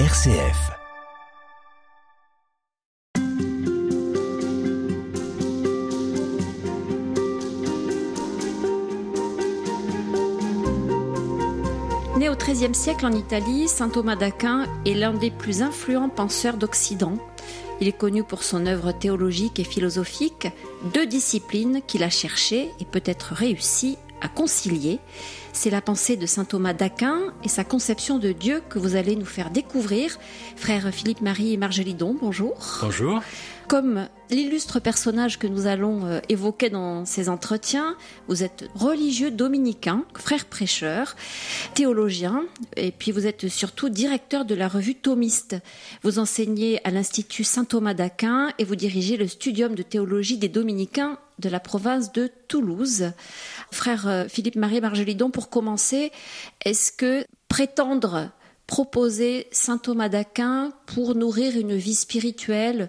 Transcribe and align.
RCF. 0.00 0.72
Né 12.16 12.28
au 12.28 12.34
XIIIe 12.34 12.74
siècle 12.74 13.06
en 13.06 13.12
Italie, 13.12 13.68
saint 13.68 13.88
Thomas 13.88 14.16
d'Aquin 14.16 14.66
est 14.84 14.94
l'un 14.94 15.12
des 15.12 15.30
plus 15.30 15.62
influents 15.62 16.08
penseurs 16.08 16.56
d'Occident. 16.56 17.14
Il 17.80 17.86
est 17.86 17.96
connu 17.96 18.24
pour 18.24 18.42
son 18.42 18.66
œuvre 18.66 18.90
théologique 18.90 19.60
et 19.60 19.64
philosophique, 19.64 20.48
deux 20.92 21.06
disciplines 21.06 21.82
qu'il 21.86 22.02
a 22.02 22.10
cherché 22.10 22.72
et 22.80 22.84
peut-être 22.84 23.32
réussi 23.32 23.96
à 24.24 24.28
concilier. 24.28 24.98
C'est 25.52 25.70
la 25.70 25.82
pensée 25.82 26.16
de 26.16 26.26
saint 26.26 26.44
Thomas 26.44 26.72
d'Aquin 26.72 27.32
et 27.44 27.48
sa 27.48 27.62
conception 27.62 28.18
de 28.18 28.32
Dieu 28.32 28.62
que 28.68 28.78
vous 28.80 28.96
allez 28.96 29.14
nous 29.14 29.26
faire 29.26 29.50
découvrir. 29.50 30.18
Frère 30.56 30.92
Philippe-Marie 30.92 31.52
et 31.52 31.56
Margelidon, 31.56 32.16
bonjour. 32.20 32.56
Bonjour. 32.80 33.20
Comme 33.68 34.08
l'illustre 34.30 34.80
personnage 34.80 35.38
que 35.38 35.46
nous 35.46 35.66
allons 35.66 36.06
euh, 36.06 36.20
évoquer 36.28 36.70
dans 36.70 37.04
ces 37.04 37.28
entretiens, 37.28 37.96
vous 38.28 38.42
êtes 38.42 38.68
religieux 38.74 39.30
dominicain, 39.30 40.04
frère 40.16 40.44
prêcheur, 40.46 41.16
théologien, 41.74 42.44
et 42.76 42.90
puis 42.90 43.10
vous 43.12 43.26
êtes 43.26 43.48
surtout 43.48 43.88
directeur 43.88 44.44
de 44.44 44.54
la 44.54 44.68
revue 44.68 44.94
Thomiste. 44.94 45.56
Vous 46.02 46.18
enseignez 46.18 46.80
à 46.86 46.90
l'Institut 46.90 47.44
Saint 47.44 47.64
Thomas 47.64 47.94
d'Aquin 47.94 48.48
et 48.58 48.64
vous 48.64 48.76
dirigez 48.76 49.16
le 49.16 49.28
studium 49.28 49.74
de 49.74 49.82
théologie 49.82 50.38
des 50.38 50.48
dominicains 50.48 51.18
de 51.38 51.48
la 51.48 51.60
province 51.60 52.12
de 52.12 52.30
Toulouse. 52.48 53.12
Frère 53.74 54.08
euh, 54.08 54.28
Philippe-Marie 54.28 54.80
Margelidon, 54.80 55.30
pour 55.30 55.50
commencer, 55.50 56.12
est-ce 56.64 56.92
que 56.92 57.26
prétendre 57.48 58.30
proposer 58.66 59.46
Saint 59.52 59.78
Thomas 59.78 60.08
d'Aquin 60.08 60.72
pour 60.86 61.14
nourrir 61.14 61.56
une 61.58 61.76
vie 61.76 61.94
spirituelle 61.94 62.88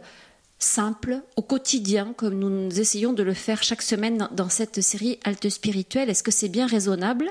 simple, 0.58 1.22
au 1.36 1.42
quotidien, 1.42 2.14
comme 2.16 2.40
nous 2.40 2.80
essayons 2.80 3.14
de 3.14 3.24
le 3.24 3.34
faire 3.34 3.62
chaque 3.62 3.82
semaine 3.82 4.30
dans 4.32 4.50
cette 4.50 4.82
série 4.82 5.20
Halte 5.24 5.50
spirituelle, 5.50 6.10
est-ce 6.10 6.24
que 6.24 6.32
c'est 6.32 6.50
bien 6.50 6.66
raisonnable 6.66 7.30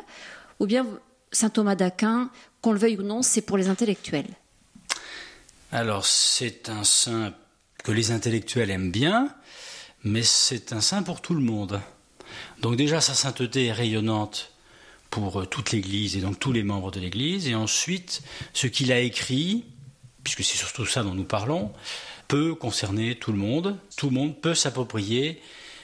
Ou 0.61 0.67
bien 0.67 0.87
Saint 1.33 1.49
Thomas 1.49 1.75
d'Aquin, 1.75 2.31
qu'on 2.61 2.73
le 2.73 2.79
veuille 2.79 2.99
ou 2.99 3.03
non, 3.03 3.23
c'est 3.23 3.41
pour 3.41 3.57
les 3.57 3.69
intellectuels? 3.69 4.29
Alors, 5.73 6.07
c'est 6.07 6.69
un 6.69 6.85
saint 6.85 7.35
que 7.83 7.93
les 7.93 8.13
intellectuels 8.13 8.71
aiment 8.71 8.93
bien, 8.93 9.35
mais 10.05 10.23
c'est 10.23 10.73
un 10.73 10.81
saint 10.81 11.03
pour 11.03 11.21
tout 11.21 11.35
le 11.35 11.41
monde. 11.41 11.81
Donc 12.61 12.77
déjà, 12.77 13.01
sa 13.01 13.15
sainteté 13.15 13.67
est 13.67 13.73
rayonnante 13.73 14.53
pour 15.11 15.41
euh, 15.41 15.47
toute 15.47 15.73
l'Église 15.73 16.17
et 16.17 16.21
donc 16.21 16.39
tous 16.39 16.53
les 16.53 16.63
membres 16.63 16.91
de 16.91 17.01
l'Église. 17.01 17.49
Et 17.49 17.55
ensuite, 17.55 18.23
ce 18.53 18.67
qu'il 18.67 18.93
a 18.93 19.01
écrit, 19.01 19.65
puisque 20.23 20.43
c'est 20.43 20.57
surtout 20.57 20.87
ça 20.87 21.03
dont 21.03 21.15
nous 21.15 21.25
parlons, 21.25 21.73
peut 22.29 22.55
concerner 22.55 23.15
tout 23.17 23.33
le 23.33 23.39
monde. 23.39 23.79
Tout 23.97 24.07
le 24.07 24.15
monde 24.15 24.41
peut 24.41 24.55
s'approprier 24.55 25.41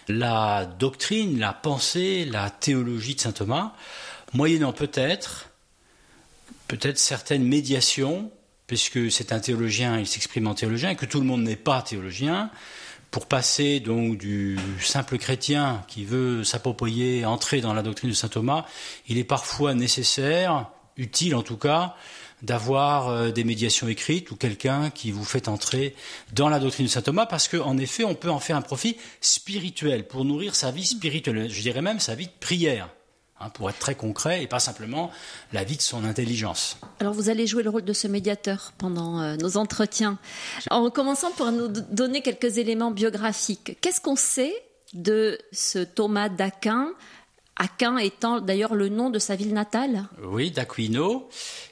la 0.09 0.65
doctrine, 0.65 1.39
la 1.39 1.53
pensée, 1.53 2.25
la 2.25 2.51
théologie 2.51 3.15
de 3.15 3.21
saint 3.21 3.33
Thomas, 3.33 3.75
moyennant 4.33 4.73
peut-être, 4.73 5.51
peut-être 6.69 6.99
certaines 6.99 7.45
médiations, 7.45 8.31
puisque 8.67 9.11
c'est 9.11 9.33
un 9.33 9.41
théologien, 9.41 9.99
il 9.99 10.07
s'exprime 10.07 10.47
en 10.47 10.55
théologien, 10.55 10.91
et 10.91 10.97
que 10.97 11.07
tout 11.07 11.21
le 11.21 11.27
monde 11.27 11.43
n'est 11.43 11.57
pas 11.57 11.83
théologien, 11.83 12.51
pour 13.11 13.27
passer 13.27 13.81
donc 13.81 14.19
du 14.19 14.59
simple 14.81 15.19
chrétien 15.19 15.85
qui 15.89 16.05
veut 16.05 16.45
s'approprier, 16.45 17.25
entrer 17.25 17.61
dans 17.61 17.75
la 17.75 17.83
doctrine 17.83 18.11
de 18.11 18.15
saint 18.15 18.29
Thomas, 18.29 18.65
il 19.09 19.19
est 19.19 19.25
parfois 19.25 19.75
nécessaire, 19.75 20.71
utile 20.97 21.35
en 21.35 21.43
tout 21.43 21.57
cas, 21.57 21.97
d'avoir 22.43 23.09
euh, 23.09 23.31
des 23.31 23.45
médiations 23.45 23.89
écrites 23.89 24.31
ou 24.31 24.37
quelqu'un 24.37 24.91
qui 24.91 25.11
vous 25.11 25.25
fait 25.25 25.49
entrer 25.49 25.95
dans 26.33 26.49
la 26.49 26.59
doctrine 26.59 26.87
de 26.87 26.91
saint 26.91 27.03
Thomas, 27.03 27.27
parce 27.27 27.49
qu'en 27.49 27.77
effet, 27.77 28.05
on 28.05 28.15
peut 28.15 28.31
en 28.31 28.41
faire 28.41 28.57
un 28.57 28.63
profit 28.63 28.97
spirituel 29.21 30.07
pour 30.07 30.25
nourrir 30.25 30.55
sa 30.55 30.71
vie 30.71 30.87
spirituelle, 30.87 31.51
je 31.51 31.61
dirais 31.61 31.83
même 31.83 32.01
sa 32.01 32.15
vie 32.15 32.27
de 32.27 32.33
prière. 32.41 32.89
Hein, 33.43 33.49
pour 33.49 33.71
être 33.71 33.79
très 33.79 33.95
concret 33.95 34.43
et 34.43 34.47
pas 34.47 34.59
simplement 34.59 35.11
la 35.55 35.65
vie 35.65 35.79
de 35.79 35.83
son 35.83 36.05
intelligence. 36.05 36.77
Alors 36.99 37.15
vous 37.15 37.31
allez 37.31 37.47
jouer 37.47 37.63
le 37.63 37.71
rôle 37.71 37.87
de 37.87 37.95
ce 37.95 38.07
médiateur 38.07 38.75
pendant 38.77 39.19
euh, 39.19 39.37
nos 39.37 39.57
entretiens. 39.57 40.19
En 40.71 40.91
commençant 40.91 41.31
par 41.31 41.51
nous 41.51 41.69
donner 41.69 42.21
quelques 42.21 42.59
éléments 42.59 42.91
biographiques. 42.91 43.79
Qu'est-ce 43.81 44.03
qu'on 44.03 44.17
sait 44.17 44.53
de 44.93 45.39
ce 45.53 45.79
Thomas 45.79 46.29
d'Aquin? 46.29 46.91
Aquin 47.57 47.97
étant 47.97 48.43
d'ailleurs 48.43 48.75
le 48.75 48.91
nom 48.91 49.09
de 49.09 49.19
sa 49.19 49.37
ville 49.37 49.55
natale 49.55 50.05
Oui, 50.23 50.51
d'Aquino. 50.51 51.27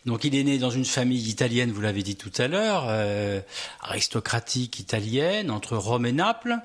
Donc 0.07 0.25
il 0.25 0.35
est 0.37 0.45
né 0.45 0.57
dans 0.57 0.71
une 0.71 0.87
famille 0.87 1.29
italienne, 1.29 1.71
vous 1.71 1.83
l'avez 1.83 2.03
dit 2.03 2.17
tout 2.17 2.33
à 2.39 2.49
l'heure, 2.49 2.87
euh, 2.89 3.43
aristocratique 3.83 4.81
italienne, 4.81 5.51
entre 5.51 5.77
Rome 5.77 6.07
et 6.07 6.13
Naples, 6.13 6.57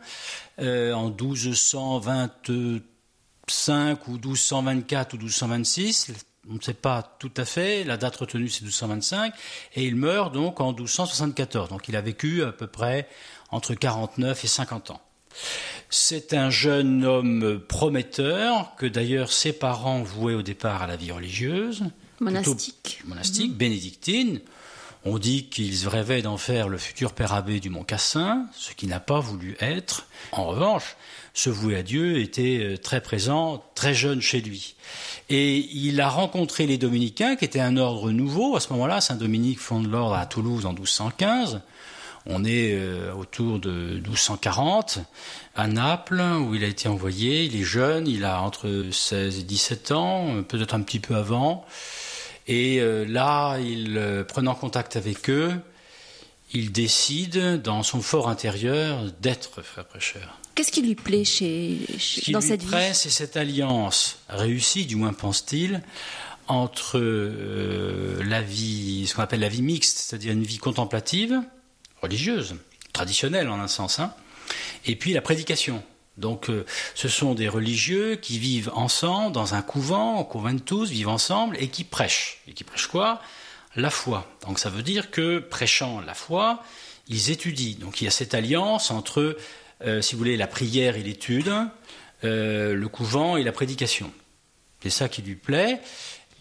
euh, 0.60 0.94
en 0.94 1.10
1223 1.10 2.93
5 3.48 4.08
ou 4.08 4.14
1224 4.14 5.14
ou 5.14 5.18
1226, 5.18 6.14
on 6.50 6.54
ne 6.56 6.62
sait 6.62 6.74
pas 6.74 7.16
tout 7.20 7.32
à 7.38 7.46
fait, 7.46 7.84
la 7.84 7.98
date 7.98 8.18
retenue 8.18 8.50
c'est 8.50 8.62
1225, 8.62 9.34
et 9.76 9.86
il 9.86 9.96
meurt 9.96 10.34
donc 10.34 10.60
en 10.62 10.74
1274, 10.74 11.70
donc 11.70 11.88
il 11.88 11.96
a 11.96 12.02
vécu 12.02 12.44
à 12.44 12.52
peu 12.52 12.68
près 12.68 13.08
entre 13.50 13.74
49 13.74 14.44
et 14.44 14.48
50 14.48 14.92
ans. 14.92 15.02
C'est 15.90 16.34
un 16.34 16.50
jeune 16.50 17.06
homme 17.06 17.60
prometteur 17.68 18.76
que 18.78 18.86
d'ailleurs 18.86 19.32
ses 19.32 19.54
parents 19.54 20.04
vouaient 20.04 20.36
au 20.36 20.42
départ 20.42 20.82
à 20.84 20.88
la 20.88 20.96
vie 20.96 21.12
religieuse. 21.12 21.84
Monastique. 22.20 23.02
Monastique, 23.06 23.52
mmh. 23.52 23.56
bénédictine. 23.56 24.42
On 25.06 25.18
dit 25.18 25.50
qu'ils 25.50 25.88
rêvaient 25.88 26.22
d'en 26.22 26.38
faire 26.38 26.70
le 26.70 26.78
futur 26.78 27.12
père 27.12 27.34
abbé 27.34 27.60
du 27.60 27.70
Mont 27.70 27.84
Cassin, 27.84 28.48
ce 28.54 28.74
qui 28.74 28.88
n'a 28.88 29.02
pas 29.02 29.20
voulu 29.20 29.58
être. 29.60 30.08
En 30.32 30.46
revanche, 30.46 30.96
ce 31.34 31.50
voué 31.50 31.76
à 31.76 31.84
Dieu 31.84 32.20
était 32.20 32.60
euh, 32.62 32.78
très 32.78 33.02
présent, 33.02 33.64
très 33.74 33.94
jeune 33.94 34.22
chez 34.22 34.40
lui. 34.40 34.76
Et 35.30 35.58
il 35.58 36.00
a 36.00 36.10
rencontré 36.10 36.68
les 36.68 36.78
dominicains, 36.78 37.36
qui 37.36 37.46
étaient 37.46 37.60
un 37.60 37.78
ordre 37.78 38.12
nouveau. 38.12 38.56
À 38.56 38.60
ce 38.60 38.72
moment-là, 38.74 39.02
Saint-Dominique 39.02 39.60
fonde 39.60 39.90
l'ordre 39.90 40.16
à 40.16 40.26
Toulouse 40.28 40.66
en 40.66 40.74
1215. 40.74 41.62
On 42.28 42.46
est 42.46 42.74
euh, 42.76 43.12
autour 43.14 43.60
de 43.60 44.00
1240, 44.06 45.00
à 45.56 45.68
Naples, 45.68 46.22
où 46.22 46.54
il 46.54 46.64
a 46.64 46.68
été 46.68 46.88
envoyé. 46.88 47.46
Il 47.46 47.56
est 47.56 47.64
jeune, 47.64 48.08
il 48.08 48.26
a 48.26 48.42
entre 48.42 48.86
16 48.92 49.40
et 49.40 49.44
17 49.44 49.92
ans, 49.92 50.44
peut-être 50.44 50.76
un 50.76 50.82
petit 50.82 51.00
peu 51.00 51.16
avant. 51.16 51.66
Et 52.48 52.80
euh, 52.80 53.06
là, 53.06 53.58
il, 53.58 54.24
prenant 54.28 54.54
contact 54.54 54.98
avec 54.98 55.30
eux, 55.30 55.52
il 56.54 56.72
décide, 56.72 57.62
dans 57.62 57.82
son 57.82 58.02
fort 58.02 58.30
intérieur, 58.30 59.00
d'être 59.20 59.64
frère 59.64 59.86
prêcheur. 59.86 60.38
Qu'est-ce 60.56 60.72
qui 60.72 60.82
lui 60.82 60.96
plaît 60.96 61.26
chez, 61.26 61.80
Ce 61.98 62.32
dans 62.32 62.40
lui 62.40 62.48
cette 62.48 62.66
plaît, 62.66 62.94
c'est 62.94 63.10
cette 63.10 63.38
alliance 63.38 64.20
réussie, 64.30 64.86
du 64.86 64.96
moins 64.96 65.14
pense-t-il, 65.14 65.82
entre 66.48 67.00
euh, 67.00 68.22
la 68.26 68.42
vie, 68.42 69.08
ce 69.08 69.16
qu'on 69.16 69.24
appelle 69.24 69.40
la 69.40 69.50
vie 69.50 69.62
mixte, 69.62 69.98
c'est-à-dire 69.98 70.34
une 70.34 70.44
vie 70.44 70.58
contemplative, 70.58 71.42
religieuse, 72.02 72.56
traditionnelle 72.92 73.50
en 73.50 73.60
un 73.60 73.68
sens, 73.68 74.00
hein, 74.00 74.14
et 74.86 74.96
puis 74.96 75.14
la 75.14 75.22
prédication. 75.22 75.84
Donc, 76.18 76.50
euh, 76.50 76.66
ce 76.94 77.08
sont 77.08 77.34
des 77.34 77.50
religieux 77.50 78.18
qui 78.18 78.38
vivent 78.38 78.72
ensemble 78.76 79.32
dans 79.32 79.56
un 79.56 79.64
couvent, 79.64 80.20
au 80.20 80.26
conventus, 80.26 80.90
vivent 80.90 81.10
ensemble 81.10 81.58
et 81.60 81.70
qui 81.70 81.84
prêchent. 81.84 82.42
Et 82.48 82.54
qui 82.54 82.64
prêchent 82.64 82.88
quoi? 82.88 83.20
La 83.76 83.90
foi. 83.90 84.30
Donc, 84.46 84.60
ça 84.60 84.70
veut 84.70 84.84
dire 84.84 85.10
que 85.10 85.40
prêchant 85.40 86.02
la 86.02 86.14
foi, 86.14 86.62
ils 87.08 87.32
étudient. 87.32 87.78
Donc, 87.80 88.02
il 88.02 88.06
y 88.06 88.08
a 88.08 88.12
cette 88.12 88.36
alliance 88.36 88.92
entre 88.92 89.36
euh, 89.86 90.02
si 90.02 90.16
vous 90.16 90.20
voulez, 90.20 90.38
la 90.38 90.48
prière 90.48 90.96
et 90.96 91.04
l'étude, 91.04 91.52
euh, 92.24 92.74
le 92.74 92.88
couvent 92.88 93.38
et 93.38 93.44
la 93.44 93.52
prédication. 93.52 94.12
C'est 94.82 94.90
ça 94.90 95.10
qui 95.10 95.22
lui 95.22 95.36
plaît. 95.36 95.80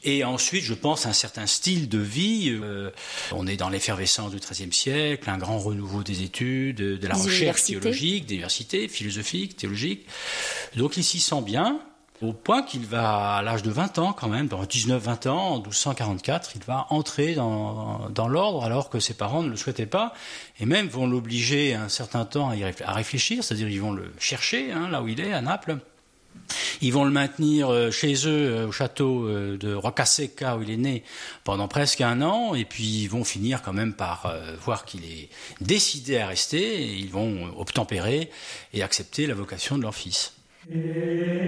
Et 0.05 0.25
ensuite, 0.25 0.65
je 0.65 0.75
pense 0.75 1.07
à 1.07 1.11
un 1.11 1.13
certain 1.13 1.47
style 1.47 1.89
de 1.89 1.99
vie. 1.99 2.59
Euh, 2.61 2.91
on 3.31 3.47
est 3.47 3.57
dans 3.57 3.69
l'effervescence 3.69 4.33
du 4.33 4.39
XIIIe 4.39 4.73
siècle, 4.73 5.31
un 5.31 5.39
grand 5.39 5.59
renouveau 5.59 6.03
des 6.03 6.23
études, 6.23 6.77
de 6.77 7.07
la 7.07 7.15
recherche 7.15 7.65
théologique, 7.65 8.27
des 8.27 8.35
universités, 8.35 8.89
philosophiques, 8.89 9.57
théologiques. 9.57 10.07
Donc 10.77 10.97
il 10.97 11.05
s'y 11.05 11.21
sent 11.21 11.43
bien 11.43 11.81
au 12.23 12.33
point 12.33 12.63
qu'il 12.63 12.87
va, 12.87 13.37
à 13.37 13.43
l'âge 13.43 13.63
de 13.63 13.71
20 13.71 13.99
ans 13.99 14.13
quand 14.13 14.29
même, 14.29 14.47
dans 14.47 14.63
19-20 14.63 15.29
ans, 15.29 15.49
en 15.55 15.57
1244, 15.57 16.53
il 16.55 16.63
va 16.63 16.87
entrer 16.91 17.35
dans, 17.35 18.29
l'ordre 18.29 18.65
alors 18.65 18.89
que 18.89 19.01
ses 19.01 19.15
parents 19.15 19.43
ne 19.43 19.51
le 19.51 19.57
souhaitaient 19.57 19.87
pas, 19.87 20.15
et 20.61 20.67
même 20.67 20.87
vont 20.87 21.07
l'obliger 21.07 21.75
un 21.75 21.89
certain 21.89 22.25
temps 22.25 22.51
à, 22.51 22.93
réfléchir, 22.93 23.43
c'est-à-dire 23.43 23.69
ils 23.69 23.81
vont 23.81 23.93
le 23.93 24.13
chercher 24.19 24.73
hein, 24.73 24.89
là 24.89 25.03
où 25.03 25.09
il 25.09 25.21
est, 25.21 25.33
à 25.33 25.41
Naples. 25.41 25.79
Ils 26.81 26.93
vont 26.93 27.05
le 27.05 27.11
maintenir 27.11 27.71
euh, 27.71 27.91
chez 27.91 28.15
eux 28.27 28.51
euh, 28.51 28.67
au 28.67 28.73
château 28.73 29.27
euh, 29.27 29.57
de 29.57 29.75
Roccaseca 29.75 30.57
où 30.57 30.63
il 30.63 30.71
est 30.71 30.77
né 30.77 31.05
pendant 31.45 31.69
presque 31.69 32.01
un 32.01 32.23
an 32.23 32.55
et 32.55 32.65
puis 32.65 33.03
ils 33.03 33.09
vont 33.09 33.25
finir 33.25 33.63
quand 33.63 33.73
même 33.73 33.95
par 33.95 34.35
voir 34.65 34.85
qu'il 34.85 35.05
est 35.05 35.29
décidé 35.61 36.19
à 36.19 36.27
rester 36.27 36.83
et 36.83 36.95
ils 36.95 37.11
vont 37.11 37.53
obtempérer 37.59 38.31
et 38.73 38.83
accepter 38.83 39.27
la 39.27 39.35
vocation 39.35 39.77
de 39.77 39.83
leur 39.83 39.95
fils. 39.95 40.33
Moment 40.67 41.41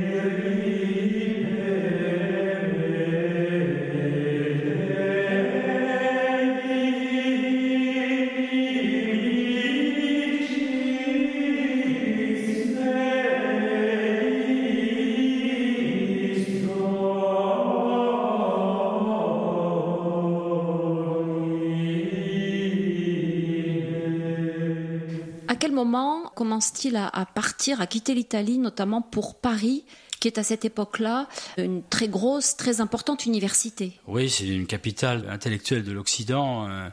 commence-t-il 26.55 26.95
à, 26.95 27.27
partir, 27.35 27.81
à 27.81 27.89
quitter 27.89 28.15
l'Italie, 28.15 28.59
notamment 28.59 29.03
pour 29.03 29.35
Paris 29.35 29.85
qui 30.21 30.29
est 30.29 30.39
à 30.39 30.45
cette 30.45 30.65
époque-là 30.65 31.29
une 31.59 31.83
très 31.83 32.09
grosse, 32.09 32.57
très 32.57 32.81
importante 32.81 33.27
université. 33.27 34.01
Oui, 34.07 34.31
c'est 34.31 34.47
une 34.47 34.67
capitale 34.67 35.29
intellectuelle 35.29 35.83
de 35.83 35.93
l'Occident. 35.93 36.67
Euh, 36.67 36.89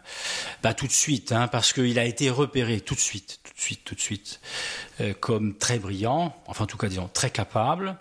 bah, 0.64 0.74
tout 0.74 0.88
de 0.88 0.92
suite, 0.92 1.32
hein, 1.32 1.48
parce 1.48 1.72
qu'il 1.72 1.98
a 2.00 2.04
été 2.04 2.30
repéré 2.30 2.82
tout 2.82 2.96
de 2.96 3.00
suite, 3.00 3.40
tout 3.44 3.54
de 3.54 3.62
suite, 3.62 3.82
tout 3.86 3.96
de 3.96 4.02
suite, 4.02 4.42
euh, 5.00 5.14
comme 5.18 5.56
très 5.56 5.80
brillant, 5.80 6.36
enfin 6.48 6.66
en 6.66 6.68
tout 6.68 6.78
cas 6.78 6.90
disons 6.90 7.10
très 7.14 7.30
capable, 7.30 7.96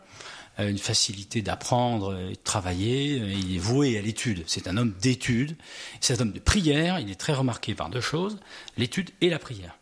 euh, 0.58 0.68
une 0.68 0.78
facilité 0.78 1.42
d'apprendre 1.42 2.18
et 2.18 2.32
de 2.32 2.42
travailler. 2.42 3.18
Il 3.18 3.54
est 3.54 3.58
voué 3.58 3.98
à 3.98 4.02
l'étude. 4.02 4.42
C'est 4.46 4.66
un 4.66 4.76
homme 4.78 4.94
d'étude. 5.00 5.56
C'est 6.00 6.18
un 6.18 6.22
homme 6.22 6.32
de 6.32 6.40
prière. 6.40 6.98
Il 6.98 7.08
est 7.10 7.20
très 7.20 7.34
remarqué 7.34 7.74
par 7.74 7.90
deux 7.90 8.00
choses 8.00 8.38
l'étude 8.78 9.10
et 9.20 9.28
la 9.28 9.38
prière. 9.38 9.76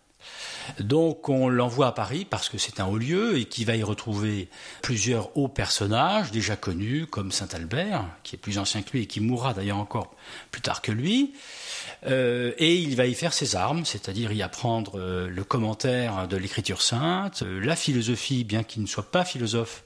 Donc 0.80 1.28
on 1.28 1.48
l'envoie 1.48 1.88
à 1.88 1.92
Paris 1.92 2.26
parce 2.28 2.48
que 2.48 2.58
c'est 2.58 2.80
un 2.80 2.86
haut 2.86 2.98
lieu 2.98 3.38
et 3.38 3.44
qui 3.44 3.64
va 3.64 3.76
y 3.76 3.82
retrouver 3.82 4.48
plusieurs 4.82 5.36
hauts 5.36 5.48
personnages 5.48 6.30
déjà 6.30 6.56
connus 6.56 7.06
comme 7.06 7.32
Saint 7.32 7.48
Albert, 7.52 8.04
qui 8.22 8.36
est 8.36 8.38
plus 8.38 8.58
ancien 8.58 8.82
que 8.82 8.90
lui 8.92 9.02
et 9.02 9.06
qui 9.06 9.20
mourra 9.20 9.54
d'ailleurs 9.54 9.78
encore 9.78 10.14
plus 10.50 10.62
tard 10.62 10.82
que 10.82 10.92
lui. 10.92 11.32
Euh, 12.06 12.52
et 12.58 12.76
il 12.76 12.94
va 12.96 13.06
y 13.06 13.14
faire 13.14 13.32
ses 13.32 13.56
armes, 13.56 13.84
c'est-à-dire 13.84 14.32
y 14.32 14.42
apprendre 14.42 14.98
euh, 14.98 15.28
le 15.28 15.44
commentaire 15.44 16.28
de 16.28 16.36
l'écriture 16.36 16.80
sainte, 16.80 17.42
euh, 17.42 17.60
la 17.60 17.74
philosophie, 17.74 18.44
bien 18.44 18.62
qu'il 18.62 18.82
ne 18.82 18.86
soit 18.86 19.10
pas 19.10 19.24
philosophe. 19.24 19.82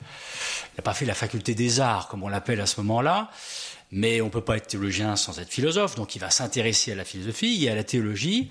Il 0.75 0.79
n'a 0.79 0.82
pas 0.82 0.94
fait 0.94 1.06
la 1.06 1.14
faculté 1.14 1.55
des 1.55 1.81
arts, 1.81 2.08
comme 2.08 2.23
on 2.23 2.29
l'appelle 2.29 2.61
à 2.61 2.67
ce 2.67 2.81
moment-là, 2.81 3.31
mais 3.90 4.20
on 4.20 4.26
ne 4.26 4.31
peut 4.31 4.43
pas 4.43 4.56
être 4.56 4.67
théologien 4.67 5.17
sans 5.17 5.38
être 5.38 5.50
philosophe, 5.50 5.94
donc 5.94 6.14
il 6.14 6.19
va 6.19 6.31
s'intéresser 6.31 6.93
à 6.93 6.94
la 6.94 7.05
philosophie 7.05 7.64
et 7.64 7.70
à 7.70 7.75
la 7.75 7.84
théologie 7.84 8.50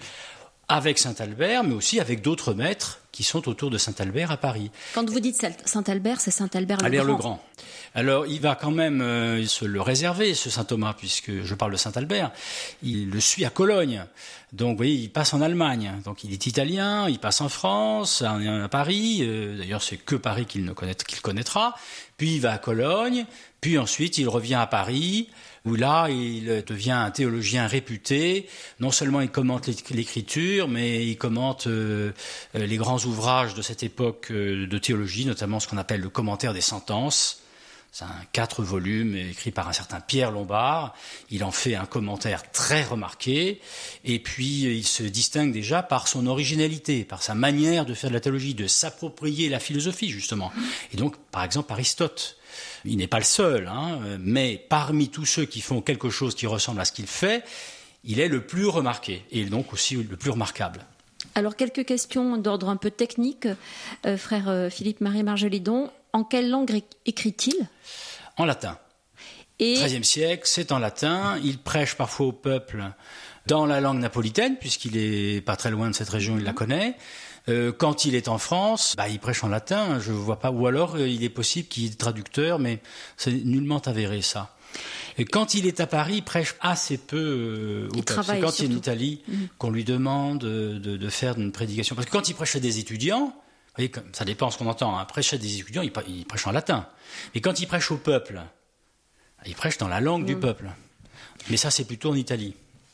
avec 0.72 0.98
Saint-Albert, 0.98 1.64
mais 1.64 1.74
aussi 1.74 2.00
avec 2.00 2.22
d'autres 2.22 2.54
maîtres 2.54 3.00
qui 3.12 3.24
sont 3.24 3.50
autour 3.50 3.70
de 3.70 3.78
Saint-Albert 3.78 4.32
à 4.32 4.38
Paris. 4.38 4.72
Quand 4.96 5.10
vous 5.10 5.20
dites 5.20 5.36
Saint-Albert, 5.66 6.22
c'est 6.22 6.32
Saint-Albert 6.32 6.78
le, 6.78 6.86
Albert 6.86 7.04
le 7.04 7.16
Grand. 7.16 7.44
Alors, 7.94 8.26
il 8.26 8.40
va 8.40 8.56
quand 8.56 8.72
même 8.72 9.02
euh, 9.02 9.46
se 9.46 9.66
le 9.66 9.82
réserver, 9.82 10.34
ce 10.34 10.50
Saint-Thomas, 10.50 10.94
puisque 10.98 11.44
je 11.44 11.56
parle 11.56 11.74
de 11.74 11.78
Saint-Albert. 11.78 12.32
Il 12.84 13.10
le 13.10 13.20
suit 13.20 13.44
à 13.44 13.50
Cologne. 13.50 14.06
Donc, 14.54 14.72
vous 14.72 14.78
voyez, 14.78 14.96
il 14.96 15.10
passe 15.10 15.34
en 15.34 15.42
Allemagne. 15.42 15.92
Donc, 16.06 16.24
il 16.24 16.32
est 16.32 16.46
italien, 16.48 17.10
il 17.10 17.20
passe 17.20 17.42
en 17.42 17.50
France, 17.50 18.22
à, 18.22 18.70
Paris. 18.70 19.20
Euh, 19.24 19.58
d'ailleurs, 19.58 19.84
c'est 19.84 19.98
que 19.98 20.16
Paris 20.16 20.46
qu'il 20.46 20.74
qu'il 21.06 21.22
connaîtra. 21.22 21.76
Puis, 22.16 22.36
il 22.36 22.40
va 22.40 22.54
à 22.54 22.58
Cologne. 22.60 23.26
Puis 23.60 23.78
ensuite, 23.78 24.18
il 24.18 24.30
revient 24.30 24.56
à 24.56 24.68
Paris 24.68 25.28
où 25.66 25.76
là, 25.76 26.08
il 26.10 26.64
devient 26.66 26.92
un 26.92 27.12
théologien 27.12 27.68
réputé. 27.68 28.48
Non 28.80 28.92
seulement 28.92 29.22
il 29.22 29.30
commente 29.30 29.68
l'écriture, 29.92 30.68
mais 30.68 31.06
il 31.06 31.18
commente 31.18 31.68
euh, 31.68 32.12
euh, 32.56 32.66
les 32.66 32.78
grands 32.78 33.00
ouvrages 33.00 33.54
de 33.54 33.62
cette 33.62 33.84
époque 33.84 34.28
euh, 34.32 34.68
de 34.68 34.78
théologie, 34.78 35.26
notamment 35.26 35.60
ce 35.60 35.68
qu'on 35.68 35.78
appelle 35.78 36.02
le 36.02 36.10
commentaire 36.10 36.54
des 36.54 36.62
sentences. 36.62 37.42
C'est 37.94 38.06
un 38.06 38.26
quatre 38.32 38.64
volumes 38.64 39.18
écrit 39.18 39.52
par 39.52 39.68
un 39.68 39.74
certain 39.74 40.00
Pierre 40.00 40.32
Lombard. 40.32 40.96
Il 41.30 41.44
en 41.44 41.52
fait 41.52 41.76
un 41.76 41.86
commentaire 41.86 42.50
très 42.52 42.84
remarqué. 42.84 43.60
Et 44.06 44.20
puis, 44.20 44.62
il 44.62 44.86
se 44.86 45.04
distingue 45.04 45.52
déjà 45.52 45.84
par 45.84 46.08
son 46.08 46.26
originalité, 46.26 47.04
par 47.04 47.22
sa 47.22 47.36
manière 47.36 47.86
de 47.86 47.94
faire 47.94 48.10
de 48.10 48.14
la 48.16 48.22
théologie, 48.22 48.54
de 48.54 48.66
s'approprier 48.66 49.50
la 49.50 49.60
philosophie, 49.60 50.10
justement. 50.10 50.54
Et 50.94 50.98
donc, 50.98 51.18
par 51.32 51.44
exemple, 51.44 51.74
Aristote 51.74 52.38
il 52.86 52.98
n'est 52.98 53.08
pas 53.08 53.20
le 53.20 53.26
seul, 53.26 53.68
hein, 53.68 54.00
mais 54.20 54.64
parmi 54.70 55.10
tous 55.10 55.26
ceux 55.26 55.46
qui 55.46 55.62
font 55.62 55.82
quelque 55.82 56.10
chose 56.10 56.36
qui 56.36 56.48
ressemble 56.48 56.82
à 56.82 56.86
ce 56.86 56.92
qu'il 56.92 57.08
fait, 57.08 57.44
il 58.04 58.20
est 58.20 58.28
le 58.28 58.46
plus 58.46 58.68
remarqué 58.68 59.24
et 59.32 59.46
donc 59.46 59.74
aussi 59.74 59.96
le 59.96 60.18
plus 60.18 60.32
remarquable. 60.32 60.86
Alors, 61.36 61.56
quelques 61.56 61.86
questions 61.86 62.38
d'ordre 62.38 62.70
un 62.70 62.78
peu 62.78 62.92
technique. 62.92 63.48
Euh, 64.06 64.18
frère 64.18 64.50
euh, 64.50 64.70
Philippe-Marie 64.70 65.24
Margelidon, 65.24 65.92
en 66.14 66.24
quelle 66.24 66.50
langue 66.50 66.82
écrit-il? 67.06 67.68
En 68.38 68.46
latin. 68.46 68.78
Et... 69.60 69.76
13e 69.76 70.04
siècle, 70.04 70.44
c'est 70.46 70.72
en 70.72 70.80
latin. 70.80 71.38
Il 71.44 71.60
prêche 71.60 71.96
parfois 71.96 72.28
au 72.28 72.32
peuple 72.32 72.84
dans 73.46 73.66
la 73.66 73.80
langue 73.80 74.00
napolitaine, 74.00 74.58
puisqu'il 74.58 74.98
est 74.98 75.42
pas 75.42 75.56
très 75.56 75.72
loin 75.72 75.90
de 75.90 75.96
cette 75.96 76.10
région, 76.10 76.38
il 76.38 76.44
la 76.44 76.54
connaît. 76.54 76.96
Euh, 77.50 77.72
quand 77.72 78.06
il 78.06 78.16
est 78.16 78.28
en 78.28 78.38
France, 78.38 78.96
bah, 78.98 79.10
il 79.10 79.20
prêche 79.20 79.44
en 79.44 79.48
latin, 79.48 80.00
je 80.00 80.12
ne 80.12 80.18
vois 80.18 80.40
pas. 80.40 80.52
Ou 80.52 80.68
alors, 80.68 80.96
euh, 80.96 81.08
il 81.08 81.24
est 81.24 81.30
possible 81.30 81.68
qu'il 81.68 81.86
est 81.86 81.98
traducteur, 81.98 82.60
mais 82.60 82.80
c'est 83.18 83.32
nullement 83.32 83.80
avéré 83.80 84.22
ça. 84.22 84.56
Et 85.18 85.26
quand 85.26 85.56
il 85.56 85.66
est 85.66 85.80
à 85.80 85.88
Paris, 85.88 86.18
il 86.18 86.24
prêche 86.24 86.56
assez 86.62 86.98
peu 86.98 87.18
euh, 87.18 87.98
au 87.98 88.02
peuple. 88.02 88.24
C'est 88.24 88.40
quand 88.40 88.60
il 88.60 88.72
est 88.72 88.74
en 88.74 88.78
Italie 88.78 89.22
mhm. 89.28 89.48
qu'on 89.58 89.70
lui 89.72 89.84
demande 89.84 90.40
de, 90.40 91.10
faire 91.10 91.38
une 91.38 91.52
prédication. 91.52 91.96
Parce 91.96 92.06
que 92.08 92.12
quand 92.12 92.30
il 92.30 92.36
prêche 92.36 92.56
à 92.56 92.60
des 92.60 92.80
étudiants, 92.80 93.26
vous 93.26 93.76
voyez, 93.76 93.92
ça 94.14 94.24
dépend 94.24 94.50
ce 94.50 94.58
qu'on 94.58 94.68
entend. 94.68 94.98
Hein. 94.98 95.06
Prêcher 95.06 95.36
à 95.36 95.40
des 95.40 95.60
étudiants, 95.60 95.82
il, 95.82 95.92
prêche 95.92 96.48
en 96.48 96.52
latin. 96.52 96.88
Mais 97.34 97.42
quand 97.42 97.60
il 97.60 97.68
prêche 97.68 97.92
au 97.92 97.98
peuple, 97.98 98.42
il 99.46 99.56
prêche 99.56 99.78
dans 99.78 99.88
la 99.88 100.00
langue 100.00 100.26
du 100.26 100.36
mhm. 100.36 100.42
peuple. 100.42 100.70
Mais 101.50 101.58
ça, 101.58 101.72
c'est 101.72 101.86
plutôt 101.86 102.12
en 102.12 102.16
Italie. 102.16 102.54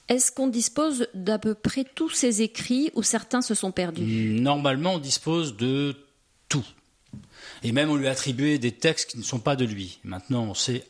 Est-ce 0.10 0.32
qu'on 0.32 0.48
dispose 0.48 1.08
d'à 1.14 1.38
peu 1.38 1.54
près 1.54 1.84
tous 1.84 2.10
ces 2.10 2.42
écrits 2.42 2.92
ou 2.96 3.04
certains 3.04 3.42
se 3.42 3.54
sont 3.54 3.72
perdus? 3.72 4.04
Normalement, 4.40 4.96
on 4.96 5.00
dispose 5.00 5.58
de 5.58 5.96
tout. 6.48 6.66
Et 7.64 7.72
même 7.72 7.90
on 7.90 7.96
lui 7.96 8.08
a 8.08 8.12
attribué 8.12 8.58
des 8.60 8.72
textes 8.72 9.12
qui 9.12 9.18
ne 9.18 9.24
sont 9.24 9.40
pas 9.40 9.56
de 9.56 9.66
lui. 9.66 10.00
Maintenant, 10.04 10.44
on 10.44 10.54
sait 10.54 10.86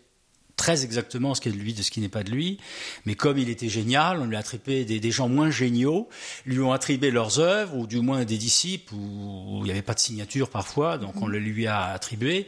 très 0.58 0.84
exactement 0.84 1.36
ce 1.36 1.40
qui 1.40 1.50
est 1.50 1.52
de 1.52 1.58
lui, 1.58 1.74
de 1.74 1.82
ce 1.84 1.92
qui 1.92 2.02
n'est 2.02 2.10
pas 2.10 2.24
de 2.24 2.32
lui. 2.32 2.58
Mais 3.06 3.16
comme 3.16 3.38
il 3.38 3.50
était 3.50 3.70
génial, 3.70 4.20
on 4.20 4.26
lui 4.26 4.36
a 4.36 4.40
attribué 4.40 4.84
des, 4.84 5.12
gens 5.12 5.30
moins 5.30 5.52
géniaux, 5.52 6.10
lui 6.46 6.60
ont 6.60 6.74
attribué 6.74 7.12
leurs 7.12 7.40
œuvres, 7.40 7.78
ou 7.78 7.88
du 7.88 8.02
moins 8.02 8.26
des 8.26 8.38
disciples, 8.38 8.94
où 8.96 9.60
il 9.62 9.66
n'y 9.66 9.72
avait 9.72 9.84
pas 9.84 9.94
de 9.94 10.00
signature 10.00 10.50
parfois, 10.50 10.98
donc 10.98 11.22
on 11.22 11.28
le 11.28 11.40
lui 11.40 11.68
a 11.68 11.86
attribué. 11.86 12.48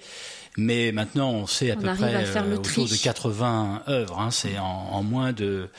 Mais 0.59 0.91
maintenant, 0.91 1.31
on 1.31 1.47
sait 1.47 1.71
à 1.71 1.77
peu 1.77 1.83
près 1.83 2.25
euh, 2.35 2.55
autour 2.55 2.85
de 2.85 2.95
80 2.95 3.83
œuvres. 3.87 4.19
Hein, 4.19 4.29
c'est 4.29 4.59
en, 4.59 5.01
moins 5.03 5.31
de, 5.31 5.69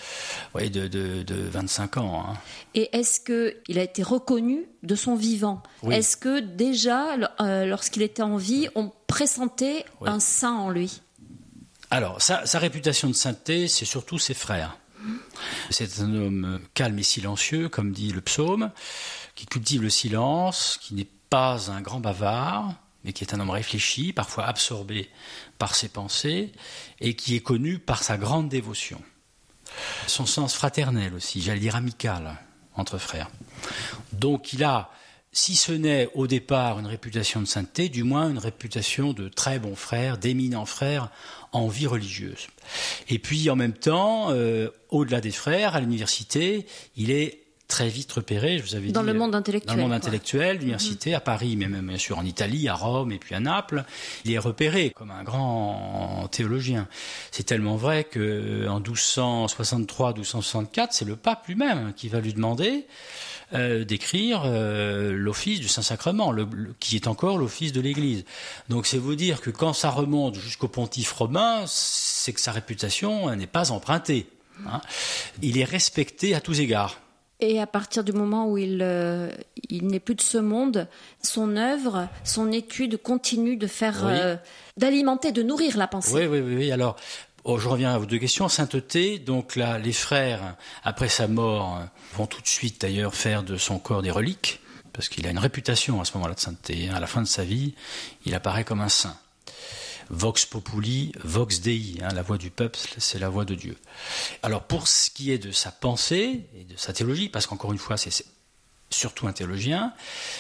de, 0.55 1.25
25 1.29 1.99
ans. 1.99 2.25
Hein. 2.27 2.35
Et 2.75 2.89
est-ce 2.97 3.21
qu'il 3.21 3.79
a 3.79 3.83
été 3.83 4.03
reconnu 4.03 4.65
de 4.83 4.95
son 4.95 5.17
vivant? 5.17 5.63
Est-ce 5.91 6.17
que 6.17 6.41
déjà, 6.41 7.17
euh, 7.41 7.67
lorsqu'il 7.67 8.03
était 8.03 8.23
en 8.23 8.39
vie, 8.39 8.69
on 8.75 8.91
pressentait 9.07 9.85
un 10.05 10.19
saint 10.19 10.55
en 10.55 10.71
lui? 10.71 11.03
Alors, 11.91 12.23
sa, 12.23 12.47
sa, 12.47 12.59
réputation 12.59 13.09
de 13.09 13.15
sainteté, 13.15 13.69
c'est 13.69 13.85
surtout 13.85 14.19
ses 14.19 14.35
frères. 14.35 14.79
C'est 15.71 16.01
un 16.01 16.15
homme 16.15 16.61
calme 16.75 16.99
et 16.99 17.03
silencieux, 17.03 17.69
comme 17.69 17.93
dit 17.93 18.13
le 18.13 18.21
psaume, 18.21 18.71
qui 19.35 19.47
cultive 19.47 19.83
le 19.83 19.91
silence, 19.91 20.79
qui 20.81 20.95
n'est 20.95 21.09
pas 21.29 21.71
un 21.71 21.81
grand 21.81 22.01
bavard, 22.01 22.75
mais 23.05 23.13
qui 23.13 23.25
est 23.25 23.35
un 23.35 23.41
homme 23.41 23.51
réfléchi, 23.51 24.13
parfois 24.13 24.47
absorbé 24.47 25.09
par 25.59 25.75
ses 25.75 25.89
pensées, 25.89 26.53
et 27.01 27.15
qui 27.15 27.37
est 27.37 27.41
connu 27.41 27.79
par 27.79 28.03
sa 28.03 28.17
grande 28.17 28.49
dévotion. 28.49 29.01
Son 30.07 30.27
sens 30.27 30.55
fraternel 30.55 31.15
aussi, 31.15 31.41
j'allais 31.41 31.61
dire 31.61 31.77
amical, 31.77 32.37
entre 32.75 32.99
frères. 32.99 33.31
Donc 34.13 34.53
il 34.53 34.65
a, 34.65 34.91
si 35.33 35.55
ce 35.55 35.73
n'est 35.73 36.09
au 36.15 36.27
départ 36.27 36.79
une 36.79 36.87
réputation 36.87 37.41
de 37.41 37.47
sainteté, 37.47 37.89
du 37.89 38.03
moins 38.03 38.29
une 38.29 38.39
réputation 38.39 39.13
de 39.13 39.29
très 39.29 39.59
bon 39.59 39.77
frère, 39.77 40.19
d'éminent 40.19 40.67
frère 40.67 41.11
en 41.53 41.69
vie 41.69 41.87
religieuse. 41.87 42.49
Et 43.09 43.19
puis 43.19 43.49
en 43.51 43.57
même 43.57 43.73
temps, 43.73 44.31
euh, 44.31 44.69
au-delà 44.89 45.21
des 45.21 45.31
frères, 45.31 45.75
à 45.75 45.81
l'université, 45.81 46.67
il 46.97 47.11
est 47.11 47.40
très 47.71 47.89
vite 47.89 48.13
repéré, 48.13 48.59
je 48.59 48.65
vous 48.65 48.75
avais 48.75 48.91
dans 48.91 49.01
dit, 49.01 49.07
le 49.07 49.15
monde 49.15 49.35
intellectuel, 49.35 49.77
dans 49.77 49.77
le 49.77 49.89
monde 49.89 49.97
intellectuel, 49.97 50.59
l'université 50.59 51.15
à 51.15 51.21
Paris, 51.21 51.57
mais 51.57 51.69
même 51.69 51.87
bien 51.87 51.97
sûr 51.97 52.19
en 52.19 52.25
Italie, 52.25 52.69
à 52.69 52.75
Rome 52.75 53.13
et 53.13 53.19
puis 53.19 53.35
à 53.35 53.41
Naples, 53.41 53.85
il 54.25 54.33
est 54.33 54.39
repéré 54.39 54.91
comme 54.91 55.11
un 55.11 55.23
grand 55.23 56.29
théologien. 56.31 56.89
C'est 57.31 57.45
tellement 57.45 57.77
vrai 57.77 58.05
que 58.05 58.69
en 58.69 58.81
1263-1264, 58.81 60.89
c'est 60.91 61.07
le 61.07 61.17
pape 61.17 61.47
lui-même 61.47 61.95
qui 61.95 62.09
va 62.09 62.21
lui 62.21 62.35
demander 62.35 62.87
euh, 63.55 63.85
d'écrire 63.85 64.43
euh, 64.45 65.13
l'office 65.13 65.61
du 65.61 65.69
Saint-Sacrement, 65.69 66.35
qui 66.81 66.97
est 66.97 67.07
encore 67.07 67.39
l'office 67.39 67.73
de 67.73 67.81
l'Église. 67.81 68.25
Donc 68.69 68.87
c'est 68.87 68.99
vous 68.99 69.15
dire 69.15 69.41
que 69.41 69.51
quand 69.51 69.73
ça 69.73 69.91
remonte 69.91 70.35
jusqu'au 70.35 70.69
pontife 70.69 71.13
romain, 71.13 71.65
c'est 71.67 72.33
que 72.33 72.41
sa 72.41 72.53
réputation 72.53 73.35
n'est 73.37 73.47
pas 73.47 73.71
empruntée. 73.71 74.27
Hein. 74.67 74.81
Il 75.41 75.57
est 75.57 75.65
respecté 75.65 76.35
à 76.35 76.41
tous 76.41 76.61
égards. 76.61 77.01
Et 77.41 77.61
à 77.61 77.67
partir 77.67 78.05
du 78.05 78.13
moment 78.13 78.49
où 78.49 78.59
il, 78.59 78.81
euh, 78.83 79.31
il 79.71 79.87
n'est 79.87 80.01
plus 80.01 80.15
de 80.15 80.21
ce 80.21 80.39
monde, 80.39 80.89
son 81.23 81.57
œuvre, 81.57 82.09
son 82.23 82.53
étude 82.53 82.99
continue 83.03 83.57
de 83.57 83.67
faire, 83.67 84.07
euh, 84.07 84.37
d'alimenter, 84.77 85.33
de 85.33 85.43
nourrir 85.43 85.79
la 85.79 85.87
pensée. 85.87 86.13
Oui, 86.15 86.27
oui, 86.27 86.41
oui. 86.41 86.73
Alors, 86.73 86.97
oh, 87.45 87.59
je 87.59 87.69
reviens 87.69 87.95
à 87.95 87.99
vos 87.99 88.07
deux 88.07 88.19
questions. 88.19 88.49
Sainteté, 88.49 89.19
donc 89.19 89.57
là, 89.57 89.79
les 89.79 89.93
frères, 89.93 90.57
après 90.85 91.09
sa 91.09 91.29
mort, 91.29 91.81
vont 92.15 92.27
tout 92.27 92.43
de 92.43 92.49
suite 92.49 92.83
d'ailleurs 92.83 93.15
faire 93.15 93.43
de 93.43 93.57
son 93.57 93.79
corps 93.79 94.03
des 94.03 94.11
reliques, 94.11 94.61
parce 94.93 95.09
qu'il 95.09 95.27
a 95.27 95.31
une 95.31 95.39
réputation 95.39 96.01
à 96.01 96.05
ce 96.05 96.13
moment-là 96.15 96.35
de 96.35 96.41
sainteté. 96.41 96.91
À 96.91 97.01
la 97.01 97.07
fin 97.07 97.23
de 97.23 97.27
sa 97.27 97.45
vie, 97.45 97.75
il 98.27 98.35
apparaît 98.35 98.65
comme 98.65 98.83
un 98.83 98.91
saint. 98.91 99.17
Vox 100.11 100.45
populi, 100.45 101.13
vox 101.23 101.61
dei, 101.61 101.99
hein, 102.03 102.09
la 102.15 102.23
voix 102.23 102.37
du 102.37 102.51
peuple, 102.51 102.79
c'est 102.99 103.19
la 103.19 103.29
voix 103.29 103.45
de 103.45 103.55
Dieu. 103.55 103.77
Alors 104.43 104.65
pour 104.65 104.89
ce 104.89 105.09
qui 105.09 105.31
est 105.31 105.39
de 105.39 105.53
sa 105.53 105.71
pensée 105.71 106.47
et 106.59 106.65
de 106.65 106.77
sa 106.77 106.93
théologie, 106.93 107.29
parce 107.29 107.47
qu'encore 107.47 107.73
une 107.73 107.79
fois, 107.79 107.97
c'est 107.97 108.25
surtout 108.91 109.29
un 109.29 109.33
théologien, 109.33 109.93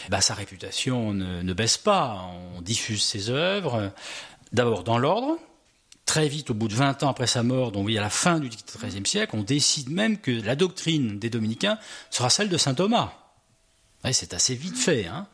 bah, 0.09 0.21
sa 0.21 0.35
réputation 0.35 1.15
ne, 1.15 1.53
baisse 1.53 1.79
pas. 1.79 2.29
On 2.57 2.63
diffuse 2.63 3.03
ses 3.03 3.31
œuvres, 3.31 3.93
d'abord 4.53 4.83
dans 4.83 4.99
l'ordre, 4.99 5.39
très 6.05 6.29
vite, 6.29 6.51
au 6.51 6.55
bout 6.55 6.67
de 6.67 6.75
20 6.75 7.05
ans 7.05 7.09
après 7.09 7.29
sa 7.29 7.45
mort, 7.45 7.71
donc 7.71 7.87
oui, 7.87 7.97
à 7.97 8.01
la 8.01 8.11
fin 8.11 8.41
du 8.41 8.49
XIIIe 8.49 9.07
siècle, 9.07 9.37
on 9.37 9.43
décide 9.43 9.91
même 9.91 10.19
que 10.19 10.33
la 10.33 10.57
doctrine 10.57 11.21
des 11.21 11.31
dominicains 11.31 11.79
sera 12.11 12.29
celle 12.29 12.49
de 12.49 12.59
saint 12.59 12.75
Thomas. 12.75 13.13
c'est 14.11 14.35
assez 14.35 14.57
vite 14.57 14.77
fait. 14.77 15.07
Hein. 15.07 15.29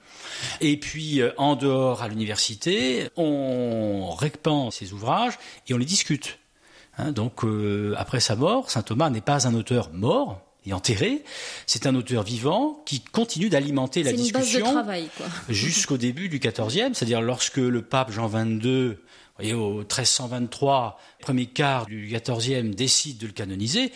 Et 0.60 0.76
puis, 0.76 1.20
euh, 1.20 1.32
en 1.36 1.56
dehors, 1.56 2.02
à 2.02 2.08
l'université, 2.08 3.08
on 3.16 4.10
répand 4.10 4.72
ses 4.72 4.92
ouvrages 4.92 5.38
et 5.68 5.74
on 5.74 5.78
les 5.78 5.84
discute. 5.84 6.38
Hein. 6.98 7.12
donc, 7.12 7.44
euh, 7.44 7.94
après 7.98 8.20
sa 8.20 8.36
mort, 8.36 8.70
saint 8.70 8.82
Thomas 8.82 9.10
n'est 9.10 9.20
pas 9.20 9.46
un 9.46 9.54
auteur 9.54 9.90
mort, 9.92 10.40
et 10.68 10.72
enterré. 10.72 11.22
C'est 11.66 11.86
un 11.86 11.94
auteur 11.94 12.24
vivant 12.24 12.82
qui 12.86 13.00
continue 13.00 13.48
d'alimenter 13.48 14.02
la 14.02 14.12
discussion 14.12 14.84
jusqu'au 15.48 15.96
début 15.96 16.28
du 16.28 16.40
XIVe, 16.40 16.92
c'est-à-dire 16.92 17.20
lorsque 17.20 17.58
le 17.58 17.82
pape 17.82 18.10
Jean 18.10 18.28
XXII 18.28 18.96
voyez, 19.38 19.54
au 19.54 19.78
1323, 19.78 20.98
premier 21.20 21.46
quart 21.46 21.86
du 21.86 22.06
XIVe, 22.06 22.74
décide 22.74 23.18
de 23.18 23.26
le 23.26 23.32
canoniser, 23.32 23.92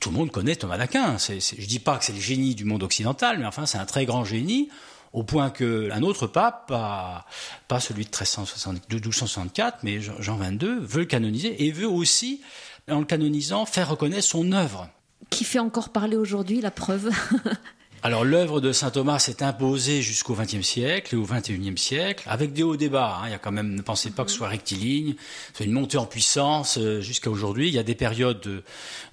tout 0.00 0.10
le 0.10 0.16
monde 0.16 0.30
connaît 0.30 0.56
Thomas 0.56 0.78
d'Aquin. 0.78 1.16
je 1.18 1.32
ne 1.32 1.66
dis 1.66 1.78
pas 1.78 1.98
que 1.98 2.04
c'est 2.04 2.12
le 2.12 2.20
génie 2.20 2.54
du 2.54 2.64
monde 2.64 2.82
occidental, 2.82 3.38
mais 3.38 3.46
enfin 3.46 3.66
c'est 3.66 3.78
un 3.78 3.86
très 3.86 4.06
grand 4.06 4.24
génie, 4.24 4.68
au 5.12 5.22
point 5.22 5.50
qu'un 5.50 6.02
autre 6.02 6.26
pape, 6.26 6.68
pas, 6.68 7.80
celui 7.80 8.04
de, 8.04 8.10
1264, 8.10 9.78
mais 9.82 10.00
Jean 10.00 10.38
XXII, 10.38 10.78
veut 10.80 11.00
le 11.00 11.06
canoniser 11.06 11.64
et 11.64 11.70
veut 11.70 11.88
aussi, 11.88 12.40
en 12.90 13.00
le 13.00 13.04
canonisant, 13.04 13.66
faire 13.66 13.88
reconnaître 13.88 14.26
son 14.26 14.52
œuvre. 14.52 14.88
Qui 15.30 15.44
fait 15.44 15.58
encore 15.58 15.90
parler 15.90 16.16
aujourd'hui, 16.16 16.60
la 16.60 16.70
preuve? 16.70 17.10
Alors 18.02 18.24
l'œuvre 18.24 18.60
de 18.60 18.70
saint 18.70 18.90
Thomas 18.90 19.18
s'est 19.18 19.42
imposée 19.42 20.02
jusqu'au 20.02 20.34
XXe 20.34 20.62
siècle 20.62 21.16
et 21.16 21.18
au 21.18 21.24
XXIe 21.24 21.76
siècle, 21.76 22.24
avec 22.28 22.52
des 22.52 22.62
hauts 22.62 22.76
débats. 22.76 23.18
Hein. 23.20 23.26
Il 23.26 23.30
y 23.32 23.34
a 23.34 23.38
quand 23.38 23.50
même, 23.50 23.74
ne 23.74 23.82
pensez 23.82 24.10
pas 24.10 24.24
que 24.24 24.30
ce 24.30 24.36
soit 24.36 24.48
rectiligne, 24.48 25.16
c'est 25.52 25.64
une 25.64 25.72
montée 25.72 25.98
en 25.98 26.06
puissance 26.06 26.78
euh, 26.78 27.00
jusqu'à 27.00 27.28
aujourd'hui. 27.28 27.66
Il 27.68 27.74
y 27.74 27.78
a 27.78 27.82
des 27.82 27.96
périodes 27.96 28.62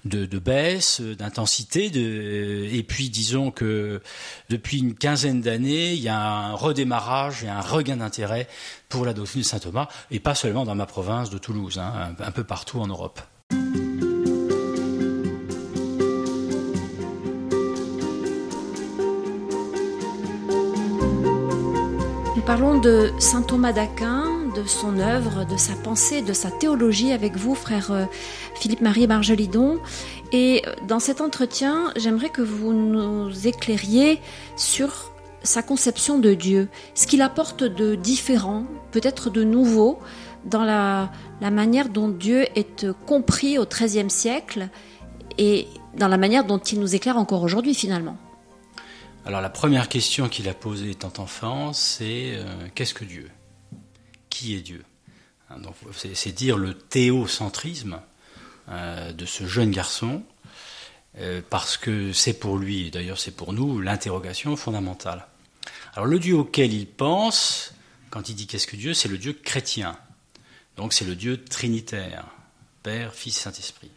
de, 0.04 0.38
baisse, 0.38 1.00
d'intensité, 1.00 1.90
de, 1.90 2.68
et 2.70 2.82
puis 2.84 3.10
disons 3.10 3.50
que 3.50 4.00
depuis 4.50 4.78
une 4.78 4.94
quinzaine 4.94 5.40
d'années, 5.40 5.94
il 5.94 6.00
y 6.00 6.08
a 6.08 6.20
un 6.20 6.54
redémarrage 6.54 7.42
et 7.42 7.48
un 7.48 7.60
regain 7.60 7.96
d'intérêt 7.96 8.46
pour 8.88 9.04
la 9.04 9.14
doctrine 9.14 9.42
de 9.42 9.46
saint 9.46 9.58
Thomas, 9.58 9.88
et 10.12 10.20
pas 10.20 10.36
seulement 10.36 10.64
dans 10.64 10.76
ma 10.76 10.86
province 10.86 11.30
de 11.30 11.38
Toulouse, 11.38 11.78
hein, 11.78 12.14
un 12.20 12.30
peu 12.30 12.44
partout 12.44 12.80
en 12.80 12.86
Europe. 12.86 13.20
Parlons 22.46 22.78
de 22.78 23.10
saint 23.18 23.42
Thomas 23.42 23.72
d'Aquin, 23.72 24.24
de 24.54 24.62
son 24.64 25.00
œuvre, 25.00 25.44
de 25.44 25.56
sa 25.56 25.74
pensée, 25.74 26.22
de 26.22 26.32
sa 26.32 26.52
théologie 26.52 27.10
avec 27.10 27.36
vous, 27.36 27.56
frère 27.56 27.90
euh, 27.90 28.04
Philippe-Marie 28.54 29.08
Bargelidon. 29.08 29.80
Et 30.30 30.62
dans 30.86 31.00
cet 31.00 31.20
entretien, 31.20 31.92
j'aimerais 31.96 32.28
que 32.28 32.42
vous 32.42 32.72
nous 32.72 33.48
éclairiez 33.48 34.20
sur 34.54 35.10
sa 35.42 35.62
conception 35.62 36.20
de 36.20 36.34
Dieu, 36.34 36.68
ce 36.94 37.08
qu'il 37.08 37.20
apporte 37.20 37.64
de 37.64 37.96
différent, 37.96 38.64
peut-être 38.92 39.28
de 39.28 39.42
nouveau, 39.42 39.98
dans 40.44 40.62
la, 40.62 41.10
la 41.40 41.50
manière 41.50 41.88
dont 41.88 42.08
Dieu 42.08 42.46
est 42.54 42.86
compris 43.06 43.58
au 43.58 43.66
XIIIe 43.66 44.10
siècle 44.10 44.68
et 45.36 45.66
dans 45.98 46.08
la 46.08 46.16
manière 46.16 46.44
dont 46.44 46.58
il 46.58 46.78
nous 46.78 46.94
éclaire 46.94 47.16
encore 47.16 47.42
aujourd'hui 47.42 47.74
finalement. 47.74 48.16
Alors 49.26 49.40
la 49.40 49.50
première 49.50 49.88
question 49.88 50.28
qu'il 50.28 50.48
a 50.48 50.54
posée 50.54 50.90
étant 50.90 51.12
enfant, 51.18 51.72
c'est 51.72 52.36
euh, 52.36 52.68
qu'est-ce 52.76 52.94
que 52.94 53.04
Dieu? 53.04 53.28
Qui 54.30 54.54
est 54.54 54.60
Dieu? 54.60 54.84
Hein, 55.50 55.56
c'est, 55.92 56.30
dire 56.30 56.56
le 56.56 56.74
théocentrisme 56.74 58.00
euh, 58.68 59.12
de 59.12 59.26
ce 59.26 59.44
jeune 59.44 59.72
garçon, 59.72 60.22
euh, 61.18 61.42
parce 61.50 61.76
que 61.76 62.12
c'est 62.12 62.34
pour 62.34 62.56
lui, 62.56 62.86
et 62.86 62.90
d'ailleurs 62.92 63.18
c'est 63.18 63.34
pour 63.34 63.52
nous, 63.52 63.80
l'interrogation 63.80 64.54
fondamentale. 64.54 65.26
Alors 65.94 66.06
le 66.06 66.20
Dieu 66.20 66.36
auquel 66.36 66.72
il 66.72 66.86
pense, 66.86 67.74
quand 68.10 68.28
il 68.28 68.36
dit 68.36 68.46
qu'est-ce 68.46 68.68
que 68.68 68.76
Dieu, 68.76 68.94
c'est 68.94 69.08
le 69.08 69.18
Dieu 69.18 69.32
chrétien. 69.32 69.98
Donc 70.76 70.92
c'est 70.92 71.04
le 71.04 71.16
Dieu 71.16 71.42
trinitaire, 71.42 72.26
Père, 72.84 73.12
Fils, 73.12 73.36
Saint-Esprit 73.40 73.90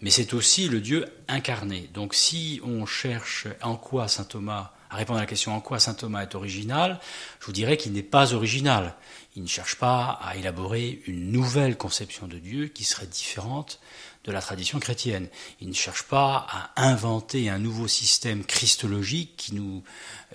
mais 0.00 0.10
c'est 0.10 0.34
aussi 0.34 0.68
le 0.68 0.80
Dieu 0.80 1.06
incarné. 1.28 1.90
Donc 1.94 2.14
si 2.14 2.60
on 2.64 2.86
cherche 2.86 3.46
en 3.62 3.76
quoi 3.76 4.08
saint 4.08 4.24
Thomas, 4.24 4.72
à 4.88 4.96
répondre 4.96 5.18
à 5.18 5.22
la 5.22 5.26
question 5.26 5.54
en 5.54 5.60
quoi 5.60 5.78
saint 5.78 5.94
Thomas 5.94 6.22
est 6.22 6.34
original, 6.34 7.00
je 7.40 7.46
vous 7.46 7.52
dirais 7.52 7.76
qu'il 7.76 7.92
n'est 7.92 8.02
pas 8.02 8.32
original. 8.32 8.94
Il 9.36 9.42
ne 9.42 9.48
cherche 9.48 9.76
pas 9.76 10.18
à 10.22 10.36
élaborer 10.36 11.02
une 11.06 11.30
nouvelle 11.30 11.76
conception 11.76 12.26
de 12.26 12.38
Dieu 12.38 12.66
qui 12.66 12.84
serait 12.84 13.06
différente 13.06 13.80
de 14.24 14.32
la 14.32 14.40
tradition 14.40 14.80
chrétienne. 14.80 15.28
Il 15.60 15.68
ne 15.68 15.74
cherche 15.74 16.02
pas 16.02 16.46
à 16.50 16.88
inventer 16.88 17.48
un 17.48 17.58
nouveau 17.58 17.88
système 17.88 18.44
christologique 18.44 19.36
qui 19.36 19.54
nous 19.54 19.82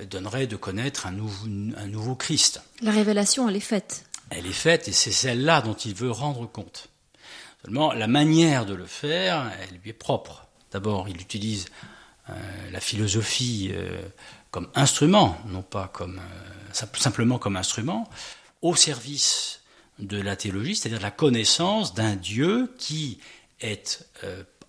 donnerait 0.09 0.47
de 0.47 0.55
connaître 0.55 1.05
un 1.07 1.11
nouveau, 1.11 1.47
un 1.77 1.87
nouveau 1.87 2.15
Christ. 2.15 2.61
La 2.81 2.91
révélation, 2.91 3.49
elle 3.49 3.57
est 3.57 3.59
faite. 3.59 4.05
Elle 4.29 4.47
est 4.47 4.53
faite 4.53 4.87
et 4.87 4.91
c'est 4.91 5.11
celle-là 5.11 5.61
dont 5.61 5.75
il 5.75 5.93
veut 5.93 6.11
rendre 6.11 6.49
compte. 6.49 6.89
La 7.67 8.07
manière 8.07 8.65
de 8.65 8.73
le 8.73 8.85
faire, 8.85 9.51
elle 9.61 9.77
lui 9.77 9.89
est 9.89 9.93
propre. 9.93 10.47
D'abord, 10.71 11.09
il 11.09 11.19
utilise 11.19 11.67
euh, 12.29 12.33
la 12.71 12.79
philosophie 12.79 13.71
euh, 13.73 14.01
comme 14.51 14.69
instrument, 14.75 15.37
non 15.47 15.61
pas 15.61 15.87
comme, 15.87 16.19
euh, 16.19 16.73
simplement 16.73 17.39
comme 17.39 17.55
instrument, 17.55 18.09
au 18.61 18.75
service 18.75 19.61
de 19.99 20.19
la 20.19 20.35
théologie, 20.35 20.75
c'est-à-dire 20.75 21.01
la 21.01 21.11
connaissance 21.11 21.93
d'un 21.93 22.15
Dieu 22.15 22.73
qui 22.77 23.19
est 23.61 24.05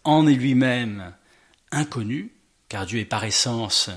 en 0.05 0.23
lui-même 0.23 1.13
inconnu, 1.73 2.33
car 2.69 2.87
Dieu 2.87 3.01
est 3.01 3.05
par 3.05 3.25
essence 3.25 3.91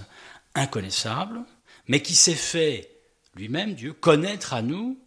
inconnaissable, 0.55 1.41
mais 1.87 2.01
qui 2.01 2.15
s'est 2.15 2.33
fait 2.33 2.89
lui-même, 3.35 3.75
Dieu, 3.75 3.93
connaître 3.93 4.53
à 4.53 4.61
nous 4.61 4.97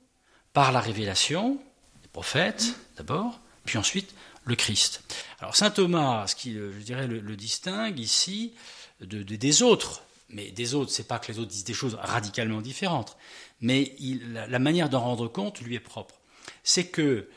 par 0.52 0.72
la 0.72 0.80
révélation, 0.80 1.58
des 2.02 2.08
prophètes 2.08 2.74
d'abord, 2.96 3.40
puis 3.64 3.78
ensuite 3.78 4.14
le 4.44 4.56
Christ. 4.56 5.02
Alors 5.40 5.56
saint 5.56 5.70
Thomas, 5.70 6.26
ce 6.26 6.34
qui, 6.34 6.56
euh, 6.56 6.72
je 6.78 6.84
dirais, 6.84 7.06
le, 7.06 7.36
distingue 7.36 7.98
ici 7.98 8.54
de, 9.00 9.22
des 9.22 9.62
autres, 9.62 10.02
mais 10.28 10.50
des 10.50 10.74
autres, 10.74 10.90
c'est 10.90 11.06
pas 11.06 11.18
que 11.18 11.30
les 11.30 11.38
autres 11.38 11.50
disent 11.50 11.64
des 11.64 11.74
choses 11.74 11.96
radicalement 12.00 12.60
différentes, 12.60 13.16
mais 13.60 13.94
la, 14.32 14.58
manière 14.58 14.88
d'en 14.88 15.00
rendre 15.00 15.28
compte 15.28 15.60
lui 15.60 15.74
est 15.74 15.80
propre. 15.80 16.20
C'est 16.64 16.86
que 16.86 17.28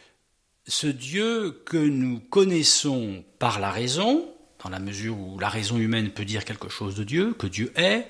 ce 0.67 0.87
Dieu 0.87 1.61
que 1.65 1.77
nous 1.77 2.19
connaissons 2.19 3.23
par 3.37 3.59
la 3.59 3.71
raison, 3.71 4.27
dans 4.63 4.69
la 4.69 4.79
mesure 4.79 5.19
où 5.19 5.37
la 5.37 5.49
raison 5.49 5.77
humaine 5.77 6.09
peut 6.11 6.25
dire 6.25 6.45
quelque 6.45 6.69
chose 6.69 6.95
de 6.95 7.03
Dieu, 7.03 7.33
que 7.33 7.47
Dieu 7.47 7.71
est, 7.75 8.09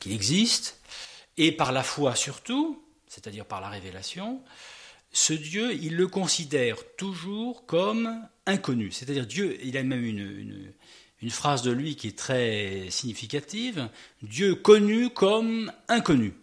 qu'il 0.00 0.12
existe, 0.12 0.78
et 1.36 1.52
par 1.52 1.72
la 1.72 1.82
foi 1.82 2.14
surtout, 2.14 2.82
c'est-à-dire 3.06 3.44
par 3.44 3.60
la 3.60 3.68
révélation, 3.68 4.40
ce 5.14 5.32
Dieu, 5.32 5.72
il 5.80 5.94
le 5.94 6.08
considère 6.08 6.76
toujours 6.96 7.66
comme 7.66 8.26
inconnu. 8.46 8.90
C'est-à-dire 8.90 9.26
Dieu, 9.26 9.56
il 9.62 9.78
a 9.78 9.84
même 9.84 10.04
une, 10.04 10.72
une, 11.22 11.30
phrase 11.30 11.62
de 11.62 11.70
lui 11.70 11.94
qui 11.94 12.08
est 12.08 12.18
très 12.18 12.90
significative, 12.90 13.88
Dieu 14.22 14.56
connu 14.56 15.10
comme 15.10 15.72
inconnu. 15.88 16.34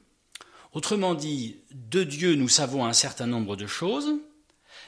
Autrement 0.71 1.15
dit, 1.15 1.57
de 1.71 2.05
Dieu, 2.05 2.35
nous 2.35 2.47
savons 2.47 2.85
un 2.85 2.93
certain 2.93 3.27
nombre 3.27 3.57
de 3.57 3.67
choses, 3.67 4.13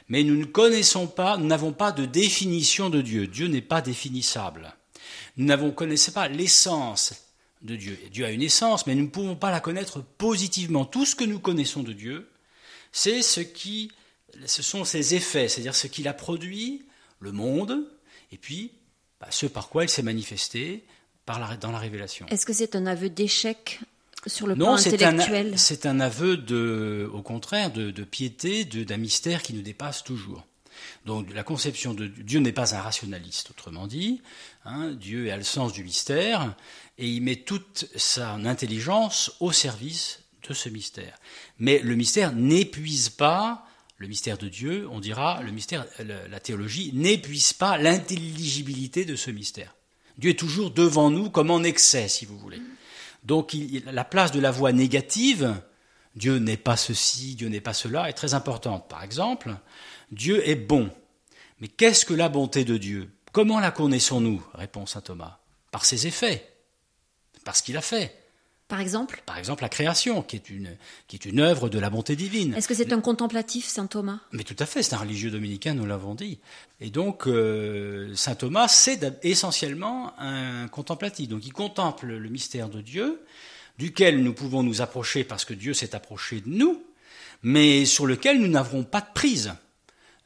mais 0.08 0.24
nous 0.24 0.38
ne 0.38 0.46
connaissons 0.46 1.06
pas, 1.06 1.36
nous 1.36 1.46
n'avons 1.46 1.74
pas 1.74 1.92
de 1.92 2.06
définition 2.06 2.90
de 2.90 3.02
Dieu. 3.02 3.28
Dieu 3.28 3.48
n'est 3.48 3.62
pas 3.62 3.82
définissable. 3.82 4.74
Nous 5.36 5.46
n'avons 5.46 5.72
connaissons 5.72 6.14
pas 6.14 6.30
l'essence 6.30 7.14
de 7.62 7.76
Dieu. 7.76 8.00
Dieu 8.12 8.26
a 8.26 8.32
une 8.32 8.42
essence, 8.42 8.88
mais 8.88 8.96
nous 8.96 9.04
ne 9.04 9.10
pouvons 9.10 9.36
pas 9.36 9.52
la 9.52 9.60
connaître 9.60 10.02
positivement. 10.02 10.86
Tout 10.86 11.06
ce 11.06 11.16
que 11.16 11.26
nous 11.26 11.40
connaissons 11.40 11.84
de 11.84 11.92
Dieu, 11.92 12.30
c'est 12.94 13.22
ce 13.22 13.42
qui, 13.42 13.92
ce 14.46 14.62
sont 14.62 14.86
ses 14.86 15.16
effets, 15.16 15.50
c'est-à-dire 15.50 15.76
ce 15.76 15.88
qu'il 15.88 16.08
a 16.08 16.14
produit, 16.14 16.86
le 17.20 17.34
monde, 17.34 17.86
et 18.32 18.38
puis 18.38 18.72
bah, 19.20 19.28
ce 19.32 19.46
par 19.46 19.68
quoi 19.68 19.84
il 19.84 19.90
s'est 19.90 20.04
manifesté 20.04 20.86
par 21.26 21.58
dans 21.58 21.72
la 21.72 21.80
révélation. 21.80 22.26
Est-ce 22.28 22.46
que 22.46 22.54
c'est 22.54 22.76
un 22.76 22.86
aveu 22.86 23.10
d'échec 23.10 23.80
sur 24.28 24.48
le 24.48 24.56
plan 24.56 24.76
intellectuel? 24.76 25.52
Non, 25.52 25.58
c'est 25.58 25.86
un 25.86 26.00
aveu 26.00 26.38
de, 26.38 27.10
au 27.14 27.22
contraire, 27.22 27.72
de, 27.72 27.92
piété, 28.04 28.64
d'un 28.66 28.98
mystère 28.98 29.42
qui 29.42 29.54
nous 29.54 29.62
dépasse 29.62 30.04
toujours. 30.04 30.46
Donc 31.06 31.34
la 31.34 31.44
conception 31.44 31.94
de 31.94 32.08
Dieu 32.08 32.40
n'est 32.40 32.52
pas 32.52 32.76
un 32.76 32.82
rationaliste, 32.82 33.52
autrement 33.52 33.88
dit. 33.88 34.22
Hein, 34.66 34.92
Dieu 34.92 35.32
a 35.32 35.38
le 35.38 35.44
sens 35.44 35.74
du 35.74 35.84
mystère 35.84 36.56
et 36.98 37.08
il 37.08 37.22
met 37.22 37.38
toute 37.38 37.88
son 37.96 38.46
intelligence 38.46 39.32
au 39.40 39.52
service 39.52 40.23
de 40.48 40.54
ce 40.54 40.70
mystère. 40.70 41.18
Mais 41.60 41.80
le 41.80 41.96
mystère 41.96 42.34
n'épuise 42.34 43.10
pas, 43.10 43.66
le 43.98 44.08
mystère 44.08 44.38
de 44.38 44.48
Dieu, 44.48 44.88
on 44.92 45.00
dira, 45.00 45.42
le 45.42 45.52
mystère, 45.52 45.86
la 46.00 46.40
théologie 46.40 46.92
n'épuise 46.94 47.54
pas 47.54 47.78
l'intelligibilité 47.78 49.06
de 49.06 49.16
ce 49.16 49.32
mystère. 49.32 49.76
Dieu 50.18 50.32
est 50.32 50.40
toujours 50.40 50.72
devant 50.72 51.10
nous 51.10 51.30
comme 51.30 51.52
en 51.52 51.64
excès, 51.64 52.08
si 52.08 52.26
vous 52.26 52.38
voulez. 52.38 52.62
Donc 53.24 53.56
la 53.86 54.04
place 54.04 54.32
de 54.32 54.40
la 54.40 54.52
voix 54.52 54.74
négative, 54.74 55.56
Dieu 56.16 56.38
n'est 56.38 56.58
pas 56.58 56.78
ceci, 56.78 57.36
Dieu 57.36 57.48
n'est 57.48 57.62
pas 57.62 57.74
cela, 57.74 58.10
est 58.10 58.14
très 58.14 58.34
importante. 58.34 58.88
Par 58.90 59.04
exemple, 59.04 59.56
Dieu 60.12 60.48
est 60.48 60.56
bon. 60.56 60.92
Mais 61.60 61.68
qu'est-ce 61.68 62.06
que 62.06 62.14
la 62.14 62.30
bonté 62.30 62.66
de 62.66 62.78
Dieu? 62.78 63.10
Comment 63.32 63.60
la 63.60 63.72
connaissons-nous? 63.72 64.46
Répond 64.54 64.86
saint 64.86 65.02
Thomas. 65.02 65.40
Par 65.72 65.86
ses 65.86 66.06
effets, 66.06 66.54
par 67.46 67.56
ce 67.56 67.64
qu'il 67.64 67.78
a 67.78 67.82
fait. 67.82 68.23
Par 68.68 68.80
exemple 68.80 69.22
Par 69.26 69.38
exemple, 69.38 69.62
la 69.62 69.70
création, 69.70 70.24
qui 70.24 70.36
est 70.36 70.50
une, 70.50 70.76
qui 71.08 71.16
est 71.16 71.26
une 71.26 71.40
œuvre 71.40 71.70
de 71.70 71.80
la 71.80 71.90
bonté 71.90 72.16
divine. 72.16 72.54
Est-ce 72.54 72.68
que 72.68 72.74
c'est 72.74 72.94
un 72.94 73.02
contemplatif, 73.02 73.68
saint 73.68 73.88
Thomas? 73.88 74.20
Mais 74.32 74.44
tout 74.44 74.56
à 74.58 74.66
fait, 74.66 74.82
c'est 74.82 74.96
un 74.96 75.00
religieux 75.00 75.32
dominicain, 75.32 75.74
nous 75.74 75.86
l'avons 75.86 76.16
dit. 76.16 76.40
Et 76.80 76.90
donc, 76.90 77.28
euh, 77.28 78.16
saint 78.16 78.36
Thomas, 78.36 78.68
c'est 78.68 79.20
essentiellement 79.24 80.14
un 80.18 80.68
contemplatif. 80.70 81.28
Donc, 81.28 81.46
il 81.46 81.54
contemple 81.54 82.08
le 82.08 82.30
mystère 82.30 82.70
de 82.70 82.82
Dieu, 82.82 83.22
duquel 83.78 84.24
nous 84.24 84.34
pouvons 84.34 84.64
nous 84.64 84.82
approcher 84.82 85.24
parce 85.24 85.46
que 85.46 85.54
Dieu 85.54 85.74
s'est 85.74 85.94
approché 85.94 86.42
de 86.42 86.50
nous, 86.50 86.84
mais 87.44 87.86
sur 87.86 88.06
lequel 88.06 88.40
nous 88.40 88.48
n'avons 88.48 88.84
pas 88.84 89.02
de 89.02 89.14
prise. 89.14 89.54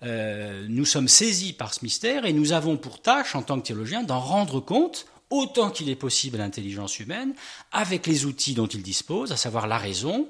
Euh, 0.03 0.67
nous 0.69 0.85
sommes 0.85 1.07
saisis 1.07 1.53
par 1.53 1.73
ce 1.73 1.83
mystère 1.83 2.25
et 2.25 2.33
nous 2.33 2.53
avons 2.53 2.77
pour 2.77 3.01
tâche, 3.01 3.35
en 3.35 3.41
tant 3.41 3.59
que 3.59 3.65
théologiens, 3.65 4.03
d'en 4.03 4.19
rendre 4.19 4.59
compte 4.59 5.07
autant 5.29 5.69
qu'il 5.69 5.89
est 5.89 5.95
possible 5.95 6.37
à 6.37 6.43
l'intelligence 6.43 6.99
humaine, 6.99 7.33
avec 7.71 8.07
les 8.07 8.25
outils 8.25 8.53
dont 8.53 8.67
il 8.67 8.81
dispose, 8.81 9.31
à 9.31 9.37
savoir 9.37 9.67
la 9.67 9.77
raison, 9.77 10.29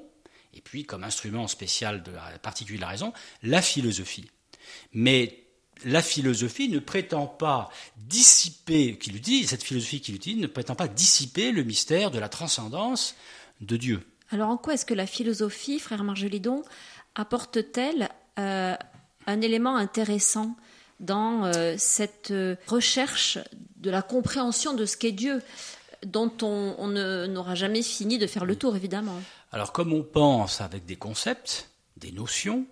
et 0.54 0.62
puis 0.62 0.86
comme 0.86 1.04
instrument 1.04 1.48
spécial 1.48 2.04
de 2.04 2.12
la 2.12 2.40
particulier 2.40 2.78
de 2.78 2.82
la 2.82 2.90
raison, 2.90 3.14
la 3.44 3.62
philosophie. 3.62 4.30
Mais 4.94 5.44
la 5.86 6.02
philosophie 6.02 6.70
ne 6.70 6.80
prétend 6.80 7.28
pas 7.28 7.70
dissiper, 7.98 8.98
qu'il 8.98 9.22
dit, 9.22 9.46
cette 9.46 9.64
philosophie 9.64 10.02
qu'il 10.02 10.16
utilise 10.16 10.42
ne 10.42 10.48
prétend 10.48 10.76
pas 10.76 10.88
dissiper 10.88 11.52
le 11.52 11.64
mystère 11.64 12.12
de 12.12 12.20
la 12.20 12.30
transcendance 12.30 13.16
de 13.62 13.78
Dieu. 13.78 14.02
Alors 14.32 14.50
en 14.50 14.58
quoi 14.58 14.74
est-ce 14.74 14.86
que 14.86 14.94
la 14.94 15.08
philosophie, 15.08 15.80
frère 15.80 16.04
Margelidon, 16.04 16.64
apporte-t-elle 17.16 18.10
euh, 18.40 18.76
un 19.26 19.42
élément 19.42 19.76
intéressant 19.76 20.56
dans 21.00 21.46
euh, 21.46 21.76
cette 21.78 22.32
euh, 22.32 22.56
recherche 22.68 23.38
de 23.88 23.92
la 23.92 24.02
compréhension 24.02 24.74
de 24.74 24.86
ce 24.86 24.98
qu'est 24.98 25.14
Dieu, 25.14 25.42
dont 26.06 26.32
on, 26.42 26.88
n'aura 26.90 27.56
jamais 27.56 27.82
fini 27.82 28.18
de 28.18 28.28
faire 28.28 28.44
le 28.44 28.58
tour, 28.58 28.76
évidemment. 28.76 29.20
Alors, 29.54 29.72
comme 29.72 29.94
on 29.94 30.04
pense 30.04 30.60
avec 30.60 30.86
des 30.86 30.98
concepts, 30.98 31.70
des 31.96 32.12
notions, 32.12 32.66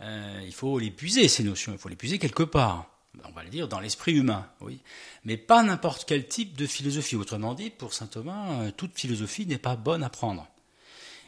euh, 0.00 0.40
il 0.44 0.54
faut 0.54 0.78
les 0.78 0.90
puiser, 0.90 1.28
ces 1.28 1.44
notions, 1.44 1.72
il 1.72 1.78
faut 1.78 1.90
les 1.90 1.96
puiser 1.96 2.18
quelque 2.18 2.42
part. 2.42 2.88
On 3.26 3.32
va 3.32 3.44
le 3.44 3.50
dire 3.50 3.68
dans 3.68 3.78
l'esprit 3.78 4.14
humain, 4.14 4.48
oui. 4.62 4.80
Mais 5.24 5.36
pas 5.36 5.62
n'importe 5.62 6.06
quel 6.06 6.26
type 6.26 6.56
de 6.56 6.66
philosophie. 6.66 7.14
Autrement 7.14 7.52
dit, 7.52 7.68
pour 7.68 7.92
saint 7.92 8.06
Thomas, 8.06 8.70
toute 8.72 8.98
philosophie 8.98 9.44
n'est 9.44 9.58
pas 9.58 9.76
bonne 9.76 10.02
à 10.02 10.08
prendre. 10.08 10.48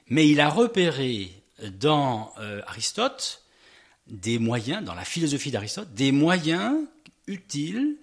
Mais 0.08 0.26
il 0.30 0.40
a 0.40 0.48
repéré 0.48 1.30
dans 1.78 2.32
Aristote 2.66 3.42
des 4.06 4.38
moyens, 4.38 4.82
dans 4.82 4.94
la 4.94 5.04
philosophie 5.04 5.50
d'Aristote, 5.50 5.92
des 5.92 6.10
moyens 6.10 6.74
utiles 7.26 7.98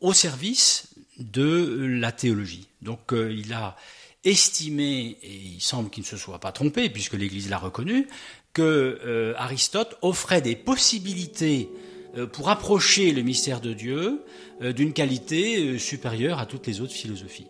au 0.00 0.12
service 0.12 0.88
de 1.18 1.86
la 2.00 2.12
théologie. 2.12 2.66
Donc 2.82 3.12
euh, 3.12 3.32
il 3.32 3.52
a 3.52 3.76
estimé, 4.24 5.16
et 5.22 5.34
il 5.56 5.60
semble 5.60 5.90
qu'il 5.90 6.02
ne 6.02 6.08
se 6.08 6.16
soit 6.16 6.38
pas 6.38 6.52
trompé, 6.52 6.90
puisque 6.90 7.14
l'Église 7.14 7.48
l'a 7.48 7.58
reconnu, 7.58 8.08
que 8.52 8.98
euh, 9.04 9.34
Aristote 9.36 9.96
offrait 10.02 10.40
des 10.40 10.56
possibilités 10.56 11.70
euh, 12.16 12.26
pour 12.26 12.48
approcher 12.48 13.12
le 13.12 13.22
mystère 13.22 13.60
de 13.60 13.72
Dieu 13.72 14.22
d'une 14.60 14.92
qualité 14.92 15.78
supérieure 15.78 16.38
à 16.38 16.44
toutes 16.44 16.66
les 16.66 16.82
autres 16.82 16.92
philosophies. 16.92 17.46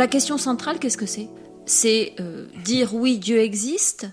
La 0.00 0.06
question 0.06 0.38
centrale, 0.38 0.78
qu'est-ce 0.78 0.96
que 0.96 1.04
c'est? 1.04 1.28
C'est 1.66 2.14
euh, 2.20 2.46
dire 2.64 2.94
oui, 2.94 3.18
Dieu 3.18 3.38
existe? 3.38 4.06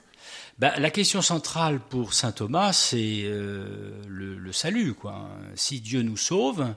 Ben, 0.60 0.74
la 0.80 0.90
question 0.90 1.22
centrale 1.22 1.80
pour 1.80 2.12
saint 2.12 2.34
Thomas, 2.34 2.74
c'est 2.74 3.22
euh, 3.24 3.94
le, 4.06 4.52
salut. 4.52 4.96
Quoi. 4.96 5.30
Si 5.56 5.80
Dieu 5.80 6.02
nous 6.02 6.18
sauve, 6.18 6.68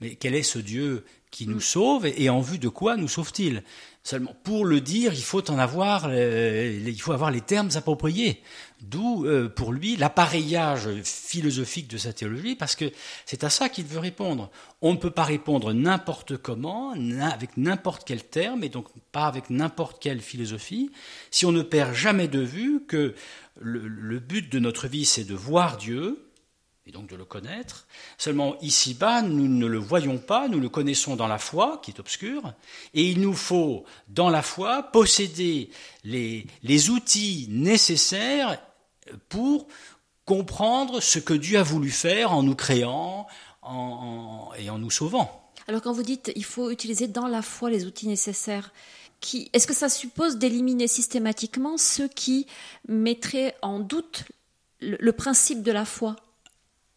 mais 0.00 0.14
quel 0.14 0.34
est 0.34 0.42
ce 0.42 0.58
Dieu 0.58 1.04
qui 1.30 1.46
nous 1.46 1.60
sauve 1.60 2.06
et 2.06 2.30
en 2.30 2.40
vue 2.40 2.58
de 2.58 2.70
quoi 2.70 2.96
nous 2.96 3.06
sauve-t-il? 3.06 3.64
Seulement, 4.06 4.36
pour 4.44 4.66
le 4.66 4.82
dire, 4.82 5.14
il 5.14 5.22
faut 5.22 5.50
en 5.50 5.58
avoir, 5.58 6.08
euh, 6.10 6.78
il 6.84 7.00
faut 7.00 7.12
avoir 7.12 7.30
les 7.30 7.40
termes 7.40 7.70
appropriés. 7.74 8.42
D'où, 8.82 9.24
euh, 9.24 9.48
pour 9.48 9.72
lui, 9.72 9.96
l'appareillage 9.96 10.90
philosophique 11.02 11.88
de 11.88 11.96
sa 11.96 12.12
théologie, 12.12 12.54
parce 12.54 12.76
que 12.76 12.92
c'est 13.24 13.44
à 13.44 13.48
ça 13.48 13.70
qu'il 13.70 13.86
veut 13.86 13.98
répondre. 13.98 14.50
On 14.82 14.92
ne 14.92 14.98
peut 14.98 15.10
pas 15.10 15.24
répondre 15.24 15.72
n'importe 15.72 16.36
comment, 16.36 16.92
avec 17.22 17.56
n'importe 17.56 18.02
quel 18.04 18.22
terme, 18.22 18.62
et 18.62 18.68
donc 18.68 18.88
pas 19.10 19.24
avec 19.24 19.48
n'importe 19.48 20.02
quelle 20.02 20.20
philosophie, 20.20 20.90
si 21.30 21.46
on 21.46 21.52
ne 21.52 21.62
perd 21.62 21.94
jamais 21.94 22.28
de 22.28 22.40
vue 22.40 22.84
que 22.86 23.14
le 23.58 24.18
but 24.18 24.52
de 24.52 24.58
notre 24.58 24.86
vie, 24.86 25.06
c'est 25.06 25.24
de 25.24 25.34
voir 25.34 25.78
Dieu, 25.78 26.23
et 26.86 26.92
donc 26.92 27.08
de 27.08 27.16
le 27.16 27.24
connaître. 27.24 27.86
Seulement 28.18 28.56
ici-bas, 28.60 29.22
nous 29.22 29.48
ne 29.48 29.66
le 29.66 29.78
voyons 29.78 30.18
pas, 30.18 30.48
nous 30.48 30.60
le 30.60 30.68
connaissons 30.68 31.16
dans 31.16 31.26
la 31.26 31.38
foi, 31.38 31.80
qui 31.82 31.90
est 31.90 32.00
obscure, 32.00 32.52
et 32.92 33.08
il 33.08 33.20
nous 33.20 33.34
faut, 33.34 33.84
dans 34.08 34.28
la 34.28 34.42
foi, 34.42 34.82
posséder 34.82 35.70
les, 36.04 36.46
les 36.62 36.90
outils 36.90 37.46
nécessaires 37.50 38.60
pour 39.28 39.66
comprendre 40.24 41.00
ce 41.00 41.18
que 41.18 41.34
Dieu 41.34 41.58
a 41.58 41.62
voulu 41.62 41.90
faire 41.90 42.32
en 42.32 42.42
nous 42.42 42.54
créant 42.54 43.26
et 44.58 44.68
en 44.70 44.78
nous 44.78 44.90
sauvant. 44.90 45.50
Alors 45.66 45.80
quand 45.80 45.92
vous 45.92 46.02
dites 46.02 46.30
il 46.36 46.44
faut 46.44 46.70
utiliser 46.70 47.08
dans 47.08 47.26
la 47.26 47.40
foi 47.40 47.70
les 47.70 47.86
outils 47.86 48.08
nécessaires, 48.08 48.72
est-ce 49.54 49.66
que 49.66 49.74
ça 49.74 49.88
suppose 49.88 50.36
d'éliminer 50.36 50.86
systématiquement 50.86 51.78
ceux 51.78 52.08
qui 52.08 52.46
mettraient 52.88 53.56
en 53.62 53.80
doute 53.80 54.24
le 54.80 55.12
principe 55.12 55.62
de 55.62 55.72
la 55.72 55.86
foi? 55.86 56.16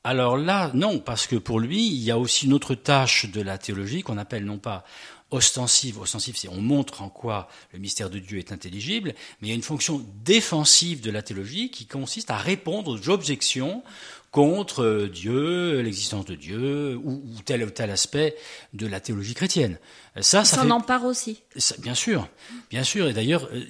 Alors 0.08 0.38
là, 0.38 0.72
non, 0.74 1.00
parce 1.00 1.28
que 1.28 1.36
pour 1.36 1.60
lui, 1.60 1.86
il 1.86 2.02
y 2.02 2.12
a 2.12 2.18
aussi 2.18 2.46
une 2.46 2.54
autre 2.54 2.76
tâche 2.76 3.26
de 3.30 3.42
la 3.42 3.58
théologie 3.58 4.04
qu'on 4.04 4.18
appelle 4.18 4.46
non 4.46 4.58
pas 4.58 4.86
ostensive, 5.32 6.00
ostensive 6.00 6.38
c'est 6.38 6.48
on 6.48 6.62
montre 6.62 7.02
en 7.02 7.10
quoi 7.10 7.50
le 7.74 7.80
mystère 7.80 8.10
de 8.10 8.18
Dieu 8.18 8.38
est 8.38 8.54
intelligible, 8.54 9.14
mais 9.42 9.48
il 9.48 9.50
y 9.50 9.52
a 9.52 9.56
une 9.56 9.62
fonction 9.62 10.02
défensive 10.24 11.02
de 11.02 11.12
la 11.12 11.22
théologie 11.22 11.72
qui 11.72 11.88
consiste 11.88 12.32
à 12.32 12.38
répondre 12.38 12.90
aux 12.90 13.10
objections 13.10 13.84
contre 14.32 15.10
Dieu, 15.12 15.82
l'existence 15.82 16.26
de 16.26 16.36
Dieu, 16.36 17.00
ou, 17.04 17.24
tel 17.46 17.64
ou 17.64 17.70
tel 17.70 17.90
aspect 17.90 18.36
de 18.74 18.86
la 18.86 19.00
théologie 19.00 19.34
chrétienne. 19.34 19.80
Ça, 20.20 20.46
ça, 20.46 20.64
en 20.64 20.70
empare 20.72 21.06
aussi. 21.06 21.44
bien 21.80 21.96
sûr, 21.96 22.28
bien 22.70 22.84
sûr. 22.84 23.08
Et 23.08 23.14
d'ailleurs, 23.14 23.48
euh, 23.54 23.64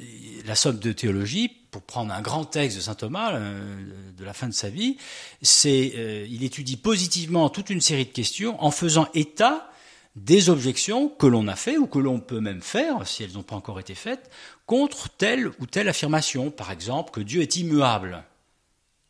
la 0.45 0.55
somme 0.55 0.79
de 0.79 0.91
théologie, 0.91 1.51
pour 1.71 1.81
prendre 1.81 2.13
un 2.13 2.21
grand 2.21 2.45
texte 2.45 2.77
de 2.77 2.81
saint 2.81 2.95
Thomas 2.95 3.33
euh, 3.33 3.77
de 4.17 4.23
la 4.23 4.33
fin 4.33 4.47
de 4.47 4.53
sa 4.53 4.69
vie, 4.69 4.97
c'est 5.41 5.93
euh, 5.95 6.25
il 6.29 6.43
étudie 6.43 6.77
positivement 6.77 7.49
toute 7.49 7.69
une 7.69 7.81
série 7.81 8.05
de 8.05 8.11
questions 8.11 8.61
en 8.63 8.71
faisant 8.71 9.07
état 9.13 9.69
des 10.15 10.49
objections 10.49 11.09
que 11.09 11.27
l'on 11.27 11.47
a 11.47 11.55
fait 11.55 11.77
ou 11.77 11.85
que 11.85 11.99
l'on 11.99 12.19
peut 12.19 12.39
même 12.39 12.61
faire, 12.61 13.07
si 13.07 13.23
elles 13.23 13.33
n'ont 13.33 13.43
pas 13.43 13.55
encore 13.55 13.79
été 13.79 13.93
faites, 13.93 14.31
contre 14.65 15.09
telle 15.09 15.51
ou 15.59 15.67
telle 15.67 15.87
affirmation. 15.89 16.49
Par 16.49 16.71
exemple, 16.71 17.11
que 17.11 17.21
Dieu 17.21 17.41
est 17.41 17.55
immuable. 17.57 18.23